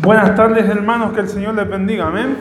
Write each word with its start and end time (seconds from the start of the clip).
Buenas 0.00 0.36
tardes 0.36 0.68
hermanos, 0.68 1.12
que 1.12 1.18
el 1.18 1.28
Señor 1.28 1.56
les 1.56 1.68
bendiga, 1.68 2.06
amén. 2.06 2.36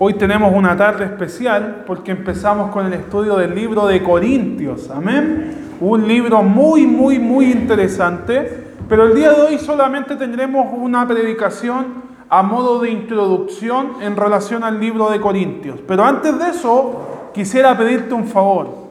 Hoy 0.00 0.14
tenemos 0.14 0.52
una 0.52 0.76
tarde 0.76 1.04
especial 1.04 1.84
porque 1.86 2.10
empezamos 2.10 2.72
con 2.72 2.84
el 2.84 2.94
estudio 2.94 3.36
del 3.36 3.54
libro 3.54 3.86
de 3.86 4.02
Corintios, 4.02 4.90
amén. 4.90 5.76
Un 5.80 6.08
libro 6.08 6.42
muy, 6.42 6.84
muy, 6.84 7.20
muy 7.20 7.52
interesante, 7.52 8.64
pero 8.88 9.04
el 9.04 9.14
día 9.14 9.30
de 9.30 9.42
hoy 9.42 9.58
solamente 9.58 10.16
tendremos 10.16 10.66
una 10.76 11.06
predicación 11.06 12.08
a 12.28 12.42
modo 12.42 12.80
de 12.80 12.90
introducción 12.90 13.92
en 14.00 14.16
relación 14.16 14.64
al 14.64 14.80
libro 14.80 15.10
de 15.10 15.20
Corintios. 15.20 15.78
Pero 15.86 16.04
antes 16.04 16.36
de 16.40 16.50
eso, 16.50 17.30
quisiera 17.32 17.78
pedirte 17.78 18.14
un 18.14 18.26
favor. 18.26 18.88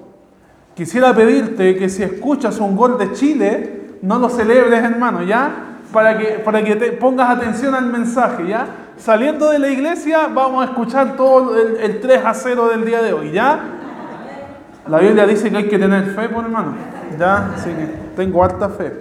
Quisiera 0.73 1.13
pedirte 1.13 1.75
que 1.75 1.89
si 1.89 2.01
escuchas 2.01 2.59
un 2.61 2.77
gol 2.77 2.97
de 2.97 3.11
Chile, 3.11 3.97
no 4.03 4.19
lo 4.19 4.29
celebres, 4.29 4.81
hermano, 4.81 5.21
¿ya? 5.23 5.66
Para 5.91 6.17
que, 6.17 6.25
para 6.39 6.63
que 6.63 6.75
te 6.75 6.91
pongas 6.91 7.29
atención 7.29 7.73
al 7.73 7.85
mensaje, 7.85 8.47
¿ya? 8.47 8.67
Saliendo 8.97 9.49
de 9.49 9.59
la 9.59 9.69
iglesia, 9.69 10.27
vamos 10.27 10.65
a 10.65 10.69
escuchar 10.69 11.15
todo 11.15 11.55
el, 11.55 11.77
el 11.77 11.99
3 11.99 12.25
a 12.25 12.33
0 12.33 12.69
del 12.69 12.85
día 12.85 13.01
de 13.01 13.13
hoy, 13.13 13.31
¿ya? 13.31 13.59
La 14.87 14.99
Biblia 14.99 15.25
dice 15.25 15.51
que 15.51 15.57
hay 15.57 15.67
que 15.67 15.77
tener 15.77 16.05
fe, 16.15 16.29
por 16.29 16.45
hermano. 16.45 16.73
Ya, 17.19 17.51
sí, 17.57 17.69
tengo 18.15 18.43
harta 18.43 18.69
fe. 18.69 18.93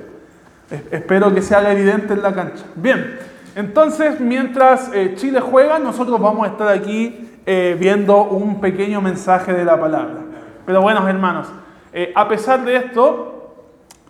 Espero 0.90 1.32
que 1.32 1.42
se 1.42 1.54
haga 1.54 1.72
evidente 1.72 2.14
en 2.14 2.22
la 2.22 2.34
cancha. 2.34 2.64
Bien, 2.74 3.18
entonces, 3.54 4.20
mientras 4.20 4.90
eh, 4.92 5.14
Chile 5.16 5.40
juega, 5.40 5.78
nosotros 5.78 6.20
vamos 6.20 6.46
a 6.46 6.50
estar 6.50 6.68
aquí 6.68 7.30
eh, 7.46 7.76
viendo 7.78 8.24
un 8.24 8.60
pequeño 8.60 9.00
mensaje 9.00 9.52
de 9.52 9.64
la 9.64 9.78
palabra. 9.78 10.16
Pero 10.66 10.82
bueno, 10.82 11.08
hermanos, 11.08 11.46
eh, 11.92 12.12
a 12.14 12.26
pesar 12.28 12.64
de 12.64 12.76
esto, 12.76 13.35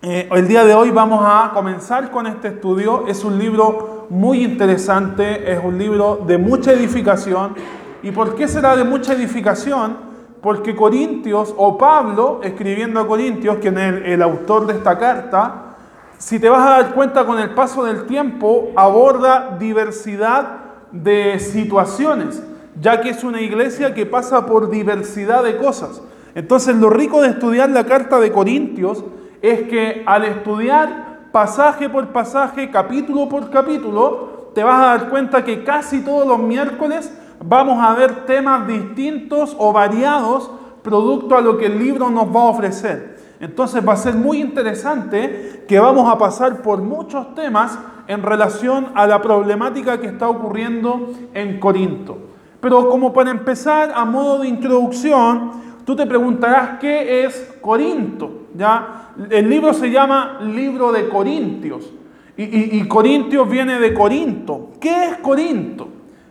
el 0.01 0.47
día 0.47 0.63
de 0.63 0.75
hoy 0.75 0.91
vamos 0.91 1.23
a 1.25 1.51
comenzar 1.53 2.11
con 2.11 2.27
este 2.27 2.49
estudio. 2.49 3.05
Es 3.07 3.23
un 3.23 3.39
libro 3.39 4.05
muy 4.09 4.43
interesante, 4.43 5.51
es 5.51 5.59
un 5.63 5.77
libro 5.77 6.23
de 6.27 6.37
mucha 6.37 6.71
edificación. 6.71 7.55
¿Y 8.03 8.11
por 8.11 8.35
qué 8.35 8.47
será 8.47 8.75
de 8.75 8.83
mucha 8.83 9.13
edificación? 9.13 9.97
Porque 10.41 10.75
Corintios, 10.75 11.53
o 11.57 11.79
Pablo, 11.79 12.41
escribiendo 12.43 12.99
a 12.99 13.07
Corintios, 13.07 13.57
quien 13.57 13.79
es 13.79 14.01
el 14.05 14.21
autor 14.21 14.67
de 14.67 14.73
esta 14.73 14.99
carta, 14.99 15.75
si 16.19 16.39
te 16.39 16.47
vas 16.47 16.61
a 16.61 16.69
dar 16.69 16.93
cuenta 16.93 17.25
con 17.25 17.39
el 17.39 17.51
paso 17.55 17.83
del 17.83 18.05
tiempo, 18.05 18.69
aborda 18.75 19.57
diversidad 19.59 20.59
de 20.91 21.39
situaciones, 21.39 22.43
ya 22.79 23.01
que 23.01 23.09
es 23.09 23.23
una 23.23 23.41
iglesia 23.41 23.95
que 23.95 24.05
pasa 24.05 24.45
por 24.45 24.69
diversidad 24.69 25.43
de 25.43 25.57
cosas. 25.57 26.01
Entonces 26.35 26.75
lo 26.75 26.91
rico 26.91 27.19
de 27.21 27.29
estudiar 27.29 27.69
la 27.71 27.85
carta 27.85 28.19
de 28.19 28.31
Corintios 28.31 29.03
es 29.41 29.63
que 29.63 30.03
al 30.05 30.25
estudiar 30.25 31.29
pasaje 31.31 31.89
por 31.89 32.07
pasaje, 32.07 32.69
capítulo 32.71 33.29
por 33.29 33.49
capítulo, 33.49 34.51
te 34.53 34.63
vas 34.63 34.79
a 34.81 34.97
dar 34.97 35.09
cuenta 35.09 35.43
que 35.43 35.63
casi 35.63 36.01
todos 36.01 36.27
los 36.27 36.39
miércoles 36.39 37.11
vamos 37.43 37.79
a 37.83 37.93
ver 37.93 38.25
temas 38.25 38.67
distintos 38.67 39.55
o 39.59 39.71
variados 39.71 40.49
producto 40.81 41.35
a 41.35 41.41
lo 41.41 41.57
que 41.57 41.67
el 41.67 41.77
libro 41.77 42.09
nos 42.09 42.27
va 42.35 42.41
a 42.41 42.45
ofrecer. 42.45 43.17
Entonces 43.39 43.87
va 43.87 43.93
a 43.93 43.97
ser 43.97 44.15
muy 44.15 44.39
interesante 44.39 45.63
que 45.67 45.79
vamos 45.79 46.11
a 46.11 46.17
pasar 46.17 46.61
por 46.61 46.81
muchos 46.81 47.35
temas 47.35 47.77
en 48.07 48.23
relación 48.23 48.87
a 48.95 49.05
la 49.05 49.21
problemática 49.21 49.99
que 49.99 50.07
está 50.07 50.27
ocurriendo 50.27 51.11
en 51.33 51.59
Corinto. 51.59 52.17
Pero 52.59 52.89
como 52.89 53.13
para 53.13 53.29
empezar, 53.29 53.91
a 53.93 54.05
modo 54.05 54.39
de 54.39 54.47
introducción, 54.47 55.51
tú 55.87 55.95
te 55.95 56.05
preguntarás 56.05 56.79
qué 56.81 57.23
es 57.23 57.55
Corinto. 57.61 58.47
¿Ya? 58.53 59.13
El 59.29 59.49
libro 59.49 59.73
se 59.73 59.89
llama 59.89 60.39
Libro 60.41 60.91
de 60.91 61.07
Corintios. 61.07 61.93
Y, 62.35 62.85
Corintios 62.89 63.49
viene 63.49 63.79
de 63.79 63.93
Corinto. 63.93 64.71
¿Qué 64.81 65.05
es 65.05 65.17
Corinto? 65.19 65.87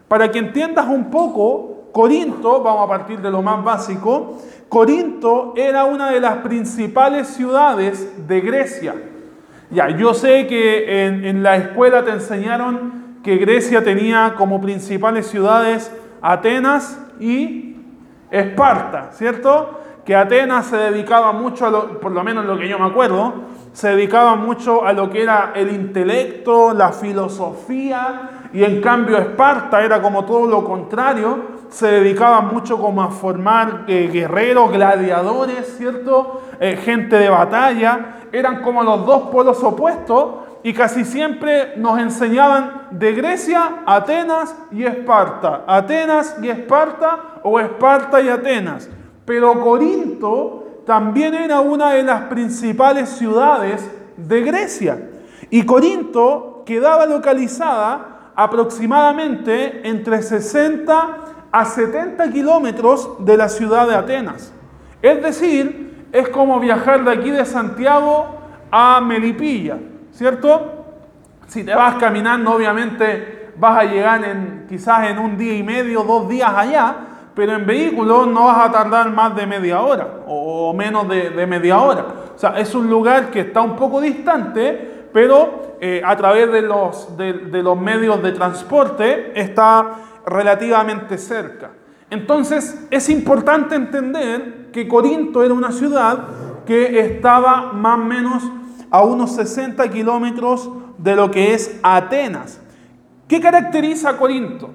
Para 0.08 0.30
que 0.30 0.40
entiendas 0.40 0.86
un 0.86 1.10
poco, 1.10 1.88
Corinto, 1.90 2.62
vamos 2.62 2.84
a 2.84 2.88
partir 2.88 3.18
de 3.20 3.30
lo 3.30 3.40
más 3.40 3.64
básico, 3.64 4.38
Corinto 4.68 5.54
era 5.56 5.86
una 5.86 6.10
de 6.10 6.20
las 6.20 6.36
principales 6.38 7.26
ciudades 7.28 8.28
de 8.28 8.40
Grecia. 8.42 8.94
Ya, 9.70 9.88
yo 9.88 10.12
sé 10.12 10.46
que 10.46 11.06
en, 11.06 11.24
en, 11.24 11.42
la 11.42 11.56
escuela 11.56 12.04
te 12.04 12.10
enseñaron 12.10 13.16
que 13.24 13.38
Grecia 13.38 13.82
tenía 13.82 14.34
como 14.36 14.60
principales 14.60 15.26
ciudades 15.26 15.90
Atenas 16.20 17.00
y 17.18 17.65
Esparta, 18.30 19.10
¿cierto? 19.12 19.80
Que 20.04 20.14
Atenas 20.14 20.66
se 20.66 20.76
dedicaba 20.76 21.32
mucho 21.32 21.66
a 21.66 21.70
lo, 21.70 22.00
por 22.00 22.12
lo 22.12 22.22
menos 22.22 22.44
lo 22.44 22.58
que 22.58 22.68
yo 22.68 22.78
me 22.78 22.86
acuerdo, 22.86 23.34
se 23.72 23.90
dedicaba 23.90 24.36
mucho 24.36 24.86
a 24.86 24.92
lo 24.92 25.10
que 25.10 25.22
era 25.22 25.52
el 25.54 25.70
intelecto, 25.74 26.72
la 26.72 26.92
filosofía, 26.92 28.48
y 28.52 28.64
en 28.64 28.80
cambio 28.80 29.18
Esparta 29.18 29.84
era 29.84 30.00
como 30.00 30.24
todo 30.24 30.46
lo 30.46 30.64
contrario, 30.64 31.56
se 31.68 31.88
dedicaba 31.88 32.40
mucho 32.40 32.78
como 32.78 33.02
a 33.02 33.10
formar 33.10 33.84
eh, 33.86 34.08
guerreros, 34.12 34.70
gladiadores, 34.72 35.76
¿cierto? 35.76 36.40
Eh, 36.60 36.76
gente 36.76 37.16
de 37.16 37.28
batalla, 37.28 38.20
eran 38.32 38.62
como 38.62 38.82
los 38.82 39.04
dos 39.04 39.28
polos 39.28 39.62
opuestos 39.62 40.46
y 40.62 40.72
casi 40.72 41.04
siempre 41.04 41.74
nos 41.76 41.98
enseñaban 41.98 42.88
de 42.90 43.12
Grecia, 43.12 43.82
Atenas 43.86 44.56
y 44.72 44.84
Esparta, 44.84 45.64
Atenas 45.66 46.36
y 46.42 46.48
Esparta 46.48 47.35
o 47.48 47.60
Esparta 47.60 48.20
y 48.20 48.28
Atenas. 48.28 48.90
Pero 49.24 49.60
Corinto 49.60 50.82
también 50.84 51.32
era 51.32 51.60
una 51.60 51.92
de 51.92 52.02
las 52.02 52.22
principales 52.22 53.08
ciudades 53.10 53.88
de 54.16 54.42
Grecia. 54.42 55.10
Y 55.48 55.64
Corinto 55.64 56.64
quedaba 56.66 57.06
localizada 57.06 58.32
aproximadamente 58.34 59.88
entre 59.88 60.22
60 60.22 61.18
a 61.52 61.64
70 61.64 62.32
kilómetros 62.32 63.10
de 63.20 63.36
la 63.36 63.48
ciudad 63.48 63.86
de 63.86 63.94
Atenas. 63.94 64.52
Es 65.00 65.22
decir, 65.22 66.08
es 66.10 66.28
como 66.30 66.58
viajar 66.58 67.04
de 67.04 67.12
aquí 67.12 67.30
de 67.30 67.44
Santiago 67.44 68.26
a 68.72 69.00
Melipilla, 69.00 69.78
¿cierto? 70.10 70.84
Si 71.46 71.62
te 71.62 71.76
vas 71.76 71.94
caminando, 71.94 72.56
obviamente 72.56 73.52
vas 73.56 73.78
a 73.78 73.84
llegar 73.84 74.24
en, 74.24 74.66
quizás 74.68 75.08
en 75.10 75.20
un 75.20 75.38
día 75.38 75.56
y 75.56 75.62
medio, 75.62 76.02
dos 76.02 76.28
días 76.28 76.52
allá, 76.52 76.96
pero 77.36 77.54
en 77.54 77.66
vehículo 77.66 78.24
no 78.24 78.46
vas 78.46 78.66
a 78.66 78.72
tardar 78.72 79.12
más 79.12 79.36
de 79.36 79.46
media 79.46 79.82
hora 79.82 80.22
o 80.26 80.72
menos 80.72 81.06
de, 81.06 81.46
media 81.46 81.78
hora. 81.78 82.06
O 82.34 82.38
sea, 82.38 82.58
es 82.58 82.74
un 82.74 82.88
lugar 82.88 83.30
que 83.30 83.40
está 83.40 83.60
un 83.60 83.76
poco 83.76 84.00
distante, 84.00 85.08
pero 85.12 85.76
eh, 85.78 86.00
a 86.02 86.16
través 86.16 86.50
de 86.50 86.62
los, 86.62 87.14
de 87.18 87.62
los 87.62 87.78
medios 87.78 88.22
de 88.22 88.32
transporte 88.32 89.38
está 89.38 89.96
relativamente 90.24 91.18
cerca. 91.18 91.72
Entonces 92.08 92.86
es 92.90 93.10
importante 93.10 93.74
entender 93.74 94.70
que 94.72 94.88
Corinto 94.88 95.42
era 95.42 95.52
una 95.52 95.72
ciudad 95.72 96.24
que 96.64 96.98
estaba 96.98 97.74
más 97.74 97.98
o 97.98 98.02
menos 98.02 98.44
a 98.90 99.04
unos 99.04 99.34
60 99.34 99.86
kilómetros 99.90 100.70
de 100.96 101.14
lo 101.14 101.30
que 101.30 101.52
es 101.52 101.78
Atenas. 101.82 102.62
¿Qué 103.28 103.42
caracteriza 103.42 104.08
a 104.08 104.16
Corinto? 104.16 104.70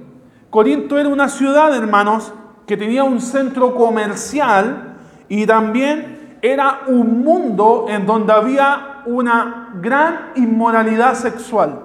Corinto 0.52 1.00
era 1.00 1.10
una 1.10 1.28
ciudad, 1.28 1.76
hermanos, 1.76 2.34
que 2.72 2.78
tenía 2.78 3.04
un 3.04 3.20
centro 3.20 3.76
comercial 3.76 4.94
y 5.28 5.46
también 5.46 6.38
era 6.42 6.84
un 6.88 7.22
mundo 7.22 7.88
en 7.90 8.06
donde 8.06 8.32
había 8.32 9.02
una 9.08 9.72
gran 9.82 10.32
inmoralidad 10.36 11.16
sexual. 11.16 11.82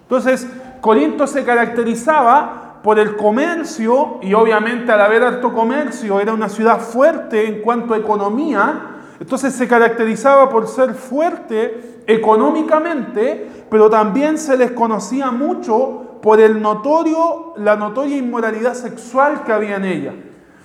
Entonces, 0.00 0.48
Corinto 0.80 1.26
se 1.26 1.44
caracterizaba 1.44 2.80
por 2.82 2.98
el 2.98 3.14
comercio, 3.14 4.18
y 4.22 4.32
obviamente 4.32 4.90
al 4.90 5.02
haber 5.02 5.22
alto 5.22 5.52
comercio 5.52 6.18
era 6.18 6.32
una 6.32 6.48
ciudad 6.48 6.80
fuerte 6.80 7.46
en 7.46 7.60
cuanto 7.60 7.92
a 7.92 7.98
economía, 7.98 8.96
entonces 9.20 9.52
se 9.52 9.68
caracterizaba 9.68 10.48
por 10.48 10.66
ser 10.66 10.94
fuerte 10.94 12.04
económicamente, 12.06 13.66
pero 13.68 13.90
también 13.90 14.38
se 14.38 14.56
les 14.56 14.70
conocía 14.70 15.30
mucho 15.30 16.05
por 16.22 16.40
el 16.40 16.60
notorio, 16.60 17.54
la 17.56 17.76
notoria 17.76 18.16
inmoralidad 18.16 18.74
sexual 18.74 19.44
que 19.44 19.52
había 19.52 19.76
en 19.76 19.84
ella. 19.84 20.14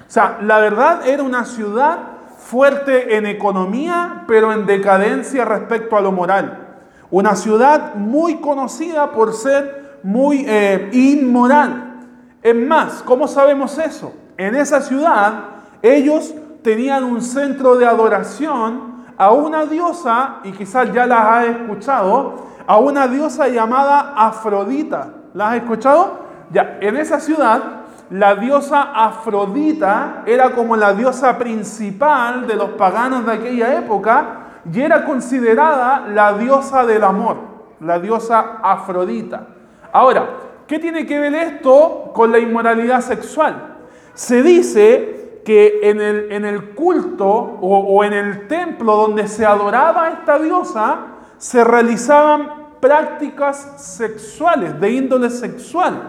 O 0.08 0.12
sea, 0.12 0.40
la 0.42 0.60
verdad 0.60 1.08
era 1.08 1.24
una 1.24 1.46
ciudad 1.46 2.00
fuerte 2.38 3.16
en 3.16 3.26
economía, 3.26 4.24
pero 4.28 4.52
en 4.52 4.66
decadencia 4.66 5.46
respecto 5.46 5.96
a 5.96 6.02
lo 6.02 6.12
moral. 6.12 6.68
Una 7.10 7.36
ciudad 7.36 7.96
muy 7.96 8.38
conocida 8.38 9.12
por 9.12 9.34
ser 9.34 10.00
muy 10.04 10.46
eh, 10.48 10.90
inmoral. 10.92 12.00
Es 12.42 12.56
más, 12.56 13.04
¿cómo 13.04 13.28
sabemos 13.28 13.78
eso? 13.78 14.14
En 14.38 14.56
esa 14.56 14.82
ciudad 14.82 15.46
ellos 15.82 16.34
tenían 16.64 17.04
un 17.04 17.22
centro 17.22 17.76
de 17.78 17.86
adoración 17.86 18.92
a 19.18 19.32
una 19.32 19.66
diosa, 19.66 20.38
y 20.44 20.52
quizás 20.52 20.92
ya 20.94 21.06
las 21.06 21.26
has 21.26 21.46
escuchado, 21.46 22.48
a 22.66 22.78
una 22.80 23.08
diosa 23.08 23.48
llamada 23.48 24.14
Afrodita. 24.16 25.14
¿La 25.34 25.52
has 25.52 25.58
escuchado? 25.58 26.20
Ya, 26.52 26.78
en 26.82 26.98
esa 26.98 27.20
ciudad 27.20 27.82
la 28.12 28.36
diosa 28.36 28.92
Afrodita 28.94 30.24
era 30.26 30.52
como 30.52 30.76
la 30.76 30.94
diosa 30.94 31.38
principal 31.38 32.46
de 32.46 32.56
los 32.56 32.72
paganos 32.72 33.26
de 33.26 33.32
aquella 33.32 33.78
época 33.78 34.42
y 34.72 34.82
era 34.82 35.06
considerada 35.06 36.08
la 36.10 36.34
diosa 36.34 36.86
del 36.86 37.06
amor, 37.06 37.38
la 37.80 38.00
diosa 38.00 38.58
Afrodita. 38.62 39.48
Ahora, 39.94 40.28
¿qué 40.68 40.78
tiene 40.78 41.06
que 41.06 41.20
ver 41.20 41.34
esto 41.34 42.12
con 42.14 42.34
la 42.34 42.40
inmoralidad 42.40 43.00
sexual? 43.00 43.78
Se 44.14 44.44
dice 44.44 45.42
que 45.46 45.80
en 45.84 46.02
el, 46.02 46.32
en 46.34 46.44
el 46.44 46.76
culto 46.76 47.28
o, 47.28 47.80
o 47.80 48.04
en 48.04 48.12
el 48.12 48.48
templo 48.50 48.98
donde 48.98 49.30
se 49.30 49.46
adoraba 49.46 50.04
a 50.04 50.10
esta 50.10 50.38
diosa, 50.38 50.98
se 51.38 51.64
realizaban 51.64 52.61
prácticas 52.82 53.74
sexuales, 53.78 54.80
de 54.80 54.92
índole 54.92 55.30
sexual, 55.30 56.02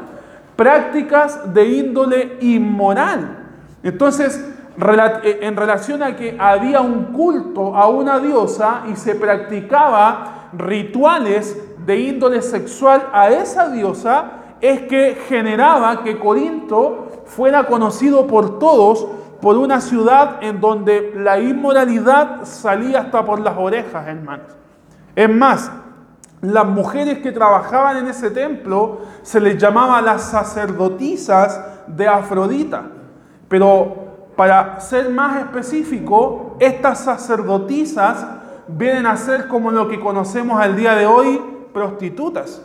prácticas 0.57 1.53
de 1.53 1.65
índole 1.69 2.39
inmoral. 2.41 3.39
Entonces, 3.83 4.45
eh, 5.23 5.39
en 5.43 5.57
relación 5.57 6.03
a 6.03 6.17
que 6.17 6.37
había 6.39 6.81
un 6.81 7.13
culto 7.13 7.77
a 7.77 7.89
una 7.89 8.19
diosa 8.19 8.85
y 8.91 8.97
se 8.97 9.15
practicaba 9.15 10.49
rituales 10.55 11.57
de 11.85 12.01
índole 12.01 12.41
sexual 12.43 13.09
a 13.13 13.29
esa 13.29 13.69
diosa, 13.69 14.25
es 14.61 14.83
que 14.83 15.19
generaba 15.29 16.03
que 16.03 16.19
Corinto 16.19 17.25
fuera 17.27 17.67
conocido 17.67 18.27
por 18.27 18.59
todos 18.59 19.07
por 19.41 19.57
una 19.59 19.81
ciudad 19.81 20.39
en 20.41 20.61
donde 20.61 21.13
la 21.17 21.41
inmoralidad 21.41 22.45
salía 22.45 23.01
hasta 23.01 23.25
por 23.25 23.41
las 23.41 23.59
orejas, 23.59 24.07
hermanos. 24.07 24.47
Es 25.17 25.29
más, 25.29 25.71
las 26.43 26.67
mujeres 26.67 27.19
que 27.19 27.31
trabajaban 27.31 27.99
en 27.99 28.09
ese 28.09 28.31
templo 28.31 28.99
se 29.23 29.41
les 29.41 29.57
llamaba 29.57 30.03
las 30.03 30.23
sacerdotisas 30.23 31.61
de 31.87 32.09
Afrodita. 32.09 32.83
Pero 33.49 33.95
para 34.37 34.81
ser 34.81 35.09
más 35.11 35.39
específico, 35.39 36.57
estas 36.59 36.99
sacerdotisas 36.99 38.27
vienen 38.67 39.07
a 39.07 39.17
ser 39.17 39.47
como 39.47 39.71
lo 39.71 39.89
que 39.89 40.01
conocemos 40.01 40.61
al 40.61 40.75
día 40.75 40.97
de 40.97 41.07
hoy, 41.07 41.41
prostitutas. 41.73 42.61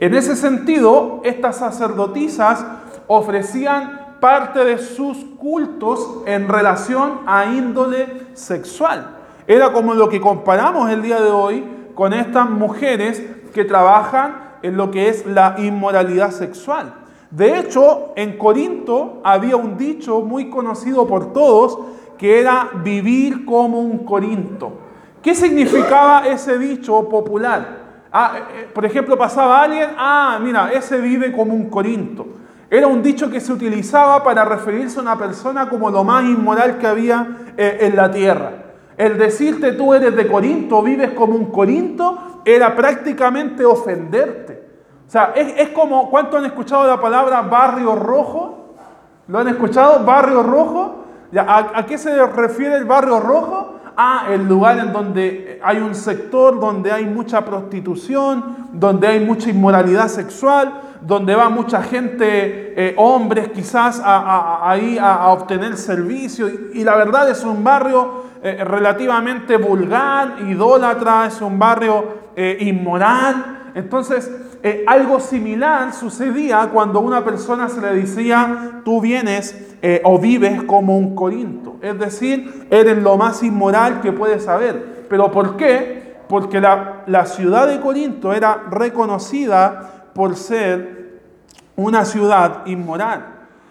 En 0.00 0.14
ese 0.14 0.34
sentido, 0.34 1.20
estas 1.22 1.56
sacerdotisas 1.56 2.64
ofrecían 3.08 4.16
parte 4.20 4.64
de 4.64 4.78
sus 4.78 5.18
cultos 5.38 6.22
en 6.24 6.48
relación 6.48 7.20
a 7.26 7.44
índole 7.44 8.28
sexual. 8.32 9.16
Era 9.46 9.72
como 9.72 9.92
lo 9.92 10.08
que 10.08 10.20
comparamos 10.20 10.90
el 10.90 11.02
día 11.02 11.20
de 11.20 11.30
hoy 11.30 11.77
con 11.98 12.12
estas 12.12 12.48
mujeres 12.48 13.20
que 13.52 13.64
trabajan 13.64 14.36
en 14.62 14.76
lo 14.76 14.88
que 14.92 15.08
es 15.08 15.26
la 15.26 15.56
inmoralidad 15.58 16.30
sexual. 16.30 16.94
De 17.28 17.58
hecho, 17.58 18.12
en 18.14 18.38
Corinto 18.38 19.20
había 19.24 19.56
un 19.56 19.76
dicho 19.76 20.20
muy 20.20 20.48
conocido 20.48 21.08
por 21.08 21.32
todos 21.32 21.76
que 22.16 22.38
era 22.38 22.70
vivir 22.84 23.44
como 23.44 23.80
un 23.80 24.04
Corinto. 24.04 24.74
¿Qué 25.20 25.34
significaba 25.34 26.24
ese 26.28 26.56
dicho 26.56 27.08
popular? 27.08 27.78
Ah, 28.12 28.34
eh, 28.36 28.42
eh, 28.54 28.68
por 28.72 28.84
ejemplo, 28.86 29.18
pasaba 29.18 29.60
alguien, 29.60 29.90
ah, 29.96 30.38
mira, 30.40 30.70
ese 30.70 31.00
vive 31.00 31.32
como 31.32 31.52
un 31.52 31.68
Corinto. 31.68 32.28
Era 32.70 32.86
un 32.86 33.02
dicho 33.02 33.28
que 33.28 33.40
se 33.40 33.52
utilizaba 33.52 34.22
para 34.22 34.44
referirse 34.44 35.00
a 35.00 35.02
una 35.02 35.18
persona 35.18 35.68
como 35.68 35.90
lo 35.90 36.04
más 36.04 36.22
inmoral 36.22 36.78
que 36.78 36.86
había 36.86 37.26
eh, 37.56 37.78
en 37.80 37.96
la 37.96 38.08
tierra. 38.08 38.67
El 38.98 39.16
decirte 39.16 39.72
tú 39.72 39.94
eres 39.94 40.14
de 40.16 40.26
Corinto, 40.26 40.82
vives 40.82 41.12
como 41.12 41.36
un 41.36 41.46
Corinto, 41.52 42.40
era 42.44 42.74
prácticamente 42.74 43.64
ofenderte. 43.64 44.68
O 45.06 45.10
sea, 45.10 45.32
es, 45.36 45.68
como, 45.68 46.10
¿cuánto 46.10 46.36
han 46.36 46.44
escuchado 46.44 46.86
la 46.86 47.00
palabra 47.00 47.40
barrio 47.42 47.94
rojo? 47.94 48.74
¿Lo 49.28 49.38
han 49.38 49.48
escuchado? 49.48 50.04
¿Barrio 50.04 50.42
rojo? 50.42 51.04
¿A, 51.36 51.86
qué 51.86 51.96
se 51.96 52.26
refiere 52.26 52.76
el 52.76 52.84
barrio 52.84 53.20
rojo? 53.20 53.77
Ah, 54.00 54.28
el 54.30 54.46
lugar 54.46 54.78
en 54.78 54.92
donde 54.92 55.58
hay 55.60 55.78
un 55.78 55.92
sector 55.92 56.60
donde 56.60 56.92
hay 56.92 57.04
mucha 57.04 57.44
prostitución, 57.44 58.68
donde 58.72 59.08
hay 59.08 59.18
mucha 59.18 59.50
inmoralidad 59.50 60.06
sexual, 60.06 60.72
donde 61.00 61.34
va 61.34 61.48
mucha 61.48 61.82
gente, 61.82 62.74
eh, 62.76 62.94
hombres 62.96 63.48
quizás, 63.48 64.00
ahí 64.04 64.98
a, 65.00 65.26
obtener 65.30 65.76
servicio. 65.76 66.48
Y, 66.72 66.84
la 66.84 66.94
verdad 66.94 67.28
es 67.28 67.42
un 67.42 67.64
barrio 67.64 68.22
eh, 68.40 68.62
relativamente 68.62 69.56
vulgar, 69.56 70.36
idólatra, 70.46 71.26
es 71.26 71.40
un 71.40 71.58
barrio 71.58 72.30
eh, 72.36 72.56
inmoral. 72.60 73.57
Entonces, 73.74 74.30
eh, 74.62 74.84
algo 74.86 75.20
similar 75.20 75.92
sucedía 75.92 76.70
cuando 76.72 77.00
una 77.00 77.24
persona 77.24 77.68
se 77.68 77.80
le 77.80 77.94
decía, 77.94 78.80
tú 78.84 79.00
vienes 79.00 79.76
eh, 79.82 80.00
o 80.04 80.18
vives 80.18 80.62
como 80.64 80.96
un 80.96 81.14
Corinto. 81.14 81.76
Es 81.80 81.98
decir, 81.98 82.66
eres 82.70 83.02
lo 83.02 83.16
más 83.16 83.42
inmoral 83.42 84.00
que 84.00 84.12
puedes 84.12 84.48
haber. 84.48 85.06
¿Pero 85.08 85.30
por 85.30 85.56
qué? 85.56 86.16
Porque 86.28 86.60
la, 86.60 87.04
la 87.06 87.26
ciudad 87.26 87.66
de 87.66 87.80
Corinto 87.80 88.32
era 88.32 88.64
reconocida 88.70 90.10
por 90.14 90.36
ser 90.36 91.20
una 91.76 92.04
ciudad 92.04 92.66
inmoral. 92.66 93.26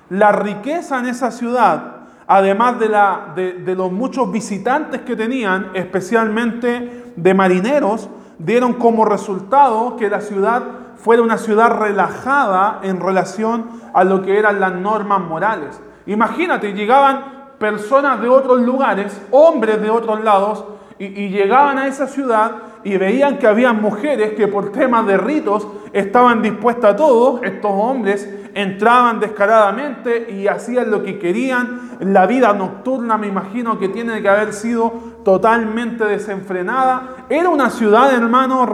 La 0.10 0.32
riqueza 0.32 1.00
en 1.00 1.08
esa 1.08 1.32
ciudad 1.32 1.98
además 2.28 2.78
de, 2.80 2.90
la, 2.90 3.32
de, 3.36 3.54
de, 3.54 3.76
los 3.76 3.92
muchos 3.92 4.32
visitantes 4.32 5.02
que 5.02 5.16
tenían, 5.16 5.72
especialmente 5.74 7.14
de 7.16 7.34
marineros, 7.34 8.10
dieron 8.40 8.74
como 8.74 9.06
resultado 9.06 9.98
que 9.98 10.10
la 10.10 10.22
ciudad 10.22 10.64
fuera 10.98 11.22
una 11.22 11.38
ciudad 11.38 11.72
relajada 11.78 12.80
en 12.84 13.00
relación 13.00 13.70
a 13.94 14.04
lo 14.04 14.22
que 14.22 14.38
eran 14.38 14.60
las 14.60 14.74
normas 14.74 15.22
morales. 15.22 15.80
Imagínate, 16.06 16.74
llegaban 16.74 17.38
personas 17.60 18.22
de 18.22 18.30
otros 18.30 18.62
lugares, 18.62 19.20
hombres 19.32 19.82
de 19.82 19.90
otros 19.90 20.24
lados, 20.24 20.66
y, 21.00 21.30
llegaban 21.30 21.78
a 21.78 21.88
esa 21.88 22.08
ciudad 22.08 22.54
y 22.84 22.98
veían 22.98 23.38
que 23.38 23.46
había 23.46 23.72
mujeres 23.72 24.34
que 24.34 24.48
por 24.48 24.72
temas 24.72 25.06
de 25.06 25.18
ritos 25.18 25.68
estaban 25.94 26.42
dispuestas 26.42 26.94
a 26.94 26.96
todo. 26.96 27.42
Estos 27.44 27.72
hombres 27.72 28.47
entraban 28.58 29.20
descaradamente 29.20 30.32
y 30.32 30.48
hacían 30.48 30.90
lo 30.90 31.04
que 31.04 31.20
querían. 31.20 31.92
La 32.00 32.26
vida 32.26 32.54
nocturna 32.54 33.16
me 33.16 33.28
imagino 33.28 33.78
que 33.78 33.88
tiene 33.88 34.20
que 34.20 34.30
haber 34.30 34.52
sido 34.52 34.92
totalmente 35.24 36.04
desenfrenada. 36.06 37.26
Era 37.30 37.50
una 37.50 37.70
ciudad, 37.70 38.12
hermano, 38.12 38.66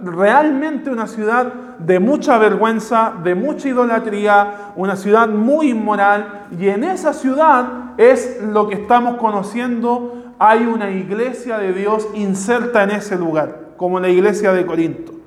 realmente 0.00 0.88
una 0.88 1.06
ciudad 1.06 1.52
de 1.78 2.00
mucha 2.00 2.38
vergüenza, 2.38 3.12
de 3.22 3.34
mucha 3.34 3.68
idolatría, 3.68 4.72
una 4.76 4.96
ciudad 4.96 5.28
muy 5.28 5.70
inmoral. 5.70 6.46
Y 6.58 6.68
en 6.68 6.84
esa 6.84 7.12
ciudad 7.12 7.92
es 7.98 8.40
lo 8.42 8.66
que 8.66 8.76
estamos 8.76 9.18
conociendo. 9.18 10.32
Hay 10.38 10.64
una 10.64 10.90
iglesia 10.90 11.58
de 11.58 11.74
Dios 11.74 12.08
inserta 12.14 12.82
en 12.82 12.92
ese 12.92 13.16
lugar, 13.16 13.72
como 13.76 14.00
la 14.00 14.08
iglesia 14.08 14.54
de 14.54 14.64
Corinto. 14.64 15.17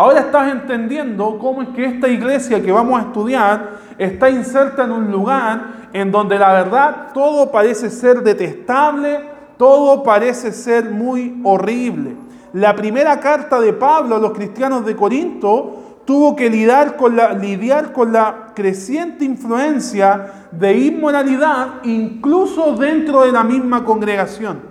Ahora 0.00 0.20
estás 0.20 0.50
entendiendo 0.50 1.38
cómo 1.38 1.60
es 1.60 1.68
que 1.76 1.84
esta 1.84 2.08
iglesia 2.08 2.62
que 2.62 2.72
vamos 2.72 2.98
a 2.98 3.02
estudiar 3.02 3.72
está 3.98 4.30
inserta 4.30 4.84
en 4.84 4.92
un 4.92 5.12
lugar 5.12 5.90
en 5.92 6.10
donde 6.10 6.38
la 6.38 6.54
verdad 6.54 7.08
todo 7.12 7.52
parece 7.52 7.90
ser 7.90 8.22
detestable, 8.22 9.20
todo 9.58 10.02
parece 10.02 10.52
ser 10.52 10.86
muy 10.86 11.38
horrible. 11.44 12.16
La 12.54 12.74
primera 12.74 13.20
carta 13.20 13.60
de 13.60 13.74
Pablo 13.74 14.16
a 14.16 14.18
los 14.18 14.32
cristianos 14.32 14.86
de 14.86 14.96
Corinto 14.96 15.98
tuvo 16.06 16.34
que 16.34 16.48
lidiar 16.48 16.96
con 16.96 17.14
la, 17.14 18.52
creciente 18.54 19.26
influencia 19.26 20.46
de 20.50 20.78
inmoralidad 20.78 21.82
incluso 21.84 22.74
dentro 22.74 23.26
de 23.26 23.32
la 23.32 23.44
misma 23.44 23.84
congregación. 23.84 24.62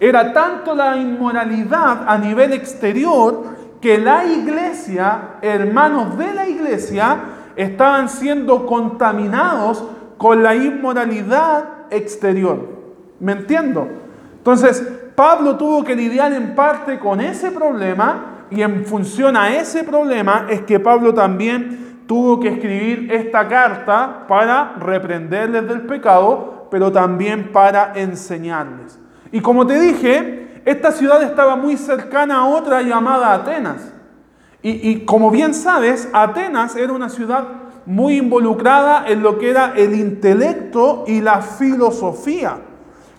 Era 0.00 0.32
tanto 0.32 0.74
la 0.74 0.96
inmoralidad 0.96 2.08
a 2.08 2.18
nivel 2.18 2.52
exterior 2.52 3.62
que 3.84 3.98
la 3.98 4.24
iglesia, 4.24 5.34
hermanos 5.42 6.16
de 6.16 6.32
la 6.32 6.48
iglesia, 6.48 7.18
estaban 7.54 8.08
siendo 8.08 8.64
contaminados 8.64 9.84
con 10.16 10.42
la 10.42 10.54
inmoralidad 10.54 11.64
exterior. 11.90 12.66
¿Me 13.20 13.32
entiendo? 13.32 13.86
Entonces, 14.38 14.82
Pablo 15.14 15.58
tuvo 15.58 15.84
que 15.84 15.94
lidiar 15.94 16.32
en 16.32 16.54
parte 16.54 16.98
con 16.98 17.20
ese 17.20 17.50
problema 17.50 18.46
y 18.50 18.62
en 18.62 18.86
función 18.86 19.36
a 19.36 19.54
ese 19.54 19.84
problema 19.84 20.46
es 20.48 20.62
que 20.62 20.80
Pablo 20.80 21.12
también 21.12 22.04
tuvo 22.06 22.40
que 22.40 22.48
escribir 22.48 23.12
esta 23.12 23.46
carta 23.46 24.24
para 24.26 24.76
reprenderles 24.80 25.68
del 25.68 25.82
pecado, 25.82 26.68
pero 26.70 26.90
también 26.90 27.52
para 27.52 27.92
enseñarles. 27.96 28.98
Y 29.30 29.42
como 29.42 29.66
te 29.66 29.78
dije, 29.78 30.43
esta 30.64 30.92
ciudad 30.92 31.22
estaba 31.22 31.56
muy 31.56 31.76
cercana 31.76 32.38
a 32.38 32.46
otra 32.46 32.82
llamada 32.82 33.34
Atenas. 33.34 33.92
Y, 34.66 35.00
como 35.00 35.30
bien 35.30 35.52
sabes, 35.52 36.08
Atenas 36.14 36.74
era 36.74 36.94
una 36.94 37.10
ciudad 37.10 37.44
muy 37.84 38.16
involucrada 38.16 39.04
en 39.06 39.22
lo 39.22 39.38
que 39.38 39.50
era 39.50 39.74
el 39.76 39.94
intelecto 39.94 41.04
y 41.06 41.20
la 41.20 41.42
filosofía. 41.42 42.56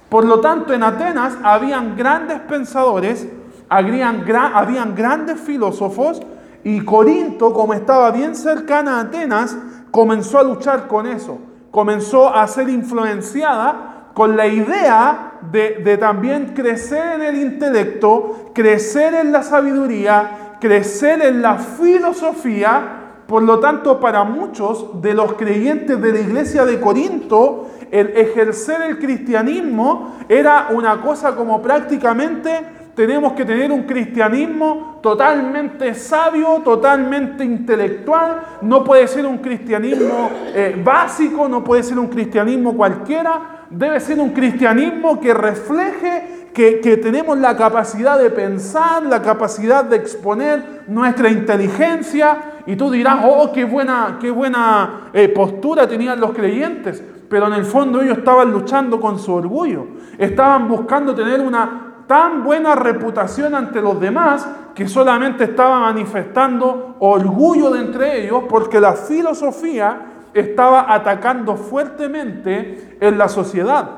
Por 0.10 0.26
lo 0.26 0.40
tanto, 0.40 0.74
en 0.74 0.82
Atenas 0.82 1.38
habían 1.44 1.96
grandes 1.96 2.40
pensadores, 2.40 3.28
habían, 3.70 4.26
habían 4.56 4.96
grandes 4.96 5.40
filósofos, 5.40 6.20
y 6.64 6.82
Corinto, 6.82 7.54
como 7.54 7.76
estaba 7.76 8.10
bien 8.10 8.36
cercana 8.36 8.98
a 8.98 9.02
Atenas, 9.02 9.56
comenzó 9.92 10.40
a 10.40 10.44
luchar 10.44 10.88
con 10.88 11.06
eso. 11.06 11.38
Comenzó 11.70 12.34
a 12.34 12.48
ser 12.48 12.70
influenciada 12.70 14.10
con 14.16 14.36
la 14.36 14.48
idea 14.48 15.34
de, 15.52 15.98
también 15.98 16.54
crecer 16.56 17.16
en 17.16 17.22
el 17.22 17.36
intelecto, 17.38 18.52
crecer 18.54 19.14
en 19.14 19.32
la 19.32 19.44
sabiduría, 19.44 20.58
crecer 20.60 21.22
en 21.22 21.42
la 21.42 21.58
filosofía, 21.58 23.02
Por 23.28 23.42
lo 23.42 23.60
tanto, 23.60 24.00
para 24.00 24.24
muchos 24.24 25.02
de 25.02 25.16
los 25.16 25.34
creyentes 25.34 26.00
de 26.00 26.12
la 26.12 26.20
iglesia 26.20 26.64
de 26.64 26.80
Corinto, 26.80 27.72
el 27.90 28.16
ejercer 28.16 28.84
el 28.84 29.00
cristianismo 29.00 30.18
era 30.30 30.68
una 30.70 31.02
cosa 31.02 31.36
como 31.36 31.60
prácticamente 31.60 32.52
tenemos 32.96 33.34
que 33.34 33.44
tener 33.44 33.72
un 33.74 33.84
cristianismo 33.84 35.00
totalmente 35.04 35.94
sabio, 35.94 36.62
totalmente 36.64 37.44
intelectual. 37.44 38.42
No 38.62 38.86
puede 38.86 39.08
ser 39.08 39.26
un 39.26 39.40
cristianismo 39.40 40.30
eh, 40.54 40.82
básico, 40.82 41.50
no 41.50 41.62
puede 41.62 41.84
ser 41.84 42.00
un 42.00 42.08
cristianismo 42.08 42.76
cualquiera. 42.76 43.55
Debe 43.76 44.00
ser 44.00 44.22
un 44.22 44.30
cristianismo 44.30 45.20
que 45.20 45.34
refleje 45.34 46.50
que, 46.54 46.98
tenemos 47.04 47.38
la 47.38 47.58
capacidad 47.58 48.18
de 48.18 48.30
pensar, 48.30 49.06
la 49.06 49.22
capacidad 49.22 49.84
de 49.84 49.98
exponer 49.98 50.84
nuestra 50.88 51.30
inteligencia. 51.30 52.62
Y 52.66 52.78
tú 52.78 52.90
dirás, 52.90 53.26
oh, 53.26 53.52
qué 53.52 53.66
buena, 53.66 54.18
qué 54.22 54.32
buena 54.32 55.10
eh, 55.12 55.28
postura 55.28 55.90
tenían 55.90 56.22
los 56.22 56.32
creyentes. 56.32 57.04
Pero 57.30 57.48
en 57.48 57.54
el 57.54 57.66
fondo 57.66 58.02
ellos 58.02 58.20
estaban 58.20 58.50
luchando 58.50 59.02
con 59.02 59.20
su 59.20 59.34
orgullo. 59.34 59.88
Estaban 60.18 60.70
buscando 60.70 61.14
tener 61.14 61.42
una 61.42 62.04
tan 62.08 62.46
buena 62.46 62.76
reputación 62.76 63.56
ante 63.56 63.82
los 63.82 64.00
demás 64.00 64.48
que 64.74 64.88
solamente 64.88 65.44
estaba 65.44 65.82
manifestando 65.82 66.96
orgullo 67.00 67.72
de 67.72 67.82
entre 67.82 68.24
ellos 68.24 68.44
porque 68.48 68.80
la 68.80 68.94
filosofía 68.94 70.15
estaba 70.36 70.94
atacando 70.94 71.56
fuertemente 71.56 72.98
en 73.00 73.18
la 73.18 73.30
sociedad. 73.30 73.90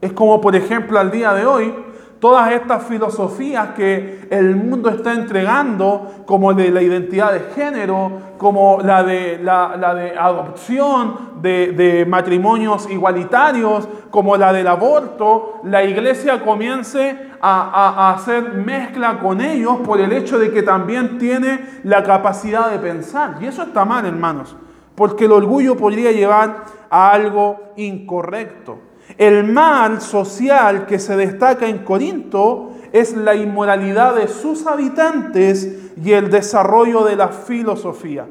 Es 0.00 0.12
como 0.12 0.40
por 0.40 0.54
ejemplo 0.54 0.98
al 0.98 1.10
día 1.10 1.32
de 1.32 1.46
hoy 1.46 1.74
todas 2.22 2.52
estas 2.52 2.84
filosofías 2.84 3.70
que 3.70 4.28
el 4.30 4.54
mundo 4.54 4.90
está 4.90 5.12
entregando, 5.12 6.22
como 6.24 6.54
de 6.54 6.70
la 6.70 6.80
identidad 6.80 7.32
de 7.32 7.40
género, 7.52 8.12
como 8.38 8.78
la 8.80 9.02
de, 9.02 9.40
la, 9.42 9.92
de 9.92 10.16
adopción, 10.16 11.42
de, 11.42 12.06
matrimonios 12.08 12.88
igualitarios, 12.88 13.88
como 14.10 14.36
la 14.36 14.52
del 14.52 14.68
aborto, 14.68 15.62
la 15.64 15.82
iglesia 15.82 16.44
comience 16.44 17.30
a, 17.40 18.06
a 18.08 18.12
hacer 18.12 18.52
mezcla 18.52 19.18
con 19.18 19.40
ellos 19.40 19.78
por 19.84 20.00
el 20.00 20.12
hecho 20.12 20.38
de 20.38 20.52
que 20.52 20.62
también 20.62 21.18
tiene 21.18 21.80
la 21.82 22.04
capacidad 22.04 22.70
de 22.70 22.78
pensar. 22.78 23.38
Y 23.40 23.46
eso 23.46 23.64
está 23.64 23.84
mal, 23.84 24.06
hermanos, 24.06 24.54
porque 24.94 25.24
el 25.24 25.32
orgullo 25.32 25.76
podría 25.76 26.12
llevar 26.12 26.64
a 26.90 27.10
algo 27.10 27.72
incorrecto. 27.76 28.78
El 29.18 29.44
mal 29.44 30.00
social 30.00 30.86
que 30.86 30.98
se 30.98 31.16
destaca 31.16 31.66
en 31.66 31.78
Corinto 31.78 32.72
es 32.92 33.16
la 33.16 33.34
inmoralidad 33.34 34.14
de 34.14 34.28
sus 34.28 34.66
habitantes 34.66 35.92
y 36.02 36.12
el 36.12 36.30
desarrollo 36.30 37.04
de 37.04 37.16
la 37.16 37.28
filosofía. 37.28 38.26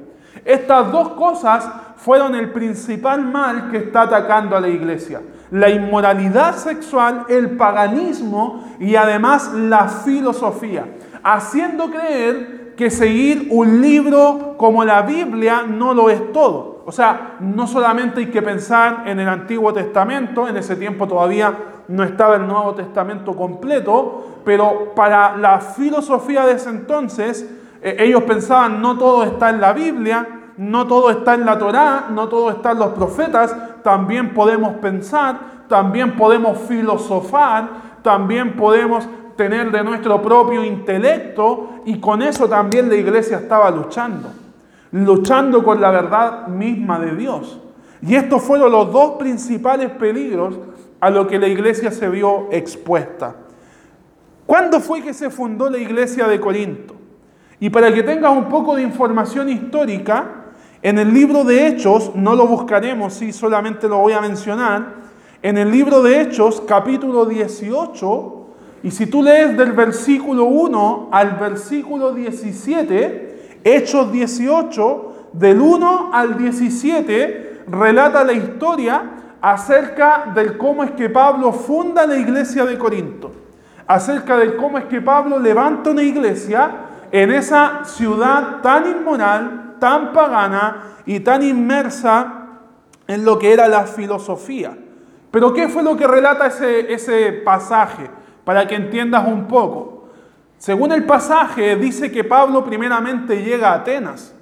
Estas 0.46 0.92
dos 0.92 1.10
cosas 1.10 1.70
fueron 1.98 2.34
el 2.36 2.52
principal 2.52 3.24
mal 3.24 3.70
que 3.70 3.78
está 3.78 4.04
atacando 4.04 4.56
a 4.56 4.62
la 4.62 4.70
iglesia. 4.70 5.22
La 5.52 5.70
inmoralidad 5.70 6.56
sexual, 6.56 7.26
el 7.30 7.58
paganismo 7.58 8.76
y 8.80 8.96
además 8.96 9.52
la 9.54 9.88
filosofía, 9.88 10.86
haciendo 11.24 11.92
creer 11.92 12.61
que 12.82 12.90
seguir 12.90 13.46
un 13.52 13.80
libro 13.80 14.56
como 14.58 14.84
la 14.84 15.04
Biblia 15.04 15.66
no 15.68 15.94
lo 15.94 16.10
es 16.10 16.34
todo. 16.34 16.82
O 16.84 16.92
sea, 16.92 17.36
no 17.40 17.68
solamente 17.68 18.22
hay 18.22 18.32
que 18.32 18.42
pensar 18.42 19.04
en 19.06 19.20
el 19.20 19.30
Antiguo 19.30 19.72
Testamento, 19.72 20.48
en 20.48 20.58
ese 20.58 20.76
tiempo 20.76 21.08
todavía 21.08 21.54
no 21.88 22.04
estaba 22.04 22.38
el 22.38 22.48
Nuevo 22.48 22.74
Testamento 22.74 23.36
completo, 23.36 24.40
pero 24.44 24.96
para 24.96 25.38
la 25.38 25.60
filosofía 25.60 26.44
de 26.48 26.54
ese 26.54 26.72
entonces, 26.72 27.48
eh, 27.84 27.98
ellos 28.00 28.24
pensaban 28.24 28.82
no 28.82 28.98
todo 28.98 29.26
está 29.26 29.52
en 29.52 29.62
la 29.62 29.74
Biblia, 29.74 30.28
no 30.58 30.88
todo 30.88 31.12
está 31.12 31.36
en 31.36 31.46
la 31.46 31.60
Torá, 31.60 32.08
no 32.10 32.30
todo 32.30 32.50
está 32.50 32.72
en 32.72 32.80
los 32.80 32.94
profetas, 32.94 33.56
también 33.84 34.34
podemos 34.34 34.74
pensar, 34.78 35.38
también 35.68 36.16
podemos 36.16 36.58
filosofar, 36.58 37.92
también 38.02 38.56
podemos 38.56 39.08
tener 39.36 39.72
de 39.72 39.84
nuestro 39.84 40.22
propio 40.22 40.64
intelecto 40.64 41.82
y 41.86 42.00
con 42.00 42.22
eso 42.22 42.48
también 42.48 42.90
la 42.90 42.96
iglesia 42.96 43.38
estaba 43.38 43.70
luchando 43.72 44.42
luchando 44.92 45.64
con 45.64 45.80
la 45.80 45.92
verdad 45.92 46.48
misma 46.48 47.00
de 47.00 47.16
Dios. 47.16 47.60
Y 48.02 48.16
estos 48.16 48.42
fueron 48.42 48.72
los 48.72 48.92
dos 48.92 49.12
principales 49.12 49.92
peligros 49.92 50.56
a 51.00 51.10
los 51.10 51.28
que 51.28 51.40
la 51.40 51.48
iglesia 51.48 51.92
se 51.92 52.10
vio 52.10 52.50
expuesta. 52.52 53.36
¿Cuándo 54.46 54.80
fue 54.80 55.02
que 55.02 55.14
se 55.14 55.30
fundó 55.30 55.70
la 55.70 55.78
iglesia 55.78 56.28
de 56.28 56.40
Corinto? 56.40 56.96
Y 57.60 57.70
para 57.70 57.94
que 57.94 58.04
tengas 58.04 58.36
un 58.36 58.50
poco 58.50 58.76
de 58.76 58.82
información 58.82 59.50
histórica, 59.50 60.26
en 60.82 60.98
el 60.98 61.14
libro 61.14 61.44
de 61.44 61.68
Hechos, 61.68 62.12
no 62.16 62.36
lo 62.36 62.48
buscaremos, 62.48 63.14
sí, 63.14 63.32
solamente 63.32 63.88
lo 63.88 64.00
voy 64.00 64.14
a 64.14 64.22
mencionar, 64.22 64.96
en 65.44 65.58
el 65.60 65.72
libro 65.72 66.02
de 66.02 66.22
Hechos, 66.22 66.62
capítulo 66.68 67.26
18, 67.26 68.41
y 68.84 68.92
si 68.92 69.06
tú 69.06 69.22
lees 69.22 69.56
del 69.58 69.74
versículo 69.74 70.46
1 70.46 71.10
al 71.12 71.32
versículo 71.32 72.14
17, 72.14 73.60
Hechos 73.64 74.12
18, 74.12 75.30
del 75.34 75.62
1 75.62 76.10
al 76.12 76.38
17, 76.38 77.64
relata 77.68 78.24
la 78.24 78.34
historia 78.34 79.04
acerca 79.40 80.32
del 80.34 80.58
cómo 80.58 80.84
es 80.84 80.92
que 80.92 81.10
Pablo 81.10 81.52
funda 81.54 82.08
la 82.08 82.18
iglesia 82.18 82.66
de 82.66 82.78
Corinto, 82.78 83.32
acerca 83.86 84.38
de 84.38 84.56
cómo 84.56 84.80
es 84.80 84.86
que 84.86 85.02
Pablo 85.02 85.38
levanta 85.38 85.92
una 85.92 86.04
iglesia 86.04 86.72
en 87.12 87.32
esa 87.32 87.84
ciudad 87.86 88.62
tan 88.62 88.90
inmoral, 88.90 89.76
tan 89.80 90.12
pagana 90.12 90.84
y 91.06 91.20
tan 91.20 91.44
inmersa 91.44 92.48
en 93.08 93.26
lo 93.26 93.38
que 93.38 93.54
era 93.54 93.68
la 93.68 93.84
filosofía. 93.84 94.76
Pero 95.30 95.54
¿qué 95.54 95.70
fue 95.70 95.84
lo 95.84 95.96
que 95.96 96.08
relata 96.08 96.48
ese, 96.48 96.92
ese 96.94 97.32
pasaje? 97.32 98.21
Para 98.52 98.68
que 98.68 98.76
entiendas 98.76 99.26
un 99.26 99.48
poco. 99.48 100.08
Según 100.58 100.92
el 100.92 101.06
pasaje, 101.06 101.78
dice 101.78 102.12
que 102.12 102.26
Pablo 102.26 102.66
primeramente 102.66 103.46
llega 103.46 103.72
a 103.72 103.76
Atenas. 103.76 104.36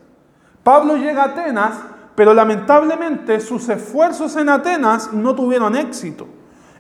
Pablo 0.64 0.98
llega 0.98 1.22
a 1.22 1.26
Atenas, 1.26 1.76
pero 2.16 2.34
lamentablemente 2.34 3.40
sus 3.40 3.70
esfuerzos 3.70 4.36
en 4.36 4.50
Atenas 4.50 5.14
no 5.14 5.36
tuvieron 5.36 5.76
éxito. 5.76 6.26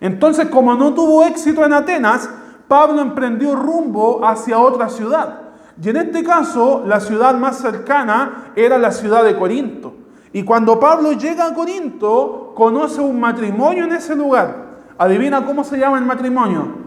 Entonces, 0.01 0.48
como 0.48 0.74
no 0.74 0.95
tuvo 0.95 1.24
éxito 1.24 1.63
en 1.63 1.74
Atenas, 1.74 2.27
Pablo 2.67 3.00
emprendió 3.00 3.55
rumbo 3.55 4.25
hacia 4.25 4.57
otra 4.57 4.89
ciudad. 4.89 5.41
Y 5.79 5.88
en 5.88 5.98
este 5.98 6.24
caso, 6.24 6.83
la 6.88 7.00
ciudad 7.00 7.36
más 7.36 7.59
cercana 7.59 8.53
era 8.55 8.79
la 8.79 8.91
ciudad 8.91 9.24
de 9.24 9.38
Corinto. 9.38 9.93
Y 10.33 10.41
cuando 10.41 10.79
Pablo 10.79 11.12
llega 11.12 11.45
a 11.45 11.53
Corinto, 11.53 12.53
conoce 12.55 13.00
un 13.01 13.19
matrimonio 13.19 13.83
en 13.83 13.91
ese 13.91 14.15
lugar. 14.15 14.67
Adivina 14.98 15.45
cómo 15.45 15.63
se 15.63 15.77
llama 15.77 16.00
el 16.00 16.05
matrimonio. 16.05 16.78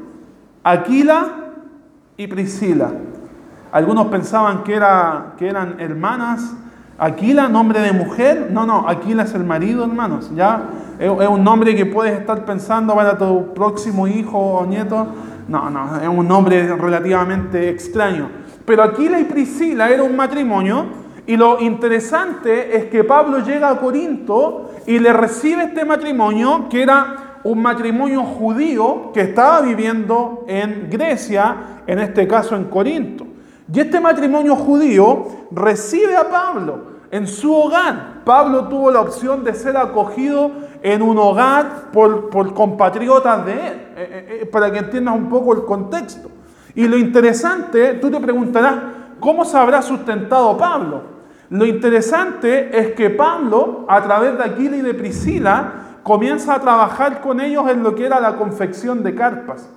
Aquila 0.65 1.27
y 2.17 2.27
Priscila. 2.27 2.93
Algunos 3.73 4.07
pensaban 4.07 4.63
que, 4.63 4.75
era, 4.75 5.33
que 5.39 5.49
eran 5.49 5.81
hermanas. 5.81 6.55
Aquila, 6.99 7.49
nombre 7.49 7.81
de 7.81 7.93
mujer. 7.93 8.51
No, 8.53 8.65
no, 8.67 8.89
Aquila 8.89 9.25
es 9.25 9.35
el 9.35 9.45
marido, 9.45 9.85
hermanos. 9.85 10.31
Ya 10.35 10.69
es, 10.99 11.09
un 11.09 11.43
nombre 11.43 11.75
que 11.75 11.87
puedes 11.87 12.19
estar 12.19 12.45
pensando 12.45 12.95
para 12.95 13.19
tu 13.19 13.53
próximo 13.55 14.07
hijo 14.07 14.39
o 14.39 14.67
nieto. 14.67 15.07
No, 15.49 15.69
no, 15.71 16.01
es 16.01 16.09
un 16.09 16.29
nombre 16.29 16.77
relativamente 16.77 17.69
extraño. 17.69 18.29
Pero 18.65 18.85
Aquila 18.85 19.19
y 19.19 19.25
Priscila 19.25 19.91
era 19.91 20.05
un 20.05 20.15
matrimonio. 20.15 21.03
Y 21.27 21.37
lo 21.37 21.61
interesante 21.61 22.77
es 22.77 22.85
que 22.87 23.05
Pablo 23.05 23.39
llega 23.39 23.71
a 23.71 23.79
Corinto 23.79 24.71
y 24.87 24.99
le 24.99 25.13
recibe 25.13 25.65
este 25.65 25.85
matrimonio 25.85 26.69
que 26.69 26.83
era 26.83 27.32
un 27.45 27.61
matrimonio 27.61 28.23
judío 28.23 29.11
que 29.13 29.23
estaba 29.23 29.61
viviendo 29.61 30.45
en 30.47 30.89
Grecia, 30.91 31.83
en 31.87 31.99
este 31.99 32.27
caso 32.27 32.57
en 32.57 32.65
Corinto. 32.65 33.27
Y 33.73 33.81
este 33.81 34.01
matrimonio 34.01 34.55
judío 34.57 35.27
recibe 35.51 36.17
a 36.17 36.29
Pablo 36.29 36.93
en 37.11 37.27
su 37.27 37.55
hogar. 37.55 38.23
Pablo 38.25 38.69
tuvo 38.69 38.91
la 38.91 39.01
opción 39.01 39.45
de 39.45 39.55
ser 39.55 39.77
acogido 39.77 40.51
en 40.83 41.03
un 41.03 41.19
hogar 41.19 41.91
por, 41.93 42.55
compatriotas 42.55 43.47
de 43.47 43.53
él, 43.53 43.59
eh, 43.59 43.95
eh, 43.97 44.39
eh, 44.43 44.47
para 44.47 44.73
que 44.73 44.79
entiendas 44.79 45.15
un 45.15 45.29
poco 45.29 45.55
el 45.55 45.65
contexto. 45.65 46.31
Y 46.75 46.89
lo 46.89 46.97
interesante, 46.97 47.95
tú 47.95 48.11
te 48.11 48.19
preguntarás, 48.19 48.75
¿cómo 49.21 49.45
se 49.45 49.57
habrá 49.57 49.83
sustentado 49.83 50.57
Pablo? 50.57 51.13
Lo 51.51 51.67
interesante 51.67 52.77
es 52.77 52.93
que 52.93 53.11
Pablo, 53.11 53.85
a 53.89 54.03
través 54.03 54.39
de 54.39 54.45
Aquila 54.45 54.77
y 54.77 54.81
de 54.81 54.95
Priscila, 54.95 55.92
comienza 56.03 56.55
a 56.55 56.61
trabajar 56.61 57.21
con 57.21 57.41
ellos 57.41 57.69
en 57.69 57.83
lo 57.83 57.95
que 57.95 58.07
era 58.07 58.21
la 58.21 58.37
confección 58.37 59.03
de 59.03 59.15
carpas. 59.15 59.69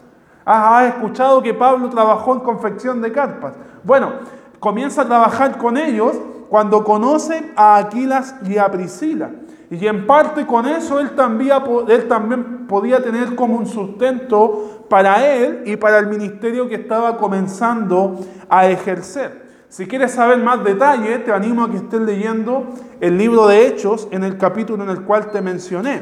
¿Has 0.46 0.94
escuchado 0.94 1.42
que 1.42 1.54
Pablo 1.54 1.90
trabajó 1.90 2.34
en 2.34 2.40
confección 2.42 3.02
de 3.02 3.12
carpas? 3.12 3.54
Bueno, 3.84 4.14
comienza 4.60 5.04
a 5.04 5.06
trabajar 5.06 5.58
con 5.58 5.78
ellos 5.78 6.16
cuando 6.50 6.84
conoce 6.84 7.52
a 7.56 7.78
Aquilas 7.78 8.36
y 8.46 8.58
a 8.58 8.70
Priscila. 8.72 9.32
Y 9.72 9.88
en 9.88 10.06
parte 10.06 10.46
con 10.46 10.68
eso 10.68 11.00
él 11.00 11.16
también, 11.16 11.58
él 11.88 12.08
también 12.08 12.68
podía 12.68 13.02
tener 13.02 13.36
como 13.36 13.56
un 13.56 13.66
sustento 13.66 14.86
para 14.90 15.26
él 15.26 15.64
y 15.66 15.76
para 15.76 15.98
el 15.98 16.08
ministerio 16.08 16.70
que 16.70 16.76
estaba 16.76 17.18
comenzando 17.18 18.20
a 18.48 18.68
ejercer. 18.68 19.45
Si 19.76 19.88
quieres 19.88 20.14
saber 20.14 20.38
más 20.38 20.64
detalle, 20.64 21.20
te 21.20 21.34
animo 21.34 21.66
a 21.66 21.70
que 21.70 21.76
estés 21.76 22.00
leyendo 22.00 22.64
el 23.02 23.18
libro 23.18 23.46
de 23.46 23.68
Hechos 23.68 24.08
en 24.10 24.24
el 24.24 24.38
capítulo 24.38 24.86
en 24.86 24.90
el 24.90 25.02
cual 25.02 25.32
te 25.32 25.42
mencioné. 25.42 26.02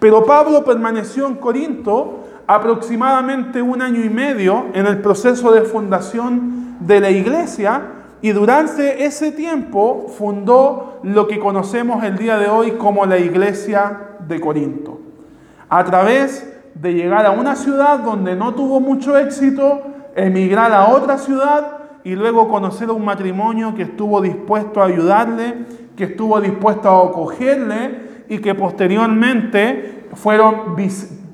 Pero 0.00 0.26
Pablo 0.26 0.64
permaneció 0.64 1.28
en 1.28 1.36
Corinto 1.36 2.24
aproximadamente 2.48 3.62
un 3.62 3.80
año 3.80 4.04
y 4.04 4.10
medio 4.10 4.66
en 4.74 4.88
el 4.88 5.00
proceso 5.02 5.52
de 5.52 5.62
fundación 5.62 6.78
de 6.80 6.98
la 6.98 7.10
iglesia 7.10 7.82
y 8.22 8.32
durante 8.32 9.04
ese 9.04 9.30
tiempo 9.30 10.12
fundó 10.18 10.98
lo 11.04 11.28
que 11.28 11.38
conocemos 11.38 12.02
el 12.02 12.18
día 12.18 12.38
de 12.38 12.48
hoy 12.48 12.72
como 12.72 13.06
la 13.06 13.18
iglesia 13.18 14.16
de 14.26 14.40
Corinto. 14.40 14.98
A 15.68 15.84
través 15.84 16.52
de 16.74 16.92
llegar 16.92 17.24
a 17.24 17.30
una 17.30 17.54
ciudad 17.54 18.00
donde 18.00 18.34
no 18.34 18.52
tuvo 18.54 18.80
mucho 18.80 19.16
éxito, 19.16 19.80
emigrar 20.16 20.72
a 20.72 20.88
otra 20.88 21.18
ciudad 21.18 21.81
y 22.04 22.14
luego 22.14 22.48
conocer 22.48 22.88
a 22.88 22.92
un 22.92 23.04
matrimonio 23.04 23.74
que 23.74 23.82
estuvo 23.82 24.20
dispuesto 24.20 24.82
a 24.82 24.86
ayudarle, 24.86 25.54
que 25.96 26.04
estuvo 26.04 26.40
dispuesto 26.40 26.88
a 26.88 27.08
acogerle 27.08 28.24
y 28.28 28.38
que 28.38 28.54
posteriormente 28.54 30.08
fueron, 30.14 30.76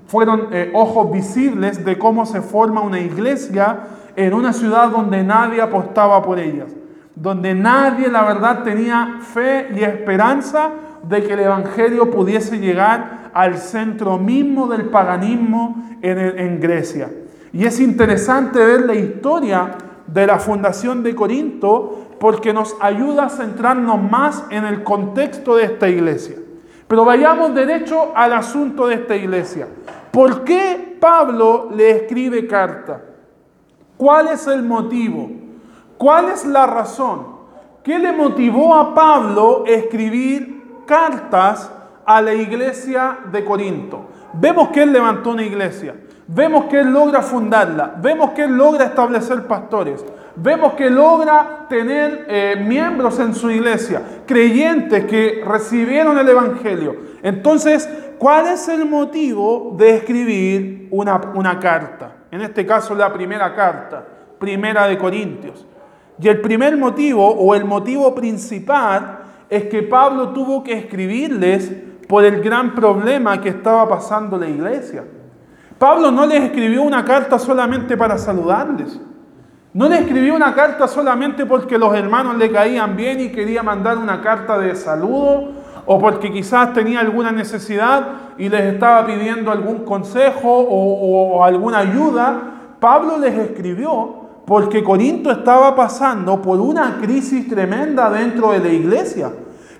fueron 0.06 0.48
eh, 0.52 0.70
ojos 0.74 1.10
visibles 1.10 1.84
de 1.84 1.96
cómo 1.96 2.26
se 2.26 2.42
forma 2.42 2.80
una 2.80 3.00
iglesia 3.00 3.80
en 4.16 4.34
una 4.34 4.52
ciudad 4.52 4.90
donde 4.90 5.22
nadie 5.22 5.62
apostaba 5.62 6.22
por 6.22 6.38
ellas, 6.38 6.72
donde 7.14 7.54
nadie 7.54 8.08
la 8.08 8.24
verdad 8.24 8.62
tenía 8.62 9.18
fe 9.20 9.68
y 9.74 9.82
esperanza 9.82 10.70
de 11.08 11.22
que 11.22 11.32
el 11.32 11.40
Evangelio 11.40 12.10
pudiese 12.10 12.58
llegar 12.58 13.30
al 13.32 13.56
centro 13.58 14.18
mismo 14.18 14.66
del 14.66 14.86
paganismo 14.86 15.82
en, 16.02 16.18
en 16.18 16.60
Grecia. 16.60 17.10
Y 17.52 17.64
es 17.64 17.80
interesante 17.80 18.58
ver 18.58 18.84
la 18.84 18.94
historia 18.94 19.70
de 20.08 20.26
la 20.26 20.38
fundación 20.38 21.02
de 21.02 21.14
Corinto 21.14 22.06
porque 22.18 22.52
nos 22.52 22.76
ayuda 22.80 23.26
a 23.26 23.28
centrarnos 23.30 24.00
más 24.02 24.44
en 24.50 24.64
el 24.64 24.82
contexto 24.82 25.56
de 25.56 25.64
esta 25.64 25.88
iglesia. 25.88 26.36
Pero 26.88 27.04
vayamos 27.04 27.54
derecho 27.54 28.12
al 28.14 28.32
asunto 28.32 28.86
de 28.86 28.94
esta 28.94 29.14
iglesia. 29.14 29.68
¿Por 30.10 30.42
qué 30.42 30.96
Pablo 30.98 31.68
le 31.74 31.90
escribe 31.90 32.46
carta? 32.46 33.02
¿Cuál 33.96 34.28
es 34.28 34.46
el 34.46 34.62
motivo? 34.62 35.30
¿Cuál 35.98 36.30
es 36.30 36.46
la 36.46 36.66
razón? 36.66 37.38
¿Qué 37.82 37.98
le 37.98 38.12
motivó 38.12 38.74
a 38.74 38.94
Pablo 38.94 39.64
escribir 39.66 40.82
cartas 40.86 41.70
a 42.06 42.22
la 42.22 42.32
iglesia 42.32 43.18
de 43.30 43.44
Corinto? 43.44 44.06
Vemos 44.32 44.68
que 44.68 44.82
él 44.82 44.92
levantó 44.92 45.30
una 45.30 45.42
iglesia. 45.42 45.94
Vemos 46.30 46.66
que 46.66 46.80
Él 46.80 46.92
logra 46.92 47.22
fundarla, 47.22 47.94
vemos 48.02 48.32
que 48.32 48.42
Él 48.44 48.54
logra 48.54 48.84
establecer 48.84 49.46
pastores, 49.46 50.04
vemos 50.36 50.74
que 50.74 50.90
logra 50.90 51.64
tener 51.70 52.26
eh, 52.28 52.62
miembros 52.62 53.18
en 53.18 53.34
su 53.34 53.50
iglesia, 53.50 54.02
creyentes 54.26 55.06
que 55.06 55.42
recibieron 55.42 56.18
el 56.18 56.28
Evangelio. 56.28 56.96
Entonces, 57.22 57.88
¿cuál 58.18 58.48
es 58.48 58.68
el 58.68 58.84
motivo 58.84 59.74
de 59.78 59.96
escribir 59.96 60.88
una, 60.90 61.18
una 61.34 61.58
carta? 61.58 62.16
En 62.30 62.42
este 62.42 62.66
caso, 62.66 62.94
la 62.94 63.10
primera 63.10 63.54
carta, 63.54 64.04
primera 64.38 64.86
de 64.86 64.98
Corintios. 64.98 65.66
Y 66.20 66.28
el 66.28 66.42
primer 66.42 66.76
motivo, 66.76 67.26
o 67.26 67.54
el 67.54 67.64
motivo 67.64 68.14
principal, 68.14 69.20
es 69.48 69.64
que 69.64 69.82
Pablo 69.82 70.28
tuvo 70.34 70.62
que 70.62 70.74
escribirles 70.74 71.72
por 72.06 72.22
el 72.22 72.42
gran 72.42 72.74
problema 72.74 73.40
que 73.40 73.48
estaba 73.48 73.88
pasando 73.88 74.36
la 74.36 74.46
iglesia. 74.46 75.04
Pablo 75.78 76.10
no 76.10 76.26
les 76.26 76.42
escribió 76.42 76.82
una 76.82 77.04
carta 77.04 77.38
solamente 77.38 77.96
para 77.96 78.18
saludarles. 78.18 79.00
No 79.72 79.88
les 79.88 80.00
escribió 80.00 80.34
una 80.34 80.52
carta 80.54 80.88
solamente 80.88 81.46
porque 81.46 81.78
los 81.78 81.94
hermanos 81.94 82.36
le 82.36 82.50
caían 82.50 82.96
bien 82.96 83.20
y 83.20 83.28
quería 83.28 83.62
mandar 83.62 83.96
una 83.96 84.20
carta 84.20 84.58
de 84.58 84.74
saludo 84.74 85.50
o 85.86 85.98
porque 86.00 86.32
quizás 86.32 86.72
tenía 86.72 86.98
alguna 87.00 87.30
necesidad 87.30 88.08
y 88.38 88.48
les 88.48 88.74
estaba 88.74 89.06
pidiendo 89.06 89.52
algún 89.52 89.84
consejo 89.84 90.50
o, 90.50 91.44
alguna 91.44 91.78
ayuda. 91.78 92.40
Pablo 92.80 93.18
les 93.18 93.38
escribió 93.38 94.16
porque 94.46 94.82
Corinto 94.82 95.30
estaba 95.30 95.76
pasando 95.76 96.42
por 96.42 96.58
una 96.58 96.98
crisis 97.00 97.48
tremenda 97.48 98.10
dentro 98.10 98.50
de 98.50 98.58
la 98.58 98.68
iglesia. 98.68 99.30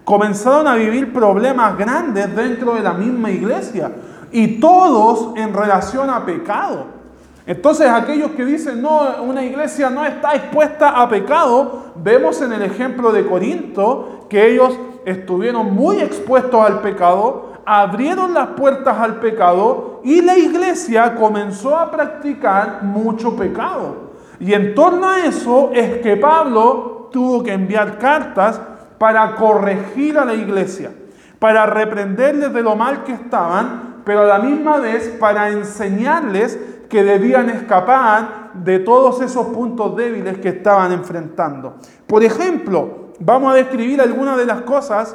Comenzaron 0.04 0.68
a 0.68 0.76
vivir 0.76 1.12
problemas 1.12 1.76
grandes 1.76 2.34
dentro 2.36 2.74
de 2.74 2.82
la 2.82 2.92
misma 2.92 3.30
iglesia 3.32 3.90
y 4.32 4.60
todos 4.60 5.36
en 5.36 5.52
relación 5.52 6.10
a 6.10 6.24
pecado. 6.24 6.98
Entonces 7.46 7.88
aquellos 7.88 8.32
que 8.32 8.44
dicen, 8.44 8.82
no, 8.82 9.22
una 9.22 9.42
iglesia 9.42 9.88
no 9.88 10.04
está 10.04 10.34
expuesta 10.34 10.90
a 10.90 11.08
pecado, 11.08 11.92
vemos 11.96 12.42
en 12.42 12.52
el 12.52 12.60
ejemplo 12.60 13.10
de 13.10 13.26
Corinto 13.26 14.26
que 14.28 14.52
ellos 14.52 14.78
estuvieron 15.06 15.74
muy 15.74 16.00
expuestos 16.00 16.60
al 16.60 16.80
pecado, 16.80 17.54
abrieron 17.64 18.34
las 18.34 18.48
puertas 18.48 18.98
al 18.98 19.16
pecado 19.20 20.02
y 20.04 20.20
la 20.20 20.36
iglesia 20.36 21.14
comenzó 21.14 21.78
a 21.78 21.90
practicar 21.90 22.82
mucho 22.82 23.34
pecado. 23.34 24.08
Y 24.40 24.52
en 24.52 24.74
torno 24.74 25.08
a 25.08 25.20
eso 25.24 25.70
es 25.72 26.02
que 26.02 26.18
Pablo 26.18 27.08
tuvo 27.10 27.42
que 27.42 27.54
enviar 27.54 27.96
cartas 27.96 28.60
para 28.98 29.36
corregir 29.36 30.18
a 30.18 30.24
la 30.26 30.34
iglesia, 30.34 30.90
para 31.38 31.64
reprenderles 31.64 32.52
de 32.52 32.62
lo 32.62 32.76
mal 32.76 33.04
que 33.04 33.12
estaban 33.12 33.87
pero 34.08 34.22
a 34.22 34.24
la 34.24 34.38
misma 34.38 34.78
vez 34.78 35.06
para 35.20 35.50
enseñarles 35.50 36.58
que 36.88 37.04
debían 37.04 37.50
escapar 37.50 38.52
de 38.54 38.78
todos 38.78 39.20
esos 39.20 39.48
puntos 39.48 39.94
débiles 39.96 40.38
que 40.38 40.48
estaban 40.48 40.92
enfrentando. 40.92 41.74
Por 42.06 42.24
ejemplo, 42.24 43.10
vamos 43.20 43.52
a 43.52 43.56
describir 43.56 44.00
algunas 44.00 44.38
de 44.38 44.46
las 44.46 44.62
cosas 44.62 45.14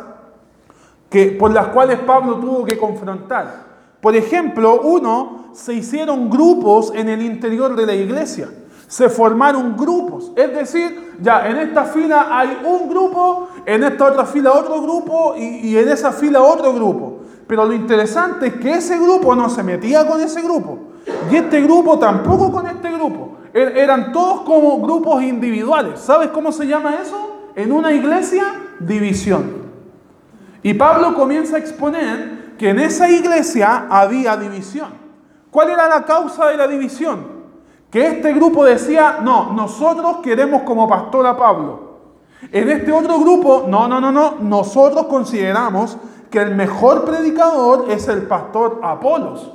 que, 1.09 1.31
por 1.31 1.51
las 1.51 1.69
cuales 1.69 1.97
Pablo 2.01 2.35
tuvo 2.35 2.65
que 2.65 2.77
confrontar. 2.77 3.63
Por 3.99 4.15
ejemplo, 4.15 4.81
uno, 4.81 5.45
se 5.53 5.73
hicieron 5.73 6.29
grupos 6.29 6.91
en 6.93 7.09
el 7.09 7.23
interior 7.23 7.75
de 7.75 7.87
la 7.87 7.95
iglesia. 7.95 8.47
Se 8.87 9.09
formaron 9.09 9.75
grupos. 9.75 10.31
Es 10.35 10.53
decir, 10.53 11.15
ya 11.19 11.49
en 11.49 11.57
esta 11.57 11.85
fila 11.85 12.27
hay 12.29 12.59
un 12.63 12.87
grupo, 12.87 13.47
en 13.65 13.85
esta 13.85 14.05
otra 14.05 14.25
fila 14.25 14.51
otro 14.51 14.83
grupo 14.83 15.33
y, 15.35 15.69
y 15.69 15.77
en 15.79 15.89
esa 15.89 16.11
fila 16.11 16.43
otro 16.43 16.71
grupo. 16.73 17.22
Pero 17.47 17.65
lo 17.65 17.73
interesante 17.73 18.47
es 18.47 18.53
que 18.55 18.73
ese 18.73 18.97
grupo 18.97 19.35
no 19.35 19.49
se 19.49 19.63
metía 19.63 20.07
con 20.07 20.21
ese 20.21 20.41
grupo. 20.41 20.79
Y 21.31 21.35
este 21.35 21.61
grupo 21.61 21.99
tampoco 21.99 22.51
con 22.51 22.67
este 22.67 22.91
grupo. 22.91 23.37
Er, 23.53 23.77
eran 23.77 24.11
todos 24.11 24.41
como 24.41 24.79
grupos 24.79 25.21
individuales. 25.23 25.99
¿Sabes 25.99 26.29
cómo 26.29 26.51
se 26.51 26.65
llama 26.65 26.95
eso? 27.01 27.49
En 27.55 27.71
una 27.71 27.91
iglesia, 27.91 28.45
división. 28.79 29.63
Y 30.63 30.73
Pablo 30.73 31.13
comienza 31.13 31.57
a 31.57 31.59
exponer 31.59 32.55
que 32.57 32.69
en 32.69 32.79
esa 32.79 33.09
iglesia 33.09 33.87
había 33.89 34.37
división. 34.37 34.87
¿Cuál 35.51 35.69
era 35.69 35.87
la 35.87 36.05
causa 36.05 36.47
de 36.47 36.57
la 36.57 36.67
división? 36.67 37.43
Que 37.91 38.07
este 38.07 38.33
grupo 38.33 38.65
decía, 38.65 39.19
no, 39.21 39.53
nosotros 39.53 40.17
queremos 40.23 40.63
como 40.63 40.87
pastor 40.87 41.27
a 41.27 41.37
Pablo. 41.37 41.93
En 42.51 42.69
este 42.69 42.91
otro 42.91 43.19
grupo, 43.19 43.65
no, 43.67 43.87
no, 43.87 44.01
no, 44.01 44.11
no, 44.11 44.35
nosotros 44.41 45.05
consideramos 45.05 45.97
que 46.33 46.41
el 46.41 46.55
mejor 46.55 47.05
predicador 47.05 47.91
es 47.91 48.07
el 48.07 48.23
pastor 48.23 48.79
Apolos. 48.81 49.51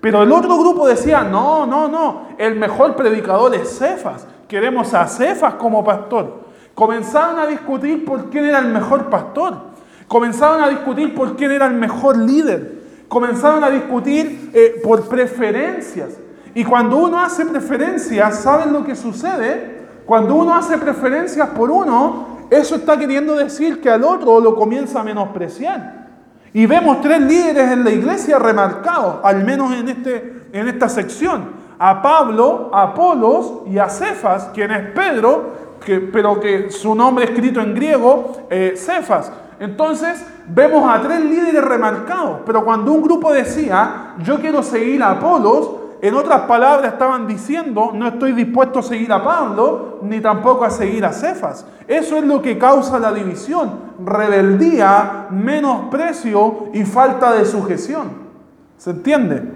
Pero 0.00 0.22
el 0.22 0.32
otro 0.32 0.56
grupo 0.58 0.88
decía, 0.88 1.22
no, 1.22 1.66
no, 1.66 1.86
no, 1.86 2.28
el 2.38 2.54
mejor 2.54 2.96
predicador 2.96 3.54
es 3.54 3.76
Cefas. 3.76 4.26
Queremos 4.48 4.94
a 4.94 5.06
Cefas 5.06 5.56
como 5.56 5.84
pastor. 5.84 6.44
Comenzaron 6.74 7.38
a 7.40 7.46
discutir 7.46 8.06
por 8.06 8.30
quién 8.30 8.46
era 8.46 8.60
el 8.60 8.68
mejor 8.68 9.10
pastor. 9.10 9.54
Comenzaron 10.08 10.62
a 10.62 10.68
discutir 10.70 11.14
por 11.14 11.36
quién 11.36 11.50
era 11.50 11.66
el 11.66 11.74
mejor 11.74 12.16
líder. 12.16 13.04
Comenzaron 13.06 13.62
a 13.62 13.68
discutir 13.68 14.50
eh, 14.54 14.80
por 14.82 15.06
preferencias. 15.06 16.16
Y 16.54 16.64
cuando 16.64 16.96
uno 16.96 17.20
hace 17.20 17.44
preferencias, 17.44 18.38
¿saben 18.38 18.72
lo 18.72 18.82
que 18.82 18.94
sucede? 18.94 19.88
Cuando 20.06 20.36
uno 20.36 20.54
hace 20.54 20.78
preferencias 20.78 21.50
por 21.50 21.70
uno, 21.70 22.46
eso 22.48 22.76
está 22.76 22.98
queriendo 22.98 23.34
decir 23.34 23.82
que 23.82 23.90
al 23.90 24.04
otro 24.04 24.40
lo 24.40 24.54
comienza 24.54 25.00
a 25.00 25.04
menospreciar. 25.04 26.03
Y 26.56 26.66
vemos 26.66 27.00
tres 27.00 27.20
líderes 27.20 27.72
en 27.72 27.82
la 27.82 27.90
iglesia 27.90 28.38
remarcados, 28.38 29.16
al 29.24 29.44
menos 29.44 29.74
en, 29.74 29.88
este, 29.88 30.42
en 30.52 30.68
esta 30.68 30.88
sección. 30.88 31.64
A 31.80 32.00
Pablo, 32.00 32.70
a 32.72 32.82
Apolos 32.82 33.62
y 33.66 33.76
a 33.76 33.88
Cefas, 33.88 34.50
quien 34.54 34.70
es 34.70 34.92
Pedro, 34.92 35.52
que, 35.84 35.98
pero 35.98 36.38
que 36.38 36.70
su 36.70 36.94
nombre 36.94 37.24
escrito 37.24 37.60
en 37.60 37.74
griego, 37.74 38.46
eh, 38.48 38.74
Cefas. 38.76 39.32
Entonces 39.58 40.24
vemos 40.46 40.88
a 40.88 41.02
tres 41.02 41.24
líderes 41.24 41.64
remarcados, 41.64 42.42
pero 42.46 42.64
cuando 42.64 42.92
un 42.92 43.02
grupo 43.02 43.32
decía, 43.32 44.14
yo 44.18 44.38
quiero 44.38 44.62
seguir 44.62 45.02
a 45.02 45.10
Apolos, 45.10 45.70
en 46.04 46.14
otras 46.14 46.42
palabras, 46.42 46.92
estaban 46.92 47.26
diciendo, 47.26 47.92
no 47.94 48.06
estoy 48.06 48.32
dispuesto 48.32 48.80
a 48.80 48.82
seguir 48.82 49.10
a 49.10 49.24
Pablo, 49.24 50.00
ni 50.02 50.20
tampoco 50.20 50.66
a 50.66 50.68
seguir 50.68 51.02
a 51.02 51.14
Cefas. 51.14 51.64
Eso 51.88 52.18
es 52.18 52.24
lo 52.24 52.42
que 52.42 52.58
causa 52.58 52.98
la 52.98 53.10
división, 53.10 53.70
rebeldía, 54.04 55.28
menosprecio 55.30 56.66
y 56.74 56.84
falta 56.84 57.32
de 57.32 57.46
sujeción. 57.46 58.10
¿Se 58.76 58.90
entiende? 58.90 59.50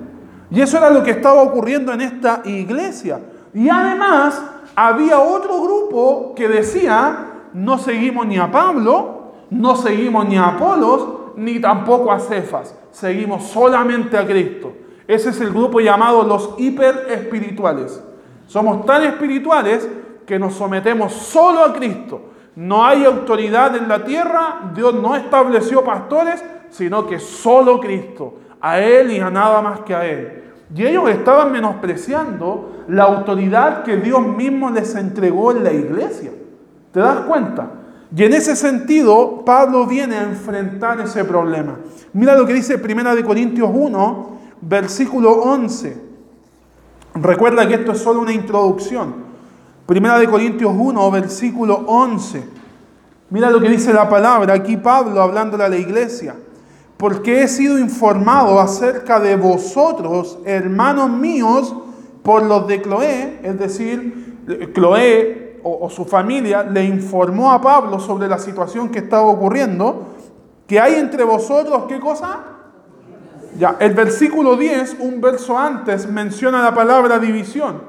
Y 0.50 0.62
eso 0.62 0.78
era 0.78 0.88
lo 0.88 1.02
que 1.02 1.10
estaba 1.10 1.42
ocurriendo 1.42 1.92
en 1.92 2.00
esta 2.00 2.40
iglesia. 2.46 3.20
Y 3.52 3.68
además, 3.68 4.42
había 4.74 5.20
otro 5.20 5.60
grupo 5.60 6.32
que 6.34 6.48
decía, 6.48 7.26
no 7.52 7.76
seguimos 7.76 8.26
ni 8.26 8.38
a 8.38 8.50
Pablo, 8.50 9.34
no 9.50 9.76
seguimos 9.76 10.26
ni 10.26 10.38
a 10.38 10.46
Apolos, 10.46 11.08
ni 11.36 11.60
tampoco 11.60 12.10
a 12.10 12.18
Cefas, 12.18 12.74
seguimos 12.90 13.44
solamente 13.48 14.16
a 14.16 14.26
Cristo. 14.26 14.72
Ese 15.08 15.30
es 15.30 15.40
el 15.40 15.50
grupo 15.50 15.80
llamado 15.80 16.22
los 16.22 16.54
hiper 16.58 17.06
espirituales. 17.10 18.00
Somos 18.46 18.84
tan 18.84 19.02
espirituales 19.04 19.88
que 20.26 20.38
nos 20.38 20.54
sometemos 20.54 21.14
solo 21.14 21.64
a 21.64 21.72
Cristo. 21.72 22.20
No 22.54 22.84
hay 22.84 23.06
autoridad 23.06 23.74
en 23.74 23.88
la 23.88 24.04
tierra, 24.04 24.70
Dios 24.74 24.94
no 24.94 25.16
estableció 25.16 25.82
pastores, 25.82 26.44
sino 26.68 27.06
que 27.06 27.18
solo 27.18 27.80
Cristo, 27.80 28.34
a 28.60 28.80
Él 28.80 29.12
y 29.12 29.20
a 29.20 29.30
nada 29.30 29.62
más 29.62 29.80
que 29.80 29.94
a 29.94 30.04
Él. 30.04 30.42
Y 30.74 30.84
ellos 30.84 31.08
estaban 31.08 31.52
menospreciando 31.52 32.84
la 32.88 33.04
autoridad 33.04 33.84
que 33.84 33.96
Dios 33.96 34.20
mismo 34.26 34.70
les 34.70 34.94
entregó 34.94 35.52
en 35.52 35.64
la 35.64 35.72
iglesia. 35.72 36.32
¿Te 36.92 37.00
das 37.00 37.20
cuenta? 37.20 37.70
Y 38.14 38.24
en 38.24 38.34
ese 38.34 38.56
sentido, 38.56 39.42
Pablo 39.44 39.86
viene 39.86 40.16
a 40.16 40.22
enfrentar 40.22 41.00
ese 41.00 41.24
problema. 41.24 41.76
Mira 42.12 42.36
lo 42.36 42.46
que 42.46 42.54
dice 42.54 42.76
1 42.76 43.24
Corintios 43.24 43.70
1, 43.72 44.37
versículo 44.60 45.32
11. 45.42 46.08
Recuerda 47.14 47.66
que 47.66 47.74
esto 47.74 47.92
es 47.92 47.98
solo 47.98 48.20
una 48.20 48.32
introducción. 48.32 49.14
Primera 49.86 50.18
de 50.18 50.28
Corintios 50.28 50.72
1, 50.76 51.10
versículo 51.10 51.84
11. 51.86 52.44
Mira 53.30 53.50
lo 53.50 53.60
que 53.60 53.68
dice 53.68 53.92
la 53.92 54.08
palabra. 54.08 54.54
Aquí 54.54 54.76
Pablo 54.76 55.20
hablándole 55.22 55.64
a 55.64 55.68
la 55.68 55.76
iglesia. 55.76 56.36
Porque 56.96 57.42
he 57.42 57.48
sido 57.48 57.78
informado 57.78 58.58
acerca 58.58 59.20
de 59.20 59.36
vosotros, 59.36 60.38
hermanos 60.44 61.10
míos, 61.10 61.74
por 62.22 62.42
los 62.42 62.66
de 62.66 62.82
Cloé, 62.82 63.40
es 63.42 63.58
decir, 63.58 64.38
Cloé 64.74 65.60
o, 65.62 65.86
o 65.86 65.90
su 65.90 66.04
familia 66.04 66.64
le 66.64 66.84
informó 66.84 67.52
a 67.52 67.60
Pablo 67.60 68.00
sobre 68.00 68.28
la 68.28 68.38
situación 68.38 68.90
que 68.90 68.98
estaba 68.98 69.22
ocurriendo, 69.22 70.08
que 70.66 70.80
hay 70.80 70.96
entre 70.96 71.22
vosotros, 71.24 71.84
¿qué 71.88 72.00
cosa? 72.00 72.57
Ya, 73.58 73.76
el 73.80 73.92
versículo 73.92 74.56
10, 74.56 74.98
un 75.00 75.20
verso 75.20 75.58
antes, 75.58 76.08
menciona 76.08 76.62
la 76.62 76.74
palabra 76.74 77.18
división. 77.18 77.82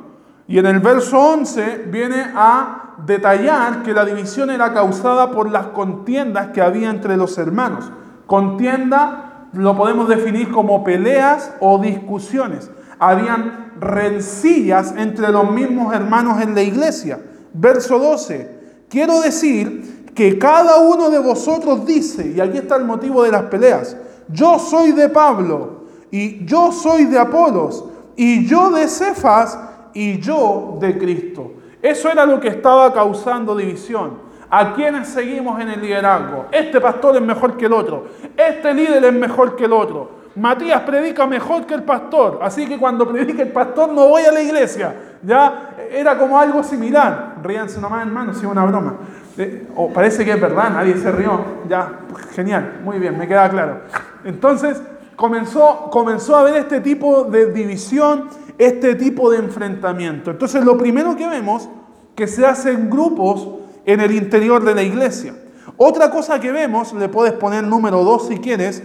Y 0.47 0.57
en 0.57 0.65
el 0.65 0.79
verso 0.79 1.19
11 1.19 1.85
viene 1.91 2.25
a 2.35 2.95
detallar 3.05 3.83
que 3.83 3.93
la 3.93 4.03
división 4.03 4.49
era 4.49 4.73
causada 4.73 5.29
por 5.29 5.51
las 5.51 5.67
contiendas 5.67 6.47
que 6.47 6.61
había 6.61 6.89
entre 6.89 7.15
los 7.17 7.37
hermanos. 7.37 7.91
Contienda 8.25 9.47
lo 9.53 9.77
podemos 9.77 10.07
definir 10.09 10.51
como 10.51 10.83
peleas 10.83 11.53
o 11.59 11.77
discusiones. 11.77 12.71
Habían 12.97 13.73
rencillas 13.79 14.95
entre 14.97 15.29
los 15.29 15.51
mismos 15.51 15.93
hermanos 15.93 16.41
en 16.41 16.55
la 16.55 16.63
iglesia. 16.63 17.19
Verso 17.53 17.99
12. 17.99 18.85
Quiero 18.89 19.21
decir 19.21 20.11
que 20.15 20.39
cada 20.39 20.79
uno 20.79 21.11
de 21.11 21.19
vosotros 21.19 21.85
dice, 21.85 22.33
y 22.35 22.41
aquí 22.41 22.57
está 22.57 22.75
el 22.75 22.85
motivo 22.85 23.23
de 23.23 23.31
las 23.31 23.43
peleas, 23.43 23.95
yo 24.29 24.59
soy 24.59 24.91
de 24.91 25.09
Pablo, 25.09 25.79
y 26.11 26.45
yo 26.45 26.71
soy 26.71 27.05
de 27.05 27.19
Apolos, 27.19 27.85
y 28.15 28.45
yo 28.45 28.71
de 28.71 28.87
Cefas, 28.87 29.59
y 29.93 30.19
yo 30.19 30.77
de 30.79 30.97
Cristo. 30.97 31.51
Eso 31.81 32.09
era 32.09 32.25
lo 32.25 32.39
que 32.39 32.49
estaba 32.49 32.93
causando 32.93 33.55
división. 33.55 34.29
¿A 34.49 34.73
quiénes 34.73 35.07
seguimos 35.07 35.59
en 35.61 35.69
el 35.69 35.81
liderazgo? 35.81 36.47
Este 36.51 36.81
pastor 36.81 37.15
es 37.15 37.21
mejor 37.21 37.55
que 37.55 37.67
el 37.67 37.73
otro. 37.73 38.07
Este 38.35 38.73
líder 38.73 39.05
es 39.05 39.13
mejor 39.13 39.55
que 39.55 39.65
el 39.65 39.73
otro. 39.73 40.19
Matías 40.35 40.81
predica 40.81 41.27
mejor 41.27 41.65
que 41.65 41.75
el 41.75 41.83
pastor. 41.83 42.39
Así 42.41 42.67
que 42.67 42.77
cuando 42.77 43.07
predica 43.07 43.43
el 43.43 43.51
pastor 43.51 43.89
no 43.89 44.07
voy 44.07 44.23
a 44.23 44.31
la 44.31 44.41
iglesia. 44.41 44.95
Ya 45.21 45.75
era 45.91 46.17
como 46.17 46.39
algo 46.39 46.63
similar. 46.63 47.35
Ríanse 47.43 47.79
nomás 47.79 48.05
hermano, 48.05 48.33
si 48.33 48.45
es 48.45 48.51
una 48.51 48.65
broma. 48.65 48.95
Eh, 49.37 49.67
o 49.75 49.93
parece 49.93 50.25
que 50.25 50.31
es 50.31 50.41
verdad, 50.41 50.71
nadie 50.71 50.97
se 50.97 51.11
rió. 51.11 51.39
Ya, 51.67 51.91
genial, 52.31 52.79
muy 52.83 52.97
bien, 52.99 53.17
me 53.17 53.27
queda 53.27 53.49
claro. 53.49 53.81
Entonces 54.23 54.81
comenzó, 55.15 55.89
comenzó 55.91 56.35
a 56.35 56.41
haber 56.41 56.55
este 56.55 56.81
tipo 56.81 57.25
de 57.25 57.51
división, 57.51 58.25
este 58.57 58.95
tipo 58.95 59.29
de 59.31 59.37
enfrentamiento. 59.37 60.31
Entonces 60.31 60.63
lo 60.63 60.77
primero 60.77 61.15
que 61.15 61.27
vemos, 61.27 61.69
que 62.15 62.27
se 62.27 62.45
hacen 62.45 62.89
grupos 62.89 63.47
en 63.85 63.99
el 64.01 64.11
interior 64.11 64.63
de 64.63 64.75
la 64.75 64.83
iglesia. 64.83 65.33
Otra 65.77 66.09
cosa 66.09 66.39
que 66.39 66.51
vemos, 66.51 66.93
le 66.93 67.07
puedes 67.09 67.33
poner 67.33 67.63
número 67.63 68.03
dos 68.03 68.27
si 68.27 68.37
quieres, 68.37 68.83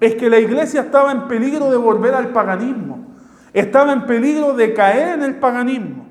es 0.00 0.16
que 0.16 0.28
la 0.28 0.40
iglesia 0.40 0.80
estaba 0.80 1.12
en 1.12 1.28
peligro 1.28 1.70
de 1.70 1.76
volver 1.76 2.14
al 2.14 2.28
paganismo. 2.28 3.06
Estaba 3.52 3.92
en 3.92 4.06
peligro 4.06 4.54
de 4.54 4.74
caer 4.74 5.18
en 5.18 5.22
el 5.22 5.36
paganismo. 5.36 6.06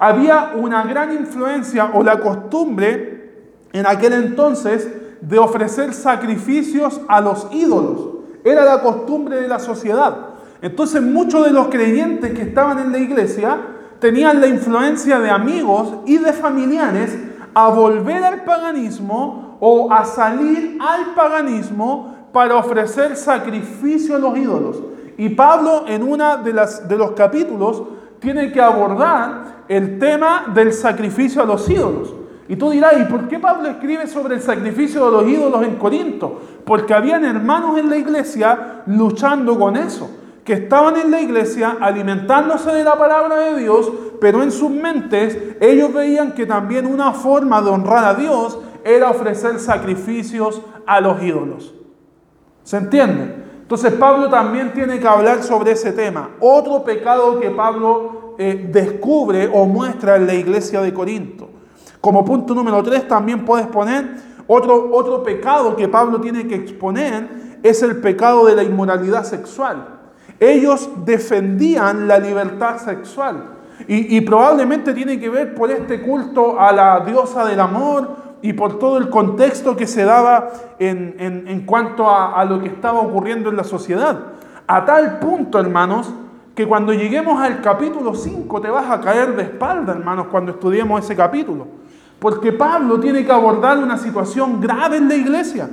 Había 0.00 0.52
una 0.56 0.82
gran 0.84 1.12
influencia 1.12 1.90
o 1.94 2.02
la 2.02 2.18
costumbre 2.18 3.30
en 3.72 3.86
aquel 3.86 4.14
entonces 4.14 4.88
de 5.20 5.38
ofrecer 5.38 5.92
sacrificios 5.92 7.00
a 7.08 7.20
los 7.20 7.48
ídolos. 7.52 8.08
Era 8.44 8.64
la 8.64 8.80
costumbre 8.80 9.40
de 9.40 9.48
la 9.48 9.58
sociedad. 9.58 10.16
Entonces 10.62 11.02
muchos 11.02 11.44
de 11.44 11.52
los 11.52 11.68
creyentes 11.68 12.32
que 12.32 12.42
estaban 12.42 12.78
en 12.78 12.92
la 12.92 12.98
iglesia 12.98 13.58
tenían 13.98 14.40
la 14.40 14.46
influencia 14.46 15.18
de 15.18 15.30
amigos 15.30 15.94
y 16.06 16.18
de 16.18 16.32
familiares 16.32 17.16
a 17.54 17.68
volver 17.68 18.22
al 18.22 18.44
paganismo 18.44 19.56
o 19.60 19.92
a 19.92 20.04
salir 20.04 20.78
al 20.80 21.14
paganismo 21.14 22.28
para 22.32 22.56
ofrecer 22.56 23.16
sacrificio 23.16 24.16
a 24.16 24.18
los 24.18 24.36
ídolos. 24.36 24.82
Y 25.16 25.30
Pablo 25.30 25.84
en 25.88 26.02
una 26.02 26.36
de, 26.36 26.52
de 26.52 26.96
los 26.96 27.12
capítulos 27.12 27.82
tiene 28.18 28.52
que 28.52 28.60
abordar 28.60 29.64
el 29.68 29.98
tema 29.98 30.44
del 30.54 30.72
sacrificio 30.72 31.42
a 31.42 31.46
los 31.46 31.68
ídolos. 31.68 32.14
Y 32.48 32.56
tú 32.56 32.70
dirás, 32.70 32.94
¿y 33.00 33.04
por 33.04 33.26
qué 33.28 33.38
Pablo 33.38 33.68
escribe 33.68 34.06
sobre 34.06 34.36
el 34.36 34.40
sacrificio 34.40 35.04
de 35.06 35.10
los 35.10 35.28
ídolos 35.28 35.64
en 35.64 35.76
Corinto? 35.76 36.40
Porque 36.64 36.94
habían 36.94 37.24
hermanos 37.24 37.78
en 37.78 37.90
la 37.90 37.96
iglesia 37.96 38.82
luchando 38.86 39.58
con 39.58 39.76
eso, 39.76 40.10
que 40.44 40.52
estaban 40.52 40.96
en 40.96 41.10
la 41.10 41.20
iglesia 41.20 41.76
alimentándose 41.80 42.70
de 42.70 42.84
la 42.84 42.96
palabra 42.96 43.36
de 43.36 43.60
Dios, 43.60 43.90
pero 44.20 44.42
en 44.42 44.52
sus 44.52 44.70
mentes 44.70 45.36
ellos 45.60 45.92
veían 45.92 46.32
que 46.32 46.46
también 46.46 46.86
una 46.86 47.12
forma 47.12 47.60
de 47.60 47.70
honrar 47.70 48.04
a 48.04 48.14
Dios 48.14 48.58
era 48.84 49.10
ofrecer 49.10 49.58
sacrificios 49.58 50.62
a 50.86 51.00
los 51.00 51.20
ídolos. 51.20 51.74
¿Se 52.62 52.76
entiende? 52.76 53.44
Entonces 53.62 53.92
Pablo 53.94 54.30
también 54.30 54.72
tiene 54.72 55.00
que 55.00 55.08
hablar 55.08 55.42
sobre 55.42 55.72
ese 55.72 55.92
tema. 55.92 56.30
Otro 56.38 56.84
pecado 56.84 57.40
que 57.40 57.50
Pablo 57.50 58.34
eh, 58.38 58.68
descubre 58.70 59.50
o 59.52 59.66
muestra 59.66 60.14
en 60.14 60.28
la 60.28 60.34
iglesia 60.34 60.80
de 60.82 60.94
Corinto. 60.94 61.55
Como 62.06 62.24
punto 62.24 62.54
número 62.54 62.84
tres 62.84 63.08
también 63.08 63.44
puedes 63.44 63.66
poner 63.66 64.08
otro, 64.46 64.90
otro 64.92 65.24
pecado 65.24 65.74
que 65.74 65.88
Pablo 65.88 66.20
tiene 66.20 66.46
que 66.46 66.54
exponer, 66.54 67.58
es 67.64 67.82
el 67.82 67.96
pecado 67.96 68.46
de 68.46 68.54
la 68.54 68.62
inmoralidad 68.62 69.24
sexual. 69.24 69.88
Ellos 70.38 70.88
defendían 71.04 72.06
la 72.06 72.20
libertad 72.20 72.78
sexual 72.78 73.56
y, 73.88 74.20
probablemente 74.20 74.94
tiene 74.94 75.18
que 75.18 75.28
ver 75.28 75.52
por 75.56 75.68
este 75.72 76.00
culto 76.00 76.60
a 76.60 76.70
la 76.70 77.00
diosa 77.00 77.44
del 77.44 77.58
amor 77.58 78.10
y 78.40 78.52
por 78.52 78.78
todo 78.78 78.98
el 78.98 79.10
contexto 79.10 79.76
que 79.76 79.88
se 79.88 80.04
daba 80.04 80.50
en, 80.78 81.16
en 81.18 81.66
cuanto 81.66 82.08
a, 82.08 82.40
a 82.40 82.44
lo 82.44 82.60
que 82.60 82.68
estaba 82.68 83.00
ocurriendo 83.00 83.50
en 83.50 83.56
la 83.56 83.64
sociedad. 83.64 84.16
A 84.68 84.84
tal 84.84 85.18
punto, 85.18 85.58
hermanos, 85.58 86.14
que 86.54 86.68
cuando 86.68 86.92
lleguemos 86.92 87.42
al 87.42 87.60
capítulo 87.60 88.14
5 88.14 88.60
te 88.60 88.70
vas 88.70 88.88
a 88.92 89.00
caer 89.00 89.34
de 89.34 89.42
espalda, 89.42 89.92
hermanos, 89.92 90.28
cuando 90.30 90.52
estudiemos 90.52 91.04
ese 91.04 91.16
capítulo. 91.16 91.66
Porque 92.18 92.52
Pablo 92.52 92.98
tiene 92.98 93.24
que 93.24 93.32
abordar 93.32 93.78
una 93.78 93.98
situación 93.98 94.60
grave 94.60 94.96
en 94.96 95.08
la 95.08 95.14
iglesia. 95.14 95.68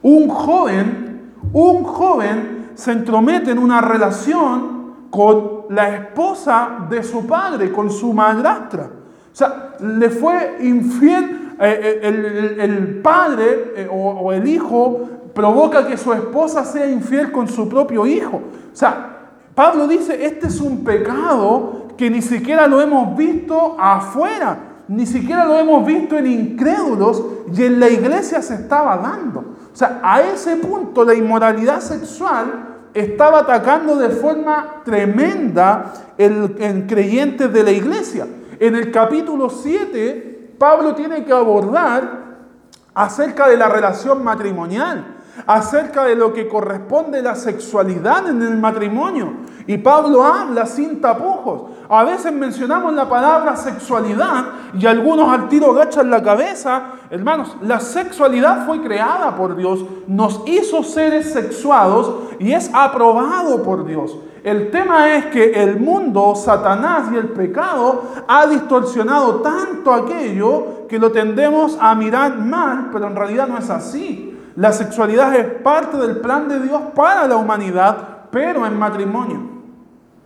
Un 0.00 0.28
joven, 0.28 1.32
un 1.52 1.84
joven 1.84 2.70
se 2.74 2.92
entromete 2.92 3.50
en 3.50 3.58
una 3.58 3.80
relación 3.80 4.82
con 5.10 5.66
la 5.68 5.94
esposa 5.94 6.86
de 6.88 7.02
su 7.02 7.26
padre, 7.26 7.70
con 7.70 7.90
su 7.90 8.12
madrastra. 8.12 8.84
O 8.84 9.36
sea, 9.36 9.74
le 9.80 10.08
fue 10.10 10.58
infiel, 10.60 11.54
eh, 11.60 12.00
eh, 12.02 12.56
el, 12.58 13.00
padre 13.02 13.72
eh, 13.76 13.88
o, 13.90 13.94
o 13.94 14.32
el 14.32 14.48
hijo 14.48 15.00
provoca 15.34 15.86
que 15.86 15.96
su 15.96 16.12
esposa 16.12 16.64
sea 16.64 16.90
infiel 16.90 17.30
con 17.30 17.46
su 17.46 17.68
propio 17.68 18.06
hijo. 18.06 18.36
O 18.36 18.76
sea, 18.76 19.30
Pablo 19.54 19.86
dice, 19.86 20.24
este 20.24 20.46
es 20.46 20.60
un 20.60 20.82
pecado 20.82 21.88
que 21.96 22.08
ni 22.08 22.22
siquiera 22.22 22.66
lo 22.66 22.80
hemos 22.80 23.16
visto 23.16 23.76
afuera 23.78 24.71
ni 24.88 25.06
siquiera 25.06 25.44
lo 25.44 25.56
hemos 25.58 25.86
visto 25.86 26.16
en 26.16 26.26
incrédulos 26.26 27.22
y 27.54 27.64
en 27.64 27.80
la 27.80 27.88
iglesia 27.88 28.42
se 28.42 28.54
estaba 28.54 28.96
dando. 28.96 29.40
O 29.72 29.76
sea, 29.76 30.00
a 30.02 30.20
ese 30.22 30.56
punto 30.56 31.04
la 31.04 31.14
inmoralidad 31.14 31.80
sexual 31.80 32.72
estaba 32.94 33.40
atacando 33.40 33.96
de 33.96 34.10
forma 34.10 34.82
tremenda 34.84 35.92
el, 36.18 36.86
creyentes 36.86 37.52
de 37.52 37.62
la 37.62 37.70
iglesia. 37.70 38.26
En 38.58 38.76
el 38.76 38.90
capítulo 38.90 39.48
7, 39.48 40.54
Pablo 40.58 40.94
tiene 40.94 41.24
que 41.24 41.32
abordar 41.32 42.22
acerca 42.94 43.48
de 43.48 43.56
la 43.56 43.68
relación 43.68 44.22
matrimonial. 44.22 45.21
Acerca 45.46 46.04
de 46.04 46.14
lo 46.14 46.32
que 46.32 46.48
corresponde 46.48 47.22
la 47.22 47.34
sexualidad 47.34 48.28
en 48.28 48.42
el 48.42 48.58
matrimonio. 48.58 49.32
Y 49.66 49.78
Pablo 49.78 50.24
habla 50.24 50.66
sin 50.66 51.00
tapujos. 51.00 51.70
A 51.88 52.04
veces 52.04 52.32
mencionamos 52.32 52.94
la 52.94 53.08
palabra 53.08 53.56
sexualidad 53.56 54.44
y 54.78 54.86
algunos 54.86 55.28
al 55.28 55.48
tiro 55.48 55.72
agachan 55.72 56.10
la 56.10 56.22
cabeza. 56.22 56.82
Hermanos, 57.10 57.56
la 57.62 57.80
sexualidad 57.80 58.66
fue 58.66 58.80
creada 58.80 59.36
por 59.36 59.56
Dios, 59.56 59.84
nos 60.06 60.42
hizo 60.46 60.82
seres 60.82 61.32
sexuados 61.32 62.14
y 62.38 62.52
es 62.52 62.70
aprobado 62.72 63.62
por 63.62 63.84
Dios. 63.84 64.16
El 64.42 64.72
tema 64.72 65.14
es 65.14 65.26
que 65.26 65.52
el 65.62 65.78
mundo, 65.78 66.34
Satanás 66.34 67.10
y 67.12 67.16
el 67.16 67.28
pecado 67.28 68.02
ha 68.26 68.46
distorsionado 68.46 69.36
tanto 69.36 69.92
aquello 69.92 70.88
que 70.88 70.98
lo 70.98 71.12
tendemos 71.12 71.78
a 71.80 71.94
mirar 71.94 72.38
mal, 72.38 72.88
pero 72.92 73.06
en 73.06 73.14
realidad 73.14 73.46
no 73.46 73.58
es 73.58 73.70
así. 73.70 74.31
La 74.56 74.72
sexualidad 74.72 75.34
es 75.34 75.46
parte 75.62 75.96
del 75.96 76.18
plan 76.18 76.48
de 76.48 76.60
Dios 76.60 76.80
para 76.94 77.26
la 77.26 77.36
humanidad, 77.36 77.96
pero 78.30 78.66
en 78.66 78.78
matrimonio. 78.78 79.40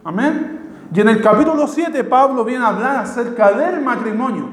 Amén. 0.04 0.60
Y 0.92 1.00
en 1.00 1.08
el 1.08 1.20
capítulo 1.20 1.66
7 1.66 2.04
Pablo 2.04 2.44
viene 2.44 2.64
a 2.64 2.68
hablar 2.68 2.96
acerca 2.96 3.52
del 3.52 3.80
matrimonio, 3.82 4.48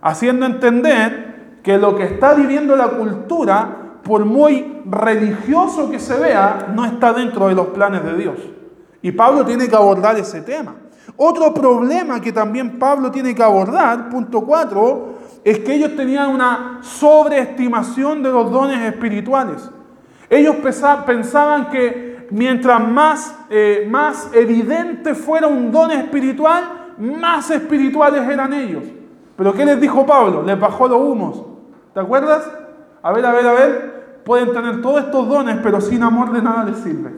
haciendo 0.00 0.46
entender 0.46 1.58
que 1.62 1.78
lo 1.78 1.96
que 1.96 2.04
está 2.04 2.34
viviendo 2.34 2.76
la 2.76 2.88
cultura, 2.88 3.76
por 4.02 4.24
muy 4.24 4.82
religioso 4.86 5.90
que 5.90 5.98
se 5.98 6.18
vea, 6.18 6.72
no 6.74 6.84
está 6.84 7.12
dentro 7.12 7.48
de 7.48 7.54
los 7.54 7.68
planes 7.68 8.04
de 8.04 8.16
Dios. 8.16 8.38
Y 9.02 9.12
Pablo 9.12 9.44
tiene 9.44 9.68
que 9.68 9.76
abordar 9.76 10.18
ese 10.18 10.40
tema. 10.42 10.74
Otro 11.16 11.52
problema 11.52 12.20
que 12.20 12.32
también 12.32 12.78
Pablo 12.78 13.10
tiene 13.10 13.34
que 13.34 13.42
abordar, 13.42 14.08
punto 14.08 14.42
4, 14.42 15.19
es 15.44 15.58
que 15.60 15.74
ellos 15.74 15.96
tenían 15.96 16.30
una 16.30 16.78
sobreestimación 16.82 18.22
de 18.22 18.30
los 18.30 18.50
dones 18.50 18.80
espirituales. 18.80 19.70
Ellos 20.28 20.56
pensaban 21.06 21.70
que 21.70 22.28
mientras 22.30 22.86
más, 22.86 23.36
eh, 23.48 23.86
más 23.90 24.30
evidente 24.32 25.14
fuera 25.14 25.46
un 25.46 25.72
don 25.72 25.90
espiritual, 25.90 26.94
más 26.98 27.50
espirituales 27.50 28.28
eran 28.28 28.52
ellos. 28.52 28.84
Pero 29.36 29.54
¿qué 29.54 29.64
les 29.64 29.80
dijo 29.80 30.04
Pablo? 30.04 30.42
Les 30.42 30.58
bajó 30.58 30.86
los 30.86 31.00
humos. 31.00 31.42
¿Te 31.94 32.00
acuerdas? 32.00 32.48
A 33.02 33.12
ver, 33.12 33.24
a 33.24 33.32
ver, 33.32 33.46
a 33.46 33.52
ver. 33.52 34.20
Pueden 34.24 34.52
tener 34.52 34.82
todos 34.82 35.02
estos 35.04 35.28
dones, 35.28 35.58
pero 35.62 35.80
sin 35.80 36.02
amor 36.02 36.30
de 36.30 36.42
nada 36.42 36.64
les 36.64 36.76
sirve. 36.76 37.10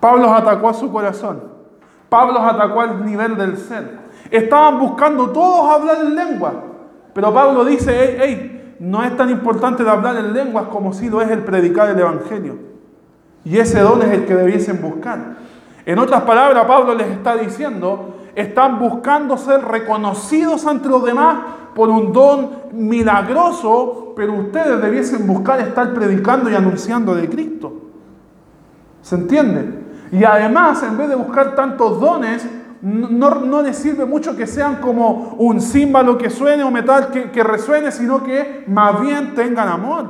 Pablo 0.00 0.34
atacó 0.34 0.70
a 0.70 0.74
su 0.74 0.90
corazón. 0.90 1.44
Pablo 2.08 2.40
atacó 2.40 2.80
al 2.80 3.06
nivel 3.06 3.36
del 3.36 3.56
ser. 3.56 4.00
Estaban 4.30 4.80
buscando 4.80 5.30
todos 5.30 5.70
hablar 5.70 5.98
en 6.04 6.16
lengua. 6.16 6.69
Pero 7.12 7.32
Pablo 7.32 7.64
dice, 7.64 7.92
hey, 7.92 8.16
hey, 8.20 8.76
no 8.80 9.02
es 9.04 9.16
tan 9.16 9.30
importante 9.30 9.88
hablar 9.88 10.16
en 10.16 10.32
lenguas 10.32 10.66
como 10.66 10.92
si 10.92 11.08
lo 11.08 11.20
es 11.20 11.30
el 11.30 11.40
predicar 11.40 11.90
el 11.90 11.98
Evangelio. 11.98 12.56
Y 13.44 13.58
ese 13.58 13.80
don 13.80 14.02
es 14.02 14.10
el 14.10 14.26
que 14.26 14.34
debiesen 14.34 14.80
buscar. 14.80 15.36
En 15.84 15.98
otras 15.98 16.22
palabras, 16.22 16.64
Pablo 16.66 16.94
les 16.94 17.08
está 17.08 17.36
diciendo, 17.36 18.16
están 18.34 18.78
buscando 18.78 19.36
ser 19.36 19.62
reconocidos 19.62 20.66
ante 20.66 20.88
los 20.88 21.04
demás 21.04 21.38
por 21.74 21.88
un 21.88 22.12
don 22.12 22.50
milagroso, 22.72 24.12
pero 24.16 24.34
ustedes 24.34 24.80
debiesen 24.80 25.26
buscar 25.26 25.60
estar 25.60 25.92
predicando 25.94 26.50
y 26.50 26.54
anunciando 26.54 27.14
de 27.14 27.28
Cristo. 27.28 27.72
¿Se 29.02 29.14
entiende? 29.14 29.80
Y 30.12 30.24
además, 30.24 30.82
en 30.82 30.98
vez 30.98 31.08
de 31.08 31.14
buscar 31.14 31.54
tantos 31.54 32.00
dones, 32.00 32.46
no, 32.82 33.62
les 33.62 33.76
sirve 33.76 34.06
mucho 34.06 34.36
que 34.36 34.46
sean 34.46 34.76
como 34.76 35.34
un 35.38 35.60
símbolo 35.60 36.16
que 36.16 36.30
suene 36.30 36.62
o 36.62 36.70
metal 36.70 37.10
que, 37.10 37.42
resuene, 37.42 37.92
sino 37.92 38.22
que 38.22 38.64
más 38.68 39.00
bien 39.00 39.34
tengan 39.34 39.68
amor. 39.68 40.06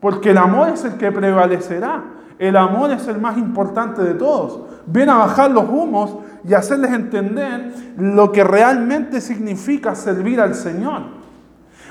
Porque 0.00 0.30
el 0.30 0.38
amor 0.38 0.70
es 0.70 0.84
el 0.84 0.94
que 0.94 1.12
prevalecerá. 1.12 2.02
El 2.38 2.56
amor 2.56 2.90
es 2.90 3.06
el 3.06 3.20
más 3.20 3.38
importante 3.38 4.02
de 4.02 4.14
todos. 4.14 4.60
Viene 4.86 5.12
a 5.12 5.18
bajar 5.18 5.50
los 5.50 5.68
humos 5.68 6.16
y 6.46 6.52
hacerles 6.52 6.92
entender 6.92 7.72
lo 7.96 8.32
que 8.32 8.42
realmente 8.42 9.20
significa 9.20 9.94
servir 9.94 10.40
al 10.40 10.54
Señor. 10.54 11.02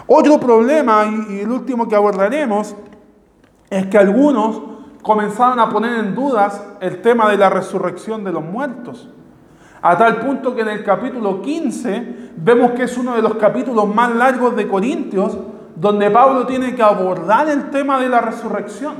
Otro 0.05 0.39
problema, 0.39 1.05
y 1.29 1.39
el 1.39 1.49
último 1.49 1.87
que 1.87 1.95
abordaremos, 1.95 2.75
es 3.69 3.87
que 3.87 3.97
algunos 3.97 4.61
comenzaron 5.01 5.59
a 5.59 5.69
poner 5.69 5.97
en 5.97 6.13
dudas 6.13 6.61
el 6.81 7.01
tema 7.01 7.29
de 7.29 7.37
la 7.37 7.49
resurrección 7.49 8.23
de 8.23 8.33
los 8.33 8.43
muertos. 8.43 9.09
A 9.85 9.97
tal 9.97 10.21
punto 10.21 10.55
que 10.55 10.61
en 10.61 10.69
el 10.69 10.81
capítulo 10.81 11.41
15 11.41 12.31
vemos 12.37 12.71
que 12.71 12.83
es 12.83 12.97
uno 12.97 13.15
de 13.15 13.21
los 13.21 13.33
capítulos 13.33 13.93
más 13.93 14.15
largos 14.15 14.55
de 14.55 14.65
Corintios, 14.65 15.37
donde 15.75 16.09
Pablo 16.09 16.47
tiene 16.47 16.73
que 16.73 16.81
abordar 16.81 17.49
el 17.49 17.69
tema 17.69 17.99
de 17.99 18.07
la 18.07 18.21
resurrección. 18.21 18.95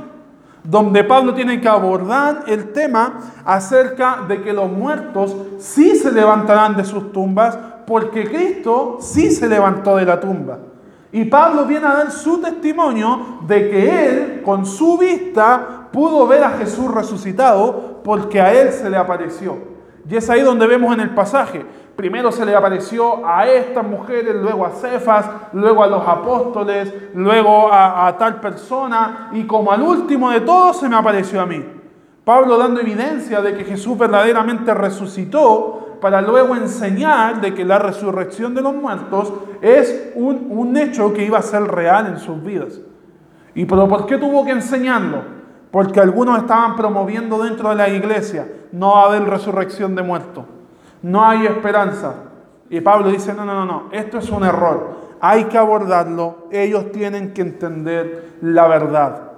Donde 0.62 1.02
Pablo 1.02 1.32
tiene 1.32 1.58
que 1.58 1.68
abordar 1.68 2.44
el 2.48 2.74
tema 2.74 3.18
acerca 3.46 4.26
de 4.28 4.42
que 4.42 4.52
los 4.52 4.70
muertos 4.70 5.34
sí 5.58 5.96
se 5.96 6.12
levantarán 6.12 6.76
de 6.76 6.84
sus 6.84 7.12
tumbas, 7.12 7.58
porque 7.86 8.28
Cristo 8.28 8.98
sí 9.00 9.30
se 9.30 9.48
levantó 9.48 9.96
de 9.96 10.04
la 10.04 10.20
tumba. 10.20 10.58
Y 11.12 11.24
Pablo 11.24 11.64
viene 11.64 11.86
a 11.86 11.94
dar 11.94 12.10
su 12.10 12.42
testimonio 12.42 13.38
de 13.46 13.70
que 13.70 14.08
él, 14.08 14.42
con 14.42 14.66
su 14.66 14.98
vista, 14.98 15.88
pudo 15.90 16.26
ver 16.26 16.44
a 16.44 16.50
Jesús 16.50 16.92
resucitado 16.92 18.02
porque 18.04 18.38
a 18.38 18.52
él 18.52 18.70
se 18.70 18.90
le 18.90 18.98
apareció. 18.98 19.73
Y 20.08 20.16
es 20.16 20.28
ahí 20.28 20.42
donde 20.42 20.66
vemos 20.66 20.92
en 20.94 21.00
el 21.00 21.10
pasaje. 21.10 21.64
Primero 21.96 22.32
se 22.32 22.44
le 22.44 22.54
apareció 22.54 23.26
a 23.26 23.46
estas 23.46 23.84
mujeres, 23.86 24.34
luego 24.34 24.66
a 24.66 24.70
Cefas, 24.70 25.26
luego 25.52 25.82
a 25.84 25.86
los 25.86 26.06
apóstoles, 26.06 26.92
luego 27.14 27.72
a, 27.72 28.14
tal 28.18 28.40
persona 28.40 29.30
y 29.32 29.44
como 29.44 29.70
al 29.70 29.80
último 29.82 30.30
de 30.30 30.40
todos 30.40 30.80
se 30.80 30.88
me 30.88 30.96
apareció 30.96 31.40
a 31.40 31.46
mí. 31.46 31.64
Pablo 32.24 32.58
dando 32.58 32.80
evidencia 32.80 33.40
de 33.40 33.54
que 33.54 33.64
Jesús 33.64 33.96
verdaderamente 33.96 34.74
resucitó 34.74 35.98
para 36.00 36.20
luego 36.20 36.56
enseñar 36.56 37.40
de 37.40 37.54
que 37.54 37.64
la 37.64 37.78
resurrección 37.78 38.54
de 38.54 38.62
los 38.62 38.74
muertos 38.74 39.32
es 39.62 40.10
un, 40.16 40.48
un 40.50 40.76
hecho 40.76 41.12
que 41.12 41.24
iba 41.24 41.38
a 41.38 41.42
ser 41.42 41.62
real 41.62 42.06
en 42.08 42.18
sus 42.18 42.42
vidas. 42.42 42.80
¿Y 43.54 43.66
pero 43.66 43.86
por 43.86 44.06
qué 44.06 44.18
tuvo 44.18 44.44
que 44.44 44.50
enseñarlo? 44.50 45.43
Porque 45.74 45.98
algunos 45.98 46.38
estaban 46.38 46.76
promoviendo 46.76 47.42
dentro 47.42 47.70
de 47.70 47.74
la 47.74 47.88
iglesia, 47.88 48.46
no 48.70 48.92
va 48.92 49.02
a 49.02 49.06
haber 49.06 49.24
resurrección 49.24 49.96
de 49.96 50.04
muertos, 50.04 50.44
no 51.02 51.24
hay 51.24 51.46
esperanza. 51.46 52.14
Y 52.70 52.80
Pablo 52.80 53.10
dice, 53.10 53.34
no, 53.34 53.44
no, 53.44 53.54
no, 53.54 53.66
no, 53.66 53.82
esto 53.90 54.18
es 54.18 54.30
un 54.30 54.44
error, 54.44 55.00
hay 55.20 55.46
que 55.46 55.58
abordarlo, 55.58 56.46
ellos 56.52 56.92
tienen 56.92 57.34
que 57.34 57.42
entender 57.42 58.36
la 58.40 58.68
verdad. 58.68 59.32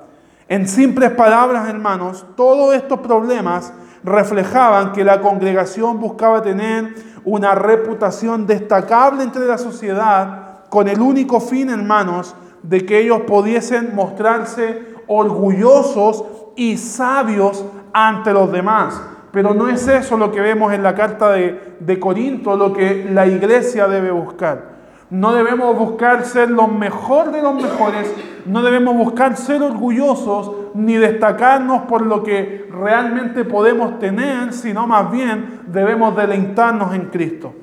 En 0.46 0.68
simples 0.68 1.10
palabras, 1.12 1.70
hermanos, 1.70 2.26
todos 2.36 2.74
estos 2.74 3.00
problemas 3.00 3.72
reflejaban 4.04 4.92
que 4.92 5.04
la 5.04 5.22
congregación 5.22 5.98
buscaba 5.98 6.42
tener 6.42 6.96
una 7.24 7.54
reputación 7.54 8.46
destacable 8.46 9.22
entre 9.22 9.46
la 9.46 9.56
sociedad 9.56 10.64
con 10.68 10.86
el 10.86 11.00
único 11.00 11.40
fin, 11.40 11.70
hermanos, 11.70 12.36
de 12.62 12.84
que 12.84 12.98
ellos 12.98 13.22
pudiesen 13.26 13.94
mostrarse 13.94 14.95
orgullosos 15.06 16.24
y 16.56 16.76
sabios 16.76 17.64
ante 17.92 18.32
los 18.32 18.50
demás. 18.50 19.00
Pero 19.32 19.52
no 19.54 19.68
es 19.68 19.86
eso 19.86 20.16
lo 20.16 20.32
que 20.32 20.40
vemos 20.40 20.72
en 20.72 20.82
la 20.82 20.94
carta 20.94 21.30
de, 21.32 21.76
de 21.80 22.00
Corinto, 22.00 22.56
lo 22.56 22.72
que 22.72 23.08
la 23.12 23.26
iglesia 23.26 23.86
debe 23.86 24.10
buscar. 24.10 24.76
No 25.10 25.32
debemos 25.32 25.78
buscar 25.78 26.24
ser 26.24 26.50
los 26.50 26.70
mejores 26.72 27.32
de 27.32 27.42
los 27.42 27.54
mejores, 27.54 28.12
no 28.44 28.62
debemos 28.62 28.96
buscar 28.96 29.36
ser 29.36 29.62
orgullosos 29.62 30.50
ni 30.74 30.94
destacarnos 30.94 31.82
por 31.82 32.02
lo 32.02 32.24
que 32.24 32.68
realmente 32.72 33.44
podemos 33.44 34.00
tener, 34.00 34.52
sino 34.52 34.86
más 34.86 35.10
bien 35.12 35.60
debemos 35.68 36.16
deleitarnos 36.16 36.92
en 36.94 37.02
Cristo. 37.06 37.54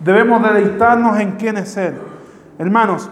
Debemos 0.00 0.42
deleitarnos 0.42 1.20
en 1.20 1.32
quién 1.32 1.58
es 1.58 1.76
Él. 1.76 1.94
Hermanos, 2.58 3.10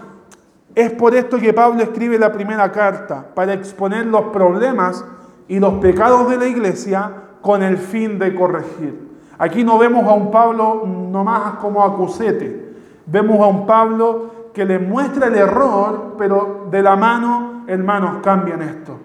es 0.77 0.91
por 0.91 1.15
esto 1.15 1.39
que 1.39 1.53
Pablo 1.53 1.81
escribe 1.81 2.19
la 2.19 2.31
primera 2.31 2.71
carta, 2.71 3.25
para 3.33 3.53
exponer 3.53 4.05
los 4.05 4.25
problemas 4.25 5.03
y 5.47 5.59
los 5.59 5.73
pecados 5.79 6.29
de 6.29 6.37
la 6.37 6.45
iglesia 6.45 7.11
con 7.41 7.63
el 7.63 7.77
fin 7.79 8.19
de 8.19 8.35
corregir. 8.35 9.09
Aquí 9.39 9.63
no 9.63 9.79
vemos 9.79 10.07
a 10.07 10.13
un 10.13 10.29
Pablo 10.29 10.83
nomás 10.85 11.53
como 11.55 11.83
acusete, 11.83 12.75
vemos 13.07 13.39
a 13.39 13.47
un 13.47 13.65
Pablo 13.65 14.29
que 14.53 14.65
le 14.65 14.77
muestra 14.77 15.25
el 15.25 15.35
error, 15.35 16.13
pero 16.15 16.67
de 16.69 16.83
la 16.83 16.95
mano, 16.95 17.63
hermanos, 17.65 18.17
cambian 18.21 18.61
esto. 18.61 18.99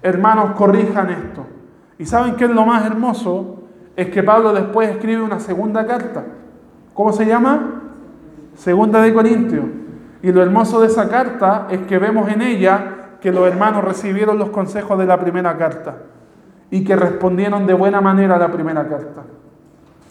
Hermanos, 0.00 0.52
corrijan 0.52 1.10
esto. 1.10 1.44
¿Y 1.98 2.06
saben 2.06 2.36
qué 2.36 2.44
es 2.44 2.50
lo 2.52 2.64
más 2.64 2.86
hermoso? 2.86 3.56
Es 3.96 4.08
que 4.10 4.22
Pablo 4.22 4.52
después 4.52 4.88
escribe 4.90 5.20
una 5.20 5.40
segunda 5.40 5.84
carta. 5.84 6.24
¿Cómo 6.94 7.12
se 7.12 7.26
llama? 7.26 7.80
Segunda 8.54 9.02
de 9.02 9.12
Corintios. 9.12 9.64
Y 10.22 10.32
lo 10.32 10.42
hermoso 10.42 10.80
de 10.80 10.88
esa 10.88 11.08
carta 11.08 11.66
es 11.70 11.80
que 11.86 11.98
vemos 11.98 12.28
en 12.30 12.42
ella 12.42 13.18
que 13.20 13.32
los 13.32 13.46
hermanos 13.46 13.84
recibieron 13.84 14.38
los 14.38 14.50
consejos 14.50 14.98
de 14.98 15.06
la 15.06 15.18
primera 15.18 15.56
carta 15.56 15.96
y 16.70 16.84
que 16.84 16.96
respondieron 16.96 17.66
de 17.66 17.74
buena 17.74 18.00
manera 18.00 18.36
a 18.36 18.38
la 18.38 18.52
primera 18.52 18.86
carta. 18.88 19.22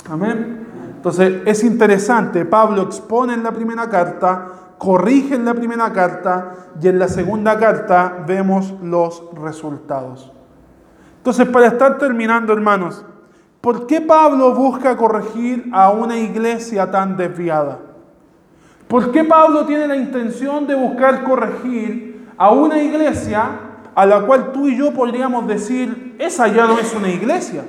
Amén. 0.09 0.65
Entonces 0.95 1.41
es 1.45 1.63
interesante, 1.63 2.45
Pablo 2.45 2.83
expone 2.83 3.33
en 3.33 3.43
la 3.43 3.51
primera 3.51 3.89
carta 3.89 4.47
corrige 4.77 5.35
en 5.35 5.45
la 5.45 5.53
primera 5.53 5.91
carta 5.91 6.53
y 6.81 6.87
en 6.87 6.99
la 6.99 7.07
segunda 7.07 7.57
carta 7.57 8.23
vemos 8.27 8.73
los 8.81 9.23
resultados. 9.35 10.31
Entonces, 11.17 11.47
para 11.49 11.67
estar 11.67 11.97
terminando, 11.97 12.53
hermanos, 12.53 13.03
¿por 13.59 13.87
qué 13.87 13.99
Pablo 14.01 14.53
busca 14.53 14.95
corregir 14.95 15.69
a 15.73 15.89
una 15.89 16.17
iglesia 16.17 16.89
tan 16.89 17.17
desviada? 17.17 17.79
¿Por 18.87 19.11
qué 19.11 19.23
Pablo 19.23 19.65
tiene 19.65 19.87
la 19.87 19.97
intención 19.97 20.65
de 20.65 20.75
buscar 20.75 21.23
corregir 21.23 22.27
a 22.37 22.51
una 22.51 22.81
iglesia 22.81 23.49
a 23.93 24.05
la 24.05 24.21
cual 24.21 24.51
tú 24.53 24.67
y 24.67 24.77
yo 24.77 24.93
podríamos 24.93 25.47
decir, 25.47 26.15
esa 26.19 26.47
ya 26.47 26.67
no 26.67 26.79
es 26.79 26.93
una 26.93 27.09
iglesia? 27.09 27.65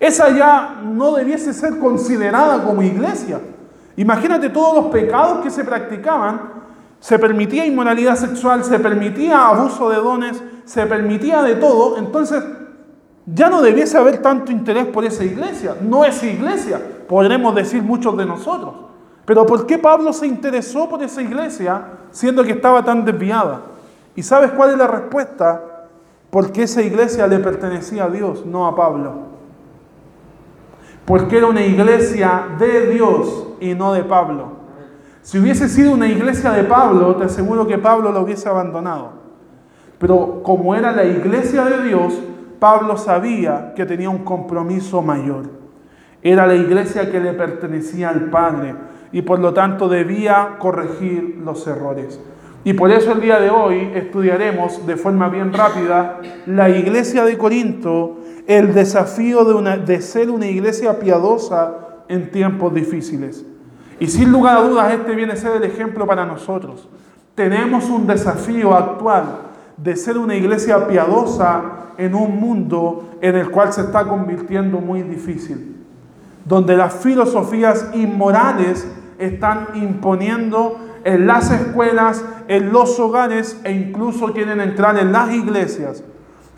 Esa 0.00 0.30
ya 0.30 0.80
no 0.84 1.12
debiese 1.12 1.52
ser 1.52 1.78
considerada 1.78 2.64
como 2.64 2.82
iglesia. 2.82 3.40
Imagínate 3.96 4.48
todos 4.48 4.74
los 4.74 4.86
pecados 4.86 5.42
que 5.42 5.50
se 5.50 5.64
practicaban. 5.64 6.62
Se 6.98 7.18
permitía 7.18 7.66
inmoralidad 7.66 8.16
sexual, 8.16 8.64
se 8.64 8.78
permitía 8.78 9.48
abuso 9.48 9.90
de 9.90 9.96
dones, 9.96 10.42
se 10.64 10.86
permitía 10.86 11.42
de 11.42 11.56
todo. 11.56 11.98
Entonces, 11.98 12.42
ya 13.26 13.50
no 13.50 13.60
debiese 13.60 13.98
haber 13.98 14.22
tanto 14.22 14.50
interés 14.50 14.86
por 14.86 15.04
esa 15.04 15.24
iglesia. 15.24 15.76
No 15.82 16.04
es 16.04 16.22
iglesia, 16.22 16.80
podremos 17.08 17.54
decir 17.54 17.82
muchos 17.82 18.16
de 18.16 18.24
nosotros. 18.24 18.91
Pero 19.24 19.46
¿por 19.46 19.66
qué 19.66 19.78
Pablo 19.78 20.12
se 20.12 20.26
interesó 20.26 20.88
por 20.88 21.02
esa 21.02 21.22
iglesia 21.22 21.84
siendo 22.10 22.44
que 22.44 22.52
estaba 22.52 22.84
tan 22.84 23.04
desviada? 23.04 23.60
¿Y 24.16 24.22
sabes 24.22 24.50
cuál 24.52 24.70
es 24.70 24.78
la 24.78 24.86
respuesta? 24.86 25.62
Porque 26.30 26.64
esa 26.64 26.82
iglesia 26.82 27.26
le 27.26 27.38
pertenecía 27.38 28.04
a 28.04 28.08
Dios, 28.08 28.44
no 28.44 28.66
a 28.66 28.74
Pablo 28.74 29.32
porque 31.04 31.38
era 31.38 31.46
una 31.46 31.64
iglesia 31.64 32.44
de 32.58 32.86
Dios 32.92 33.48
y 33.60 33.74
no 33.74 33.92
de 33.92 34.04
Pablo. 34.04 34.62
Si 35.22 35.38
hubiese 35.38 35.68
sido 35.68 35.92
una 35.92 36.08
iglesia 36.08 36.50
de 36.50 36.64
Pablo, 36.64 37.16
te 37.16 37.24
aseguro 37.24 37.66
que 37.66 37.78
Pablo 37.78 38.12
lo 38.12 38.22
hubiese 38.22 38.48
abandonado. 38.48 39.12
Pero 39.98 40.42
como 40.42 40.74
era 40.74 40.92
la 40.92 41.04
iglesia 41.04 41.64
de 41.64 41.82
Dios, 41.82 42.14
Pablo 42.58 42.96
sabía 42.96 43.72
que 43.74 43.86
tenía 43.86 44.10
un 44.10 44.24
compromiso 44.24 45.02
mayor. 45.02 45.44
Era 46.22 46.46
la 46.46 46.54
iglesia 46.54 47.10
que 47.10 47.20
le 47.20 47.32
pertenecía 47.32 48.08
al 48.08 48.30
Padre 48.30 48.74
y 49.12 49.22
por 49.22 49.38
lo 49.38 49.52
tanto 49.52 49.88
debía 49.88 50.56
corregir 50.58 51.40
los 51.44 51.66
errores. 51.66 52.18
Y 52.64 52.74
por 52.74 52.90
eso 52.90 53.12
el 53.12 53.20
día 53.20 53.40
de 53.40 53.50
hoy 53.50 53.90
estudiaremos 53.94 54.86
de 54.86 54.96
forma 54.96 55.28
bien 55.28 55.52
rápida 55.52 56.20
la 56.46 56.70
iglesia 56.70 57.24
de 57.24 57.36
Corinto 57.36 58.18
el 58.46 58.74
desafío 58.74 59.44
de, 59.44 59.54
una, 59.54 59.76
de 59.76 60.00
ser 60.00 60.30
una 60.30 60.46
iglesia 60.46 60.98
piadosa 60.98 61.74
en 62.08 62.30
tiempos 62.30 62.74
difíciles. 62.74 63.44
Y 64.00 64.08
sin 64.08 64.32
lugar 64.32 64.58
a 64.58 64.62
dudas, 64.62 64.92
este 64.92 65.14
viene 65.14 65.32
a 65.32 65.36
ser 65.36 65.56
el 65.56 65.64
ejemplo 65.64 66.06
para 66.06 66.26
nosotros. 66.26 66.88
Tenemos 67.34 67.88
un 67.88 68.06
desafío 68.06 68.74
actual 68.74 69.24
de 69.76 69.96
ser 69.96 70.18
una 70.18 70.34
iglesia 70.34 70.86
piadosa 70.86 71.62
en 71.96 72.14
un 72.14 72.38
mundo 72.38 73.10
en 73.20 73.36
el 73.36 73.50
cual 73.50 73.72
se 73.72 73.82
está 73.82 74.04
convirtiendo 74.04 74.78
muy 74.78 75.02
difícil, 75.02 75.76
donde 76.44 76.76
las 76.76 76.94
filosofías 76.94 77.90
inmorales 77.94 78.86
están 79.24 79.68
imponiendo 79.74 80.78
en 81.04 81.26
las 81.26 81.50
escuelas, 81.50 82.24
en 82.48 82.72
los 82.72 82.98
hogares 83.00 83.60
e 83.64 83.72
incluso 83.72 84.32
quieren 84.32 84.60
entrar 84.60 84.98
en 84.98 85.12
las 85.12 85.32
iglesias 85.32 86.04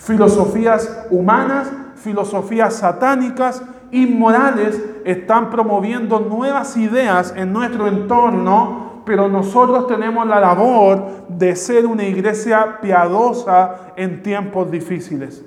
Filosofías 0.05 1.07
humanas, 1.11 1.73
filosofías 1.97 2.75
satánicas, 2.75 3.63
inmorales, 3.91 4.83
están 5.05 5.49
promoviendo 5.49 6.21
nuevas 6.21 6.77
ideas 6.77 7.33
en 7.37 7.53
nuestro 7.55 7.87
entorno, 7.87 9.03
pero 9.07 9.29
nosotros 9.29 9.87
tenemos 9.87 10.27
la 10.27 10.41
labor 10.41 11.07
de 11.29 11.57
ser 11.57 11.87
una 11.87 12.05
iglesia 12.05 12.81
piadosa 12.83 13.93
en 13.97 14.23
tiempos 14.23 14.71
difíciles. 14.71 15.43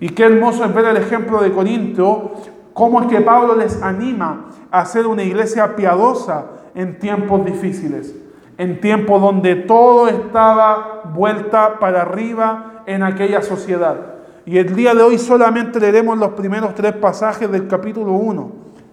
Y 0.00 0.08
qué 0.08 0.24
hermoso 0.24 0.64
es 0.64 0.74
ver 0.74 0.86
el 0.86 0.96
ejemplo 0.96 1.40
de 1.40 1.52
Corinto, 1.52 2.32
cómo 2.72 3.02
es 3.02 3.06
que 3.06 3.20
Pablo 3.20 3.54
les 3.54 3.80
anima 3.80 4.46
a 4.72 4.84
ser 4.86 5.06
una 5.06 5.22
iglesia 5.22 5.76
piadosa 5.76 6.46
en 6.74 6.98
tiempos 6.98 7.44
difíciles, 7.44 8.14
en 8.58 8.80
tiempos 8.80 9.20
donde 9.20 9.56
todo 9.56 10.08
estaba 10.08 11.02
vuelta 11.14 11.78
para 11.78 12.02
arriba 12.02 12.82
en 12.86 13.02
aquella 13.02 13.42
sociedad. 13.42 14.14
Y 14.46 14.58
el 14.58 14.74
día 14.74 14.94
de 14.94 15.02
hoy 15.02 15.18
solamente 15.18 15.80
leeremos 15.80 16.18
los 16.18 16.30
primeros 16.30 16.74
tres 16.74 16.94
pasajes 16.94 17.50
del 17.50 17.68
capítulo 17.68 18.12
1. 18.12 18.52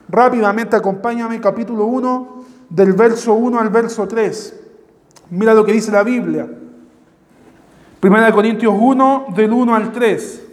Rápidamente 0.09 0.75
acompáñame 0.75 1.39
capítulo 1.39 1.85
1 1.85 2.43
del 2.69 2.93
verso 2.93 3.33
1 3.33 3.59
al 3.59 3.69
verso 3.69 4.07
3. 4.07 4.61
Mira 5.29 5.53
lo 5.53 5.65
que 5.65 5.73
dice 5.73 5.91
la 5.91 6.03
Biblia. 6.03 6.47
Primera 7.99 8.27
de 8.27 8.33
Corintios 8.33 8.75
1 8.77 9.27
del 9.35 9.51
1 9.51 9.75
al 9.75 9.91
3. 9.91 10.43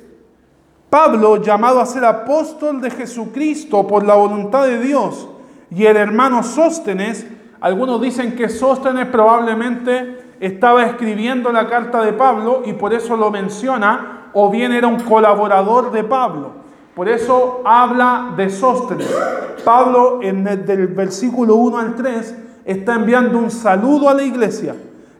Pablo, 0.90 1.42
llamado 1.42 1.80
a 1.80 1.86
ser 1.86 2.04
apóstol 2.04 2.80
de 2.80 2.90
Jesucristo 2.90 3.86
por 3.86 4.04
la 4.04 4.14
voluntad 4.14 4.64
de 4.66 4.78
Dios, 4.78 5.28
y 5.70 5.86
el 5.86 5.96
hermano 5.96 6.42
Sóstenes, 6.42 7.26
algunos 7.60 8.00
dicen 8.00 8.36
que 8.36 8.48
Sóstenes 8.48 9.06
probablemente 9.06 10.36
estaba 10.40 10.84
escribiendo 10.84 11.50
la 11.52 11.68
carta 11.68 12.02
de 12.02 12.12
Pablo 12.12 12.62
y 12.66 12.74
por 12.74 12.92
eso 12.92 13.16
lo 13.16 13.30
menciona, 13.30 14.30
o 14.32 14.50
bien 14.50 14.72
era 14.72 14.86
un 14.86 15.00
colaborador 15.00 15.92
de 15.92 16.04
Pablo. 16.04 16.64
Por 16.94 17.08
eso 17.08 17.62
habla 17.64 18.34
de 18.36 18.50
Sóstenes. 18.50 19.12
Pablo, 19.64 20.20
en 20.22 20.46
el, 20.46 20.64
del 20.66 20.88
versículo 20.88 21.56
1 21.56 21.78
al 21.78 21.94
3, 21.94 22.34
está 22.64 22.94
enviando 22.94 23.38
un 23.38 23.50
saludo 23.50 24.08
a 24.08 24.14
la 24.14 24.22
iglesia. 24.22 24.76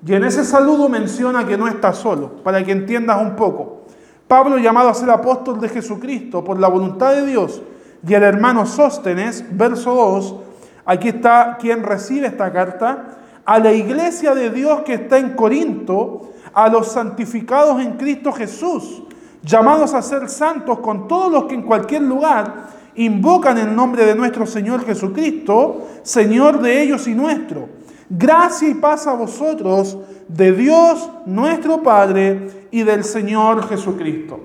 Y 0.07 0.13
en 0.13 0.25
ese 0.25 0.45
saludo 0.45 0.89
menciona 0.89 1.47
que 1.47 1.57
no 1.57 1.67
está 1.67 1.93
solo, 1.93 2.29
para 2.45 2.63
que 2.63 2.73
entiendas 2.73 3.21
un 3.21 3.35
poco. 3.37 3.85
Pablo, 4.29 4.59
llamado 4.59 4.89
a 4.89 4.95
ser 4.95 5.11
apóstol 5.11 5.61
de 5.61 5.69
Jesucristo 5.69 6.45
por 6.45 6.59
la 6.59 6.69
voluntad 6.69 7.15
de 7.15 7.27
Dios, 7.27 7.63
y 8.07 8.15
el 8.15 8.23
hermano 8.23 8.67
Sóstenes, 8.67 9.45
verso 9.51 9.95
2, 9.95 10.37
aquí 10.85 11.09
está 11.09 11.57
quien 11.59 11.83
recibe 11.83 12.27
esta 12.27 12.53
carta, 12.53 13.19
a 13.45 13.59
la 13.59 13.73
iglesia 13.73 14.35
de 14.35 14.51
Dios 14.51 14.83
que 14.83 14.95
está 14.95 15.19
en 15.19 15.31
Corinto, 15.31 16.33
a 16.53 16.69
los 16.69 16.93
santificados 16.93 17.81
en 17.81 17.93
Cristo 17.93 18.33
Jesús, 18.33 19.03
llamados 19.43 19.95
a 19.95 20.03
ser 20.03 20.29
santos 20.29 20.79
con 20.81 21.09
todos 21.09 21.31
los 21.31 21.45
que 21.45 21.55
en 21.55 21.63
cualquier 21.63 22.03
lugar 22.03 22.69
invocan 22.95 23.59
el 23.59 23.75
nombre 23.75 24.05
de 24.05 24.15
nuestro 24.15 24.47
Señor 24.47 24.85
Jesucristo, 24.85 25.89
Señor 26.03 26.61
de 26.61 26.83
ellos 26.83 27.07
y 27.09 27.15
nuestro. 27.15 27.69
Gracia 28.09 28.69
y 28.69 28.75
paz 28.75 29.07
a 29.07 29.15
vosotros 29.15 29.99
de 30.29 30.53
Dios 30.53 31.11
nuestro 31.27 31.83
Padre 31.83 32.67
y 32.71 32.83
del 32.83 33.03
Señor 33.03 33.67
Jesucristo. 33.69 34.41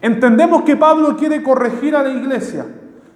Entendemos 0.00 0.62
que 0.62 0.76
Pablo 0.76 1.16
quiere 1.16 1.42
corregir 1.42 1.94
a 1.94 2.02
la 2.02 2.10
iglesia, 2.10 2.66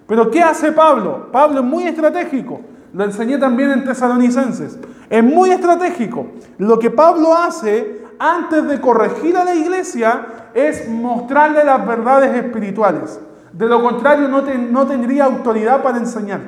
pero 0.07 0.31
¿qué 0.31 0.41
hace 0.41 0.71
Pablo? 0.71 1.29
Pablo 1.31 1.59
es 1.59 1.65
muy 1.65 1.83
estratégico. 1.83 2.61
Lo 2.93 3.03
enseñé 3.03 3.37
también 3.37 3.71
en 3.71 3.83
Tesalonicenses. 3.83 4.79
Es 5.09 5.23
muy 5.23 5.51
estratégico. 5.51 6.27
Lo 6.57 6.79
que 6.79 6.89
Pablo 6.89 7.35
hace 7.35 8.01
antes 8.17 8.67
de 8.67 8.79
corregir 8.79 9.37
a 9.37 9.43
la 9.43 9.53
iglesia 9.53 10.25
es 10.53 10.89
mostrarle 10.89 11.63
las 11.63 11.85
verdades 11.85 12.35
espirituales. 12.35 13.19
De 13.51 13.67
lo 13.67 13.81
contrario, 13.81 14.27
no, 14.27 14.41
no 14.41 14.87
tendría 14.87 15.25
autoridad 15.25 15.83
para 15.83 15.97
enseñar. 15.97 16.39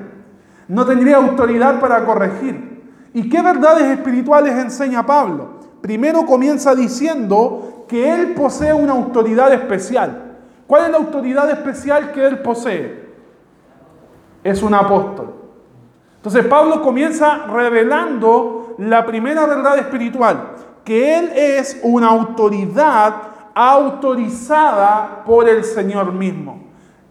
No 0.67 0.85
tendría 0.85 1.17
autoridad 1.17 1.79
para 1.79 2.05
corregir. 2.05 2.81
¿Y 3.13 3.29
qué 3.29 3.41
verdades 3.41 3.83
espirituales 3.85 4.55
enseña 4.55 5.05
Pablo? 5.05 5.59
Primero 5.81 6.25
comienza 6.25 6.75
diciendo 6.75 7.85
que 7.87 8.13
él 8.13 8.33
posee 8.35 8.73
una 8.73 8.93
autoridad 8.93 9.51
especial. 9.51 10.37
¿Cuál 10.67 10.85
es 10.85 10.91
la 10.91 10.97
autoridad 10.97 11.49
especial 11.49 12.11
que 12.11 12.25
él 12.25 12.39
posee? 12.39 13.08
Es 14.49 14.63
un 14.63 14.73
apóstol. 14.73 15.27
Entonces 16.15 16.43
Pablo 16.45 16.81
comienza 16.81 17.45
revelando 17.45 18.73
la 18.79 19.05
primera 19.05 19.45
verdad 19.45 19.77
espiritual, 19.77 20.55
que 20.83 21.19
él 21.19 21.31
es 21.35 21.79
una 21.83 22.07
autoridad 22.07 23.13
autorizada 23.53 25.23
por 25.23 25.47
el 25.47 25.63
Señor 25.63 26.11
mismo. 26.13 26.63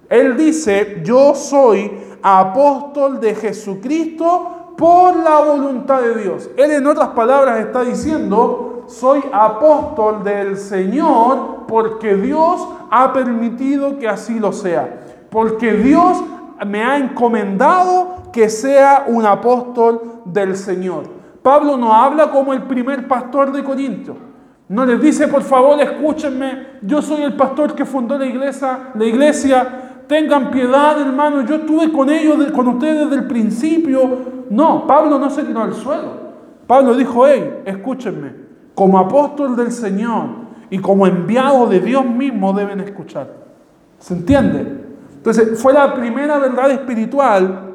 Él 0.08 0.36
dice, 0.36 1.00
yo 1.04 1.32
soy 1.36 1.92
apóstol 2.22 3.20
de 3.20 3.36
Jesucristo 3.36 4.74
por 4.76 5.14
la 5.16 5.38
voluntad 5.40 6.00
de 6.00 6.16
Dios. 6.16 6.50
Él 6.56 6.72
en 6.72 6.86
otras 6.88 7.10
palabras 7.10 7.60
está 7.60 7.82
diciendo, 7.82 8.82
soy 8.88 9.22
apóstol 9.32 10.24
del 10.24 10.56
Señor 10.56 11.66
porque 11.68 12.16
Dios 12.16 12.66
ha 12.90 13.12
permitido 13.12 13.96
que 13.96 14.08
así 14.08 14.40
lo 14.40 14.52
sea. 14.52 15.04
Porque 15.30 15.74
Dios 15.74 16.18
me 16.66 16.82
ha 16.82 16.98
encomendado 16.98 18.30
que 18.32 18.48
sea 18.48 19.04
un 19.06 19.24
apóstol 19.24 20.22
del 20.24 20.56
Señor. 20.56 21.04
Pablo 21.42 21.76
no 21.76 21.92
habla 21.92 22.30
como 22.30 22.52
el 22.52 22.62
primer 22.62 23.06
pastor 23.08 23.52
de 23.52 23.64
Corinto. 23.64 24.16
No 24.68 24.84
les 24.84 25.00
dice, 25.00 25.28
por 25.28 25.42
favor, 25.42 25.80
escúchenme, 25.80 26.78
yo 26.82 27.00
soy 27.00 27.22
el 27.22 27.34
pastor 27.34 27.74
que 27.74 27.86
fundó 27.86 28.18
la 28.18 28.26
iglesia, 28.26 28.90
la 28.94 29.04
iglesia, 29.04 29.66
tengan 30.06 30.50
piedad, 30.50 31.00
hermano, 31.00 31.42
yo 31.42 31.56
estuve 31.56 31.90
con 31.90 32.10
ellos, 32.10 32.52
con 32.52 32.68
ustedes 32.68 33.08
desde 33.08 33.22
el 33.22 33.26
principio. 33.26 34.18
No, 34.50 34.86
Pablo 34.86 35.18
no 35.18 35.30
se 35.30 35.44
tiró 35.44 35.62
al 35.62 35.72
suelo. 35.72 36.28
Pablo 36.66 36.94
dijo, 36.94 37.26
hey, 37.26 37.62
escúchenme, 37.64 38.32
como 38.74 38.98
apóstol 38.98 39.56
del 39.56 39.72
Señor 39.72 40.48
y 40.68 40.78
como 40.78 41.06
enviado 41.06 41.66
de 41.66 41.80
Dios 41.80 42.04
mismo 42.04 42.52
deben 42.52 42.80
escuchar. 42.80 43.28
¿Se 43.98 44.12
entiende? 44.12 44.87
Entonces, 45.18 45.60
fue 45.60 45.72
la 45.72 45.94
primera 45.94 46.38
verdad 46.38 46.70
espiritual 46.70 47.74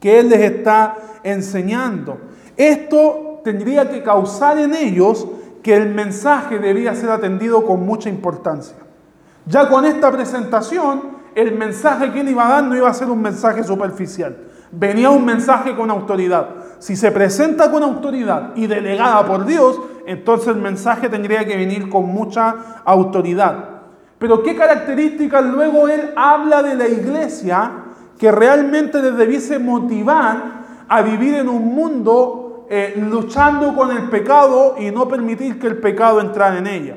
que 0.00 0.18
Él 0.18 0.28
les 0.28 0.40
está 0.40 0.96
enseñando. 1.22 2.18
Esto 2.56 3.40
tendría 3.44 3.88
que 3.88 4.02
causar 4.02 4.58
en 4.58 4.74
ellos 4.74 5.26
que 5.62 5.76
el 5.76 5.94
mensaje 5.94 6.58
debía 6.58 6.94
ser 6.94 7.10
atendido 7.10 7.64
con 7.64 7.86
mucha 7.86 8.08
importancia. 8.08 8.76
Ya 9.46 9.68
con 9.68 9.84
esta 9.84 10.10
presentación, 10.10 11.02
el 11.36 11.56
mensaje 11.56 12.10
que 12.12 12.20
él 12.20 12.30
iba 12.30 12.46
a 12.46 12.50
dar 12.50 12.64
no 12.64 12.76
iba 12.76 12.88
a 12.88 12.94
ser 12.94 13.08
un 13.08 13.22
mensaje 13.22 13.62
superficial. 13.62 14.36
Venía 14.72 15.10
un 15.10 15.24
mensaje 15.24 15.76
con 15.76 15.90
autoridad. 15.90 16.48
Si 16.80 16.96
se 16.96 17.12
presenta 17.12 17.70
con 17.70 17.82
autoridad 17.82 18.50
y 18.56 18.66
delegada 18.66 19.24
por 19.24 19.46
Dios, 19.46 19.78
entonces 20.06 20.48
el 20.48 20.56
mensaje 20.56 21.08
tendría 21.08 21.44
que 21.44 21.56
venir 21.56 21.88
con 21.88 22.06
mucha 22.06 22.82
autoridad. 22.84 23.75
Pero 24.18 24.42
¿qué 24.42 24.56
características 24.56 25.44
luego 25.44 25.88
él 25.88 26.12
habla 26.16 26.62
de 26.62 26.74
la 26.74 26.88
iglesia 26.88 27.72
que 28.18 28.32
realmente 28.32 29.02
les 29.02 29.16
debiese 29.16 29.58
motivar 29.58 30.56
a 30.88 31.02
vivir 31.02 31.34
en 31.34 31.48
un 31.48 31.74
mundo 31.74 32.66
eh, 32.70 32.94
luchando 32.96 33.76
con 33.76 33.90
el 33.90 34.08
pecado 34.08 34.76
y 34.78 34.90
no 34.90 35.06
permitir 35.06 35.58
que 35.58 35.66
el 35.66 35.78
pecado 35.78 36.20
entrara 36.20 36.58
en 36.58 36.66
ella. 36.66 36.96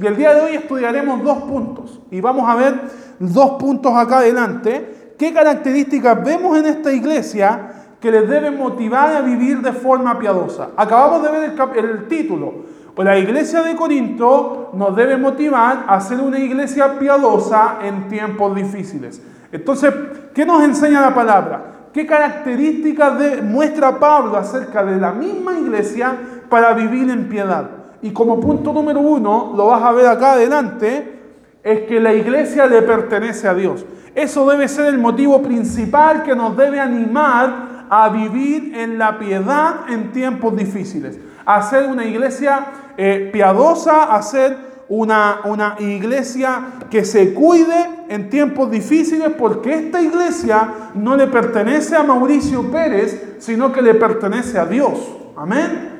Y 0.00 0.06
el 0.06 0.16
día 0.16 0.34
de 0.34 0.40
hoy 0.42 0.54
estudiaremos 0.54 1.22
dos 1.24 1.42
puntos 1.42 2.00
y 2.10 2.20
vamos 2.20 2.48
a 2.48 2.54
ver 2.54 2.80
dos 3.18 3.50
puntos 3.52 3.92
acá 3.94 4.18
adelante. 4.18 5.14
¿Qué 5.18 5.34
características 5.34 6.24
vemos 6.24 6.56
en 6.56 6.66
esta 6.66 6.92
iglesia 6.92 7.72
que 8.00 8.10
les 8.10 8.28
deben 8.28 8.56
motivar 8.56 9.14
a 9.14 9.20
vivir 9.20 9.60
de 9.60 9.72
forma 9.72 10.18
piadosa? 10.18 10.70
Acabamos 10.76 11.22
de 11.22 11.30
ver 11.30 11.84
el 11.84 12.08
título. 12.08 12.79
Pues 12.94 13.06
la 13.06 13.18
iglesia 13.18 13.62
de 13.62 13.76
Corinto 13.76 14.70
nos 14.74 14.94
debe 14.96 15.16
motivar 15.16 15.84
a 15.86 16.00
ser 16.00 16.20
una 16.20 16.38
iglesia 16.38 16.98
piadosa 16.98 17.78
en 17.82 18.08
tiempos 18.08 18.54
difíciles. 18.54 19.22
Entonces, 19.52 19.92
¿qué 20.34 20.44
nos 20.44 20.62
enseña 20.62 21.00
la 21.00 21.14
palabra? 21.14 21.88
¿Qué 21.92 22.06
características 22.06 23.42
muestra 23.42 23.98
Pablo 23.98 24.36
acerca 24.36 24.84
de 24.84 24.96
la 24.98 25.12
misma 25.12 25.58
iglesia 25.58 26.14
para 26.48 26.72
vivir 26.74 27.10
en 27.10 27.28
piedad? 27.28 27.70
Y 28.02 28.12
como 28.12 28.40
punto 28.40 28.72
número 28.72 29.00
uno, 29.00 29.52
lo 29.56 29.66
vas 29.66 29.82
a 29.82 29.92
ver 29.92 30.06
acá 30.06 30.32
adelante, 30.32 31.18
es 31.62 31.80
que 31.82 32.00
la 32.00 32.14
iglesia 32.14 32.66
le 32.66 32.82
pertenece 32.82 33.48
a 33.48 33.54
Dios. 33.54 33.84
Eso 34.14 34.48
debe 34.48 34.68
ser 34.68 34.86
el 34.86 34.98
motivo 34.98 35.42
principal 35.42 36.22
que 36.22 36.34
nos 36.34 36.56
debe 36.56 36.80
animar 36.80 37.86
a 37.90 38.08
vivir 38.08 38.72
en 38.76 38.98
la 38.98 39.18
piedad 39.18 39.80
en 39.88 40.12
tiempos 40.12 40.56
difíciles. 40.56 41.18
A 41.44 41.62
ser 41.62 41.86
una 41.86 42.04
iglesia 42.04 42.66
eh, 42.96 43.30
piadosa, 43.32 44.14
a 44.14 44.22
ser 44.22 44.70
una, 44.88 45.40
una 45.44 45.76
iglesia 45.78 46.62
que 46.90 47.04
se 47.04 47.32
cuide 47.32 48.04
en 48.08 48.28
tiempos 48.28 48.70
difíciles 48.70 49.30
porque 49.38 49.72
esta 49.72 50.00
iglesia 50.02 50.68
no 50.94 51.16
le 51.16 51.28
pertenece 51.28 51.94
a 51.94 52.02
Mauricio 52.02 52.70
Pérez, 52.70 53.36
sino 53.38 53.72
que 53.72 53.82
le 53.82 53.94
pertenece 53.94 54.58
a 54.58 54.66
Dios. 54.66 54.98
Amén. 55.36 55.90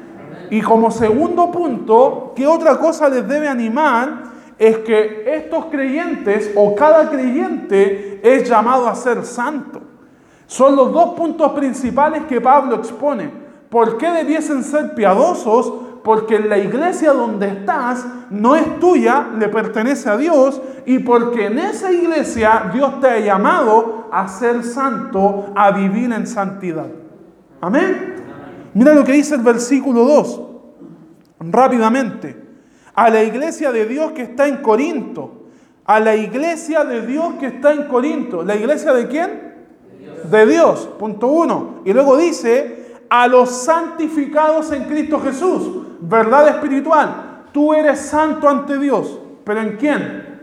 Y 0.51 0.61
como 0.61 0.91
segundo 0.91 1.53
punto, 1.53 2.33
¿qué 2.35 2.47
otra 2.47 2.77
cosa 2.79 3.09
les 3.09 3.27
debe 3.27 3.47
animar? 3.47 4.25
Es 4.59 4.79
que 4.79 5.23
estos 5.25 5.67
creyentes 5.67 6.51
o 6.57 6.75
cada 6.75 7.09
creyente 7.09 8.21
es 8.23 8.49
llamado 8.49 8.89
a 8.89 8.95
ser 8.97 9.25
santo. 9.25 9.81
Son 10.49 10.75
los 10.75 10.93
dos 10.93 11.15
puntos 11.15 11.53
principales 11.53 12.25
que 12.29 12.41
Pablo 12.41 12.75
expone. 12.75 13.31
¿Por 13.71 13.97
qué 13.97 14.11
debiesen 14.11 14.63
ser 14.63 14.95
piadosos? 14.95 15.73
porque 16.03 16.39
la 16.39 16.59
iglesia 16.59 17.13
donde 17.13 17.49
estás 17.49 18.07
no 18.31 18.57
es 18.57 18.81
tuya, 18.81 19.29
le 19.39 19.49
pertenece 19.49 20.09
a 20.09 20.17
Dios, 20.17 20.61
y 20.87 21.01
porque 21.01 21.47
en 21.47 21.59
esa 21.59 21.93
iglesia 21.93 22.71
Dios 22.73 23.01
te 23.01 23.09
ha 23.09 23.21
llamado 23.21 24.09
a 24.11 24.27
ser 24.29 24.65
santo, 24.65 25.53
a 25.55 25.71
vivir 25.73 26.13
en 26.13 26.27
santidad. 26.27 26.87
Amén. 27.61 28.15
Mira 28.73 28.95
lo 28.95 29.05
que 29.05 29.13
dice 29.13 29.35
el 29.35 29.43
versículo 29.43 30.05
2, 30.05 30.41
rápidamente. 31.41 32.37
A 32.95 33.11
la 33.11 33.23
iglesia 33.23 33.73
de 33.73 33.87
Dios 33.87 34.13
que 34.13 34.23
está 34.23 34.47
en 34.47 34.59
Corinto. 34.59 35.45
A 35.85 36.01
la 36.01 36.15
iglesia 36.15 36.85
de 36.85 37.07
Dios 37.07 37.35
que 37.39 37.47
está 37.47 37.73
en 37.73 37.85
Corinto. 37.85 38.43
¿La 38.45 38.55
iglesia 38.55 38.93
de 38.93 39.09
quién? 39.09 39.55
De 40.31 40.47
Dios. 40.47 40.89
Punto 40.99 41.29
uno. 41.29 41.81
Y 41.85 41.93
luego 41.93 42.17
dice, 42.17 42.80
a 43.11 43.27
los 43.29 43.51
santificados 43.51 44.73
en 44.73 44.85
Cristo 44.85 45.21
Jesús 45.21 45.81
verdad 46.01 46.49
espiritual. 46.49 47.45
Tú 47.53 47.75
eres 47.75 48.01
santo 48.01 48.49
ante 48.49 48.79
Dios, 48.79 49.19
pero 49.45 49.61
¿en 49.61 49.77
quién? 49.77 50.41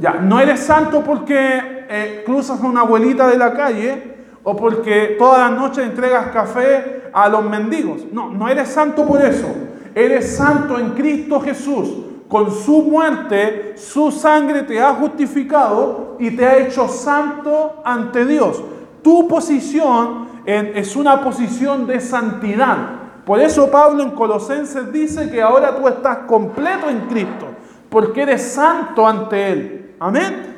Ya, 0.00 0.14
no 0.14 0.40
eres 0.40 0.60
santo 0.60 1.02
porque 1.04 1.86
eh, 1.88 2.22
cruzas 2.24 2.60
a 2.62 2.66
una 2.66 2.82
abuelita 2.82 3.28
de 3.28 3.38
la 3.38 3.52
calle 3.54 4.16
o 4.42 4.54
porque 4.54 5.16
todas 5.18 5.50
las 5.50 5.58
noches 5.58 5.84
entregas 5.84 6.28
café 6.32 7.10
a 7.12 7.28
los 7.28 7.44
mendigos. 7.44 8.04
No, 8.12 8.30
no 8.30 8.48
eres 8.48 8.68
santo 8.68 9.04
por 9.04 9.22
eso. 9.22 9.46
Eres 9.94 10.36
santo 10.36 10.78
en 10.78 10.90
Cristo 10.90 11.40
Jesús. 11.40 11.88
Con 12.28 12.52
su 12.52 12.82
muerte, 12.82 13.74
su 13.76 14.10
sangre 14.10 14.62
te 14.62 14.80
ha 14.80 14.92
justificado 14.94 16.16
y 16.18 16.32
te 16.32 16.44
ha 16.44 16.58
hecho 16.58 16.88
santo 16.88 17.80
ante 17.84 18.26
Dios. 18.26 18.62
Tu 19.02 19.26
posición 19.28 20.25
es 20.46 20.94
una 20.96 21.20
posición 21.22 21.86
de 21.86 22.00
santidad. 22.00 22.76
Por 23.24 23.40
eso 23.40 23.70
Pablo 23.70 24.04
en 24.04 24.12
Colosenses 24.12 24.92
dice 24.92 25.28
que 25.28 25.42
ahora 25.42 25.76
tú 25.76 25.88
estás 25.88 26.18
completo 26.28 26.88
en 26.88 27.00
Cristo, 27.08 27.48
porque 27.88 28.22
eres 28.22 28.42
santo 28.52 29.06
ante 29.06 29.48
Él. 29.50 29.94
Amén. 29.98 30.54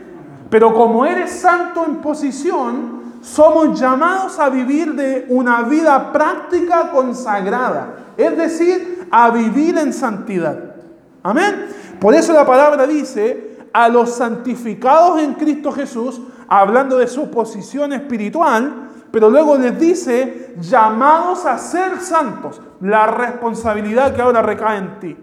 Pero 0.50 0.74
como 0.74 1.06
eres 1.06 1.30
santo 1.30 1.84
en 1.86 1.96
posición, 1.96 2.98
somos 3.22 3.78
llamados 3.80 4.38
a 4.38 4.50
vivir 4.50 4.94
de 4.94 5.26
una 5.28 5.62
vida 5.62 6.12
práctica 6.12 6.90
consagrada, 6.90 7.94
es 8.16 8.36
decir, 8.36 9.08
a 9.10 9.30
vivir 9.30 9.78
en 9.78 9.92
santidad. 9.92 10.74
Amén. 11.22 11.66
Por 11.98 12.14
eso 12.14 12.32
la 12.32 12.46
palabra 12.46 12.86
dice, 12.86 13.56
a 13.72 13.88
los 13.88 14.14
santificados 14.14 15.20
en 15.20 15.34
Cristo 15.34 15.72
Jesús, 15.72 16.20
hablando 16.48 16.96
de 16.98 17.06
su 17.06 17.30
posición 17.30 17.92
espiritual, 17.92 18.87
pero 19.10 19.30
luego 19.30 19.56
les 19.56 19.78
dice, 19.78 20.54
llamados 20.60 21.46
a 21.46 21.58
ser 21.58 22.00
santos, 22.00 22.60
la 22.80 23.06
responsabilidad 23.06 24.14
que 24.14 24.22
ahora 24.22 24.42
recae 24.42 24.78
en 24.78 25.00
ti. 25.00 25.16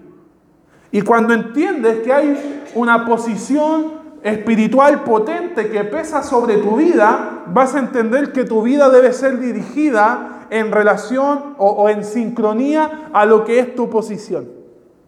Y 0.91 1.01
cuando 1.01 1.33
entiendes 1.33 1.99
que 1.99 2.13
hay 2.13 2.63
una 2.75 3.05
posición 3.05 4.05
espiritual 4.23 5.03
potente 5.03 5.69
que 5.69 5.83
pesa 5.83 6.23
sobre 6.23 6.57
tu 6.57 6.77
vida, 6.77 7.43
vas 7.47 7.75
a 7.75 7.79
entender 7.79 8.31
que 8.31 8.43
tu 8.43 8.63
vida 8.63 8.89
debe 8.89 9.13
ser 9.13 9.39
dirigida 9.39 10.47
en 10.49 10.71
relación 10.71 11.55
o, 11.57 11.89
en 11.89 12.03
sincronía 12.03 13.09
a 13.13 13.25
lo 13.25 13.43
que 13.45 13.59
es 13.59 13.75
tu 13.75 13.89
posición. 13.89 14.49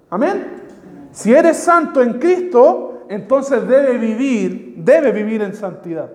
Amén. 0.09 0.63
Si 1.11 1.33
eres 1.33 1.57
santo 1.57 2.01
en 2.01 2.19
Cristo, 2.19 3.05
entonces 3.09 3.67
debe 3.67 3.97
vivir, 3.97 4.75
debe 4.77 5.11
vivir 5.11 5.41
en 5.41 5.55
santidad. 5.55 6.09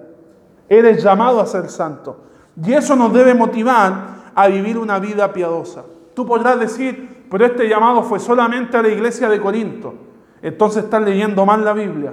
Eres 0.68 1.02
llamado 1.02 1.40
a 1.40 1.46
ser 1.46 1.68
santo. 1.68 2.18
Y 2.64 2.72
eso 2.72 2.96
nos 2.96 3.12
debe 3.12 3.34
motivar 3.34 4.32
a 4.34 4.48
vivir 4.48 4.78
una 4.78 4.98
vida 4.98 5.32
piadosa. 5.32 5.84
Tú 6.14 6.26
podrás 6.26 6.58
decir, 6.58 7.24
pero 7.30 7.46
este 7.46 7.68
llamado 7.68 8.02
fue 8.02 8.18
solamente 8.18 8.76
a 8.76 8.82
la 8.82 8.88
iglesia 8.88 9.28
de 9.28 9.40
Corinto. 9.40 9.94
Entonces 10.42 10.84
estás 10.84 11.02
leyendo 11.02 11.46
mal 11.46 11.64
la 11.64 11.72
Biblia. 11.72 12.12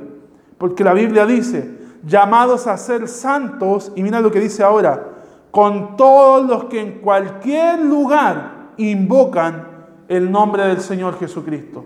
Porque 0.58 0.84
la 0.84 0.94
Biblia 0.94 1.26
dice, 1.26 1.78
llamados 2.06 2.68
a 2.68 2.78
ser 2.78 3.08
santos, 3.08 3.92
y 3.96 4.04
mira 4.04 4.22
lo 4.22 4.32
que 4.32 4.40
dice 4.40 4.64
ahora, 4.64 5.08
con 5.52 5.98
todos 5.98 6.46
los 6.46 6.66
que 6.66 6.80
en 6.80 7.00
cualquier 7.00 7.82
lugar 7.82 8.72
invocan 8.78 9.68
el 10.08 10.32
nombre 10.32 10.64
del 10.64 10.80
Señor 10.80 11.20
Jesucristo. 11.20 11.86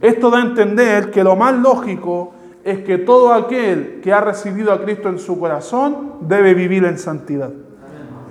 Esto 0.00 0.30
da 0.30 0.38
a 0.38 0.42
entender 0.42 1.10
que 1.10 1.24
lo 1.24 1.36
más 1.36 1.54
lógico 1.54 2.32
es 2.64 2.80
que 2.80 2.98
todo 2.98 3.32
aquel 3.32 4.00
que 4.02 4.12
ha 4.12 4.20
recibido 4.20 4.72
a 4.72 4.82
Cristo 4.82 5.08
en 5.08 5.18
su 5.18 5.38
corazón 5.38 6.14
debe 6.22 6.54
vivir 6.54 6.84
en 6.84 6.98
santidad. 6.98 7.50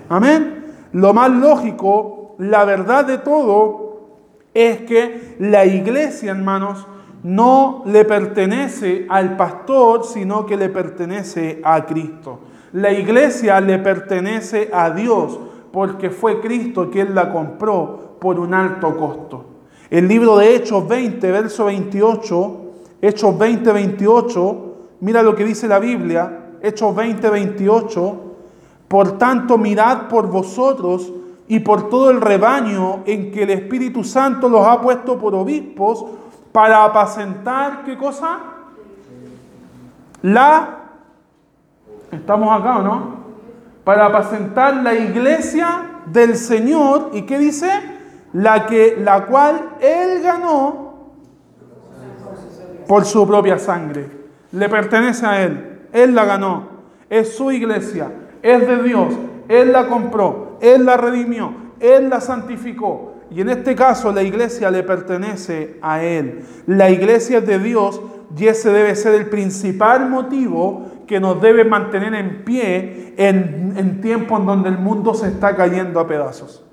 Amén. 0.09 0.65
Lo 0.91 1.13
más 1.13 1.29
lógico, 1.29 2.35
la 2.37 2.65
verdad 2.65 3.05
de 3.05 3.17
todo, 3.17 3.83
es 4.53 4.81
que 4.81 5.35
la 5.39 5.65
iglesia, 5.65 6.31
hermanos, 6.31 6.85
no 7.23 7.83
le 7.85 8.05
pertenece 8.05 9.05
al 9.09 9.35
pastor, 9.37 10.05
sino 10.05 10.45
que 10.45 10.57
le 10.57 10.69
pertenece 10.69 11.61
a 11.63 11.85
Cristo. 11.85 12.39
La 12.73 12.91
iglesia 12.91 13.59
le 13.61 13.79
pertenece 13.79 14.69
a 14.73 14.89
Dios, 14.91 15.39
porque 15.71 16.09
fue 16.09 16.41
Cristo 16.41 16.89
quien 16.91 17.15
la 17.15 17.31
compró 17.31 18.17
por 18.19 18.39
un 18.39 18.53
alto 18.53 18.95
costo. 18.95 19.45
El 19.89 20.07
libro 20.07 20.37
de 20.37 20.55
Hechos 20.55 20.87
20, 20.87 21.31
verso 21.31 21.65
28, 21.65 22.61
Hechos 23.01 23.37
20, 23.37 23.71
28, 23.71 24.75
mira 25.01 25.23
lo 25.23 25.35
que 25.35 25.45
dice 25.45 25.67
la 25.67 25.79
Biblia, 25.79 26.55
Hechos 26.61 26.95
20, 26.95 27.29
28. 27.29 28.22
Por 28.93 29.17
tanto, 29.17 29.57
mirad 29.57 30.07
por 30.07 30.27
vosotros 30.27 31.11
y 31.47 31.61
por 31.61 31.89
todo 31.89 32.11
el 32.11 32.21
rebaño 32.21 32.99
en 33.07 33.31
que 33.31 33.41
el 33.41 33.49
Espíritu 33.49 34.03
Santo 34.03 34.47
los 34.47 34.67
ha 34.67 34.81
puesto 34.81 35.17
por 35.17 35.33
obispos 35.33 36.05
para 36.51 36.85
apacentar, 36.85 37.85
¿qué 37.85 37.97
cosa? 37.97 38.37
La... 40.21 40.77
¿Estamos 42.11 42.61
acá 42.61 42.77
o 42.77 42.81
no? 42.83 43.15
Para 43.83 44.05
apacentar 44.05 44.75
la 44.75 44.93
iglesia 44.93 46.03
del 46.05 46.35
Señor. 46.35 47.09
¿Y 47.13 47.23
qué 47.23 47.39
dice? 47.39 47.71
La, 48.31 48.67
que, 48.67 48.95
la 48.99 49.25
cual 49.25 49.69
Él 49.81 50.21
ganó 50.21 50.93
por 52.87 53.05
su 53.05 53.25
propia 53.25 53.57
sangre. 53.57 54.07
Le 54.51 54.69
pertenece 54.69 55.25
a 55.25 55.41
Él. 55.41 55.87
Él 55.91 56.13
la 56.13 56.25
ganó. 56.25 56.67
Es 57.09 57.35
su 57.35 57.49
iglesia. 57.51 58.19
Es 58.43 58.67
de 58.67 58.83
Dios. 58.83 59.15
Él 59.47 59.71
la 59.71 59.87
compró. 59.87 60.57
Él 60.61 60.85
la 60.85 60.97
redimió. 60.97 61.51
Él 61.79 62.09
la 62.09 62.21
santificó. 62.21 63.13
Y 63.31 63.41
en 63.41 63.49
este 63.49 63.75
caso 63.75 64.11
la 64.11 64.21
iglesia 64.21 64.69
le 64.69 64.83
pertenece 64.83 65.79
a 65.81 66.03
Él. 66.03 66.45
La 66.67 66.91
iglesia 66.91 67.39
es 67.39 67.47
de 67.47 67.57
Dios 67.57 67.99
y 68.37 68.47
ese 68.47 68.71
debe 68.71 68.95
ser 68.95 69.15
el 69.15 69.27
principal 69.27 70.09
motivo 70.09 70.85
que 71.07 71.19
nos 71.19 71.41
debe 71.41 71.65
mantener 71.65 72.13
en 72.13 72.43
pie 72.43 73.13
en, 73.17 74.01
tiempos 74.01 74.39
en 74.39 74.45
donde 74.45 74.69
el 74.69 74.77
mundo 74.77 75.13
se 75.13 75.27
está 75.27 75.55
cayendo 75.55 75.99
a 75.99 76.07
pedazos. 76.07 76.63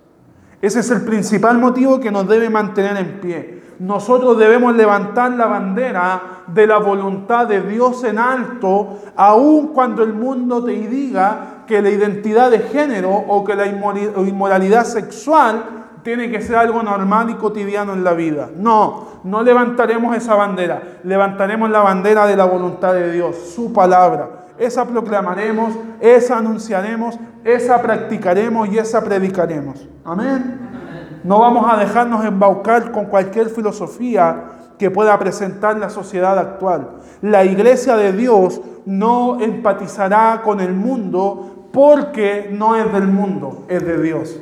Ese 0.62 0.80
es 0.80 0.90
el 0.90 1.02
principal 1.02 1.58
motivo 1.58 2.00
que 2.00 2.10
nos 2.10 2.28
debe 2.28 2.50
mantener 2.50 2.96
en 2.96 3.20
pie. 3.20 3.60
Nosotros 3.78 4.38
debemos 4.38 4.76
levantar 4.76 5.32
la 5.32 5.46
bandera 5.46 6.42
de 6.46 6.66
la 6.66 6.78
voluntad 6.78 7.46
de 7.46 7.62
Dios 7.62 8.04
en 8.04 8.18
alto, 8.18 8.98
aun 9.16 9.68
cuando 9.68 10.02
el 10.02 10.12
mundo 10.12 10.62
te 10.62 10.72
diga 10.72 11.59
que 11.70 11.80
la 11.80 11.90
identidad 11.90 12.50
de 12.50 12.58
género 12.58 13.12
o 13.12 13.44
que 13.44 13.54
la 13.54 13.64
inmoralidad 13.64 14.84
sexual 14.84 15.62
tiene 16.02 16.28
que 16.28 16.42
ser 16.42 16.56
algo 16.56 16.82
normal 16.82 17.30
y 17.30 17.34
cotidiano 17.34 17.92
en 17.92 18.02
la 18.02 18.12
vida. 18.12 18.50
No, 18.56 19.20
no 19.22 19.40
levantaremos 19.44 20.16
esa 20.16 20.34
bandera, 20.34 20.82
levantaremos 21.04 21.70
la 21.70 21.78
bandera 21.78 22.26
de 22.26 22.34
la 22.34 22.44
voluntad 22.44 22.92
de 22.92 23.12
Dios, 23.12 23.36
su 23.54 23.72
palabra. 23.72 24.46
Esa 24.58 24.84
proclamaremos, 24.84 25.72
esa 26.00 26.38
anunciaremos, 26.38 27.16
esa 27.44 27.80
practicaremos 27.80 28.68
y 28.68 28.78
esa 28.78 29.00
predicaremos. 29.04 29.86
Amén. 30.04 31.20
No 31.22 31.38
vamos 31.38 31.72
a 31.72 31.76
dejarnos 31.76 32.24
embaucar 32.24 32.90
con 32.90 33.04
cualquier 33.04 33.48
filosofía 33.48 34.42
que 34.76 34.90
pueda 34.90 35.16
presentar 35.20 35.76
la 35.76 35.88
sociedad 35.88 36.36
actual. 36.36 36.96
La 37.20 37.44
iglesia 37.44 37.96
de 37.96 38.12
Dios 38.12 38.60
no 38.86 39.38
empatizará 39.40 40.40
con 40.42 40.58
el 40.58 40.72
mundo 40.72 41.49
porque 41.72 42.48
no 42.52 42.76
es 42.76 42.92
del 42.92 43.06
mundo, 43.06 43.64
es 43.68 43.84
de 43.84 44.02
Dios. 44.02 44.38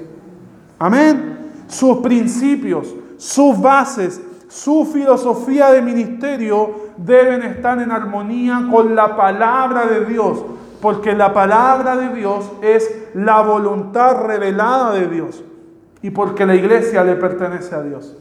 Amén 0.79 1.39
sus 1.69 1.99
principios, 1.99 2.95
sus 3.19 3.61
bases, 3.61 4.21
su 4.49 4.87
filosofía 4.87 5.71
de 5.71 5.83
ministerio 5.83 6.89
deben 6.97 7.43
estar 7.43 7.81
en 7.81 7.93
armonía 7.93 8.67
con 8.71 8.95
la 8.95 9.15
palabra 9.15 9.87
de 9.87 10.07
Dios, 10.07 10.43
porque 10.81 11.15
la 11.15 11.33
palabra 11.35 11.97
de 11.97 12.15
Dios 12.15 12.51
es 12.63 12.91
la 13.15 13.43
voluntad 13.43 14.23
revelada 14.25 14.95
de 14.95 15.07
Dios 15.09 15.45
y 16.01 16.11
porque 16.11 16.47
la 16.47 16.55
iglesia 16.55 17.05
le 17.05 17.17
pertenece 17.17 17.75
a 17.75 17.83
Dios. 17.83 18.17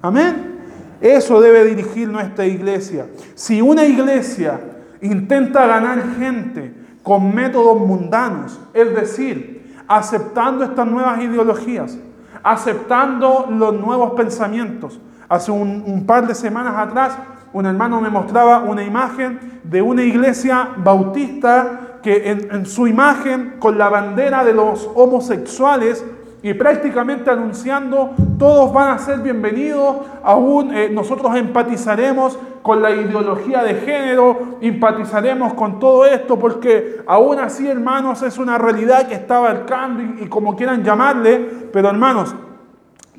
Amén. 0.00 0.58
Eso 1.00 1.40
debe 1.40 1.64
dirigir 1.64 2.08
nuestra 2.08 2.46
iglesia. 2.46 3.06
Si 3.34 3.60
una 3.60 3.84
iglesia 3.84 4.60
intenta 5.02 5.66
ganar 5.66 6.02
gente 6.18 6.74
con 7.02 7.34
métodos 7.34 7.80
mundanos, 7.80 8.60
es 8.74 8.94
decir, 8.94 9.76
aceptando 9.88 10.64
estas 10.64 10.86
nuevas 10.86 11.20
ideologías, 11.20 11.98
aceptando 12.42 13.46
los 13.50 13.74
nuevos 13.74 14.12
pensamientos. 14.12 15.00
Hace 15.28 15.50
un, 15.52 16.04
par 16.06 16.26
de 16.26 16.34
semanas 16.34 16.74
atrás, 16.76 17.16
un 17.52 17.66
hermano 17.66 18.00
me 18.00 18.10
mostraba 18.10 18.60
una 18.60 18.82
imagen 18.82 19.60
de 19.64 19.82
una 19.82 20.02
iglesia 20.02 20.70
bautista 20.76 21.98
que 22.02 22.30
en, 22.30 22.66
su 22.66 22.86
imagen, 22.86 23.56
con 23.58 23.78
la 23.78 23.88
bandera 23.88 24.44
de 24.44 24.54
los 24.54 24.88
homosexuales, 24.94 26.04
y 26.42 26.54
prácticamente 26.54 27.30
anunciando, 27.30 28.10
todos 28.38 28.72
van 28.72 28.92
a 28.92 28.98
ser 28.98 29.18
bienvenidos, 29.18 29.96
aún 30.22 30.74
eh, 30.74 30.88
nosotros 30.90 31.36
empatizaremos 31.36 32.38
con 32.62 32.80
la 32.80 32.90
ideología 32.90 33.62
de 33.62 33.74
género, 33.74 34.56
empatizaremos 34.60 35.52
con 35.54 35.78
todo 35.78 36.06
esto, 36.06 36.38
porque 36.38 37.02
aún 37.06 37.38
así, 37.38 37.68
hermanos, 37.68 38.22
es 38.22 38.38
una 38.38 38.56
realidad 38.56 39.06
que 39.06 39.14
está 39.14 39.36
abarcando 39.36 40.02
y, 40.02 40.24
y 40.24 40.28
como 40.28 40.56
quieran 40.56 40.82
llamarle, 40.82 41.68
pero 41.72 41.90
hermanos, 41.90 42.34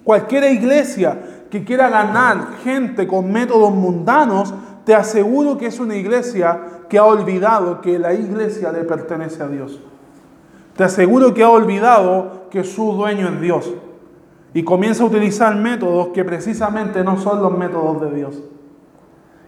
cualquier 0.03 0.51
iglesia 0.51 1.19
que 1.51 1.63
quiera 1.63 1.89
ganar 1.89 2.55
gente 2.63 3.05
con 3.05 3.31
métodos 3.31 3.71
mundanos, 3.71 4.53
te 4.83 4.95
aseguro 4.95 5.59
que 5.59 5.67
es 5.67 5.79
una 5.79 5.95
iglesia 5.95 6.59
que 6.89 6.97
ha 6.97 7.05
olvidado 7.05 7.81
que 7.81 7.99
la 7.99 8.13
iglesia 8.13 8.71
le 8.71 8.83
pertenece 8.83 9.43
a 9.43 9.47
Dios. 9.47 9.79
Te 10.81 10.85
aseguro 10.85 11.35
que 11.35 11.43
ha 11.43 11.49
olvidado 11.51 12.47
que 12.49 12.63
su 12.63 12.93
dueño 12.93 13.29
es 13.29 13.39
Dios 13.39 13.71
y 14.51 14.63
comienza 14.63 15.03
a 15.03 15.05
utilizar 15.05 15.55
métodos 15.55 16.07
que 16.07 16.25
precisamente 16.25 17.03
no 17.03 17.19
son 17.21 17.39
los 17.39 17.55
métodos 17.55 18.01
de 18.01 18.15
Dios 18.15 18.41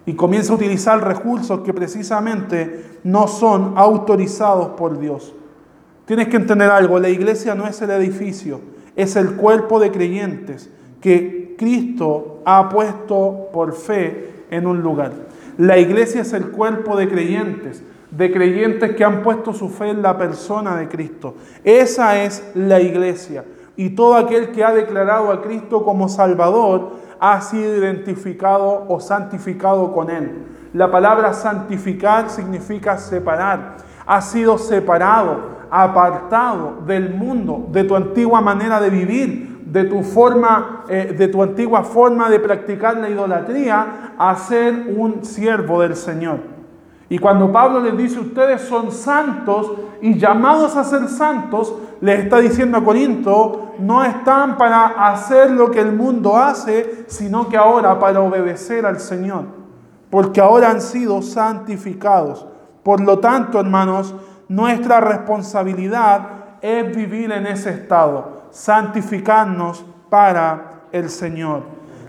y 0.06 0.14
comienza 0.14 0.54
a 0.54 0.58
utilizar 0.58 1.04
recursos 1.04 1.62
que 1.62 1.74
precisamente 1.74 3.00
no 3.04 3.28
son 3.28 3.74
autorizados 3.78 4.78
por 4.78 5.00
Dios. 5.00 5.34
Tienes 6.06 6.28
que 6.28 6.36
entender 6.36 6.70
algo, 6.70 7.00
la 7.00 7.10
iglesia 7.10 7.56
no 7.56 7.66
es 7.66 7.82
el 7.82 7.90
edificio, 7.90 8.62
es 8.96 9.16
el 9.16 9.36
cuerpo 9.36 9.80
de 9.80 9.90
creyentes 9.90 10.70
que 11.02 11.56
Cristo 11.58 12.42
ha 12.46 12.70
puesto 12.70 13.50
por 13.52 13.74
fe 13.74 14.46
en 14.52 14.68
un 14.68 14.84
lugar. 14.84 15.14
La 15.58 15.80
iglesia 15.80 16.22
es 16.22 16.32
el 16.34 16.52
cuerpo 16.52 16.96
de 16.96 17.10
creyentes, 17.10 17.82
de 18.16 18.32
creyentes 18.32 18.96
que 18.96 19.04
han 19.04 19.24
puesto 19.24 19.54
su 19.54 19.70
fe 19.70 19.90
en 19.90 20.02
la 20.02 20.18
persona 20.18 20.76
de 20.76 20.88
Cristo. 20.88 21.36
Esa 21.64 22.24
es 22.24 22.52
la 22.54 22.80
iglesia. 22.80 23.44
Y 23.76 23.92
todo 23.92 24.16
aquel 24.16 24.52
que 24.52 24.64
ha 24.64 24.72
declarado 24.72 25.32
a 25.32 25.42
Cristo 25.42 25.84
como 25.84 26.08
Salvador 26.08 26.92
ha 27.20 27.42
sido 27.42 27.76
identificado 27.76 28.86
o 28.88 29.00
santificado 29.00 29.92
con 29.94 30.10
Él. 30.12 30.44
La 30.74 30.92
palabra 30.92 31.34
santificar 31.34 32.30
significa 32.30 32.98
separar. 32.98 33.78
Ha 34.06 34.22
sido 34.22 34.58
separado, 34.58 35.54
apartado 35.72 36.82
del 36.86 37.14
mundo, 37.16 37.68
de 37.72 37.84
tu 37.84 37.96
antigua 37.96 38.42
manera 38.42 38.80
de 38.80 38.90
vivir, 38.92 39.64
de 39.66 39.86
tu 39.86 40.04
forma, 40.04 40.84
eh, 40.88 41.16
de 41.18 41.28
tu 41.30 41.42
antigua 41.42 41.84
forma 41.84 42.30
de 42.30 42.40
practicar 42.40 42.98
la 42.98 43.10
idolatría, 43.10 44.14
a 44.18 44.36
ser 44.36 44.94
un 44.96 45.24
siervo 45.26 45.82
del 45.82 45.96
Señor. 45.96 46.54
Y 47.14 47.20
cuando 47.20 47.52
Pablo 47.52 47.80
les 47.80 47.96
dice, 47.96 48.20
ustedes 48.20 48.64
son 48.64 48.92
santos 48.92 49.72
y 50.02 50.18
llamados 50.18 50.76
a 50.76 50.84
ser 50.84 51.08
santos, 51.08 51.72
les 52.02 52.24
está 52.24 52.40
diciendo 52.40 52.80
a 52.80 52.84
Corinto, 52.84 53.76
no 53.78 54.04
están 54.04 54.58
para 54.58 55.12
hacer 55.12 55.52
lo 55.52 55.70
que 55.70 55.80
el 55.80 55.94
mundo 55.94 56.36
hace, 56.36 57.06
sino 57.06 57.48
que 57.50 57.56
ahora 57.56 58.00
para 58.00 58.20
obedecer 58.20 58.84
al 58.88 59.00
Señor, 59.00 59.44
porque 60.10 60.42
ahora 60.42 60.72
han 60.72 60.82
sido 60.82 61.22
santificados. 61.22 62.48
Por 62.82 63.00
lo 63.00 63.20
tanto, 63.20 63.60
hermanos, 63.60 64.16
nuestra 64.48 65.00
responsabilidad 65.00 66.30
es 66.64 66.96
vivir 66.96 67.32
en 67.32 67.46
ese 67.46 67.70
estado, 67.70 68.46
santificarnos 68.50 69.86
para 70.10 70.88
el 70.92 71.12
Señor. 71.12 71.62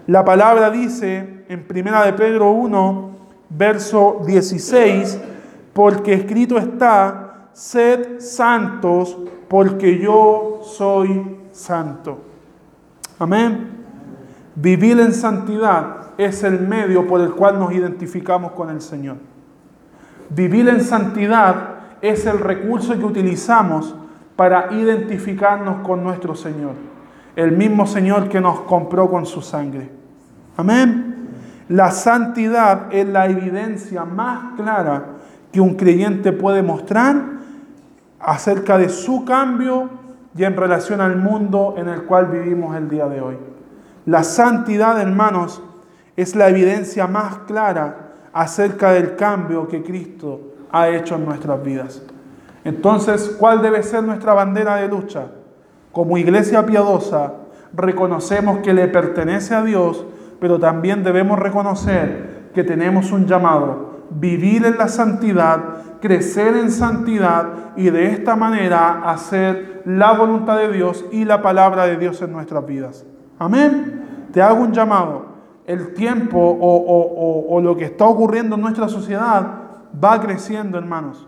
La 0.06 0.24
palabra 0.24 0.70
dice 0.70 1.44
en 1.50 1.66
1 1.68 2.04
de 2.06 2.12
Pedro 2.14 2.52
1, 2.52 3.13
verso 3.56 4.22
16, 4.26 5.18
porque 5.72 6.14
escrito 6.14 6.58
está, 6.58 7.48
sed 7.52 8.20
santos 8.20 9.16
porque 9.48 9.98
yo 9.98 10.60
soy 10.62 11.38
santo. 11.52 12.18
Amén. 13.18 13.70
Vivir 14.56 14.98
en 15.00 15.12
santidad 15.12 16.12
es 16.18 16.42
el 16.42 16.60
medio 16.60 17.06
por 17.06 17.20
el 17.20 17.32
cual 17.32 17.58
nos 17.58 17.72
identificamos 17.72 18.52
con 18.52 18.70
el 18.70 18.80
Señor. 18.80 19.16
Vivir 20.30 20.68
en 20.68 20.82
santidad 20.82 21.74
es 22.00 22.26
el 22.26 22.38
recurso 22.38 22.98
que 22.98 23.04
utilizamos 23.04 23.94
para 24.36 24.72
identificarnos 24.72 25.86
con 25.86 26.02
nuestro 26.02 26.34
Señor. 26.34 26.72
El 27.36 27.52
mismo 27.52 27.86
Señor 27.86 28.28
que 28.28 28.40
nos 28.40 28.60
compró 28.60 29.10
con 29.10 29.26
su 29.26 29.42
sangre. 29.42 29.90
Amén. 30.56 31.13
La 31.68 31.90
santidad 31.90 32.92
es 32.92 33.06
la 33.06 33.26
evidencia 33.26 34.04
más 34.04 34.54
clara 34.56 35.04
que 35.50 35.60
un 35.60 35.74
creyente 35.74 36.32
puede 36.32 36.62
mostrar 36.62 37.16
acerca 38.20 38.76
de 38.76 38.88
su 38.88 39.24
cambio 39.24 39.88
y 40.36 40.44
en 40.44 40.56
relación 40.56 41.00
al 41.00 41.16
mundo 41.16 41.74
en 41.78 41.88
el 41.88 42.02
cual 42.02 42.26
vivimos 42.26 42.76
el 42.76 42.88
día 42.88 43.06
de 43.06 43.20
hoy. 43.20 43.36
La 44.06 44.24
santidad, 44.24 45.00
hermanos, 45.00 45.62
es 46.16 46.34
la 46.34 46.48
evidencia 46.48 47.06
más 47.06 47.38
clara 47.46 48.12
acerca 48.32 48.92
del 48.92 49.16
cambio 49.16 49.68
que 49.68 49.82
Cristo 49.82 50.40
ha 50.70 50.88
hecho 50.88 51.14
en 51.14 51.24
nuestras 51.24 51.62
vidas. 51.62 52.02
Entonces, 52.64 53.36
¿cuál 53.38 53.62
debe 53.62 53.82
ser 53.82 54.02
nuestra 54.02 54.34
bandera 54.34 54.76
de 54.76 54.88
lucha? 54.88 55.26
Como 55.92 56.18
iglesia 56.18 56.66
piadosa, 56.66 57.34
reconocemos 57.72 58.58
que 58.58 58.74
le 58.74 58.88
pertenece 58.88 59.54
a 59.54 59.62
Dios, 59.62 60.04
pero 60.40 60.58
también 60.58 61.02
debemos 61.02 61.38
reconocer 61.38 62.50
que 62.54 62.64
tenemos 62.64 63.12
un 63.12 63.26
llamado, 63.26 64.04
vivir 64.10 64.64
en 64.64 64.78
la 64.78 64.88
santidad, 64.88 65.60
crecer 66.00 66.56
en 66.56 66.70
santidad 66.70 67.48
y 67.76 67.90
de 67.90 68.12
esta 68.12 68.36
manera 68.36 69.02
hacer 69.10 69.82
la 69.84 70.12
voluntad 70.12 70.58
de 70.58 70.70
Dios 70.70 71.04
y 71.10 71.24
la 71.24 71.42
palabra 71.42 71.86
de 71.86 71.96
Dios 71.96 72.20
en 72.22 72.32
nuestras 72.32 72.64
vidas. 72.66 73.04
Amén. 73.38 74.28
Te 74.32 74.42
hago 74.42 74.62
un 74.62 74.72
llamado. 74.72 75.34
El 75.66 75.94
tiempo 75.94 76.38
o, 76.38 77.46
o 77.48 77.60
lo 77.60 77.76
que 77.76 77.86
está 77.86 78.04
ocurriendo 78.04 78.56
en 78.56 78.60
nuestra 78.60 78.88
sociedad 78.88 79.46
va 80.02 80.20
creciendo, 80.20 80.76
hermanos. 80.76 81.26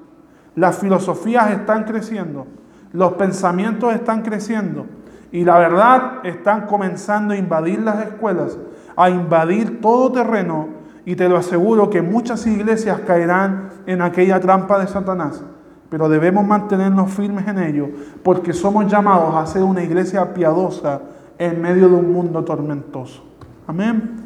Las 0.55 0.79
filosofías 0.79 1.51
están 1.51 1.85
creciendo, 1.85 2.47
los 2.93 3.13
pensamientos 3.15 3.95
están 3.95 4.23
creciendo 4.23 4.87
y 5.31 5.45
la 5.45 5.59
verdad 5.59 6.25
están 6.25 6.67
comenzando 6.67 7.35
a 7.35 7.37
invadir 7.37 7.81
las 7.81 8.07
escuelas, 8.07 8.59
a 8.97 9.11
invadir 9.11 9.81
todo 9.81 10.11
terreno 10.11 10.69
y 11.05 11.15
te 11.15 11.29
lo 11.29 11.37
aseguro 11.37 11.89
que 11.91 12.03
muchas 12.03 12.47
iglesias 12.47 13.01
caerán 13.07 13.71
en 13.87 14.03
aquella 14.03 14.41
trampa 14.41 14.79
de 14.79 14.89
Satanás. 14.89 15.43
Pero 15.89 16.09
debemos 16.09 16.45
mantenernos 16.45 17.13
firmes 17.13 17.47
en 17.47 17.59
ello 17.59 17.89
porque 18.25 18.53
somos 18.53 18.91
llamados 18.91 19.35
a 19.37 19.47
ser 19.47 19.63
una 19.63 19.85
iglesia 19.85 20.35
piadosa 20.35 21.03
en 21.39 21.63
medio 21.63 21.89
de 21.89 21.95
un 21.95 22.13
mundo 22.13 22.43
tormentoso. 22.45 23.23
Amén. 23.67 24.17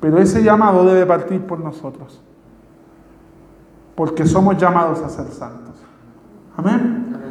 Pero 0.00 0.18
ese 0.18 0.42
llamado 0.42 0.84
debe 0.84 1.06
partir 1.06 1.40
por 1.40 1.60
nosotros 1.60 2.22
porque 3.98 4.24
somos 4.26 4.56
llamados 4.56 5.00
a 5.02 5.08
ser 5.08 5.26
santos. 5.26 5.74
Amén. 6.56 7.27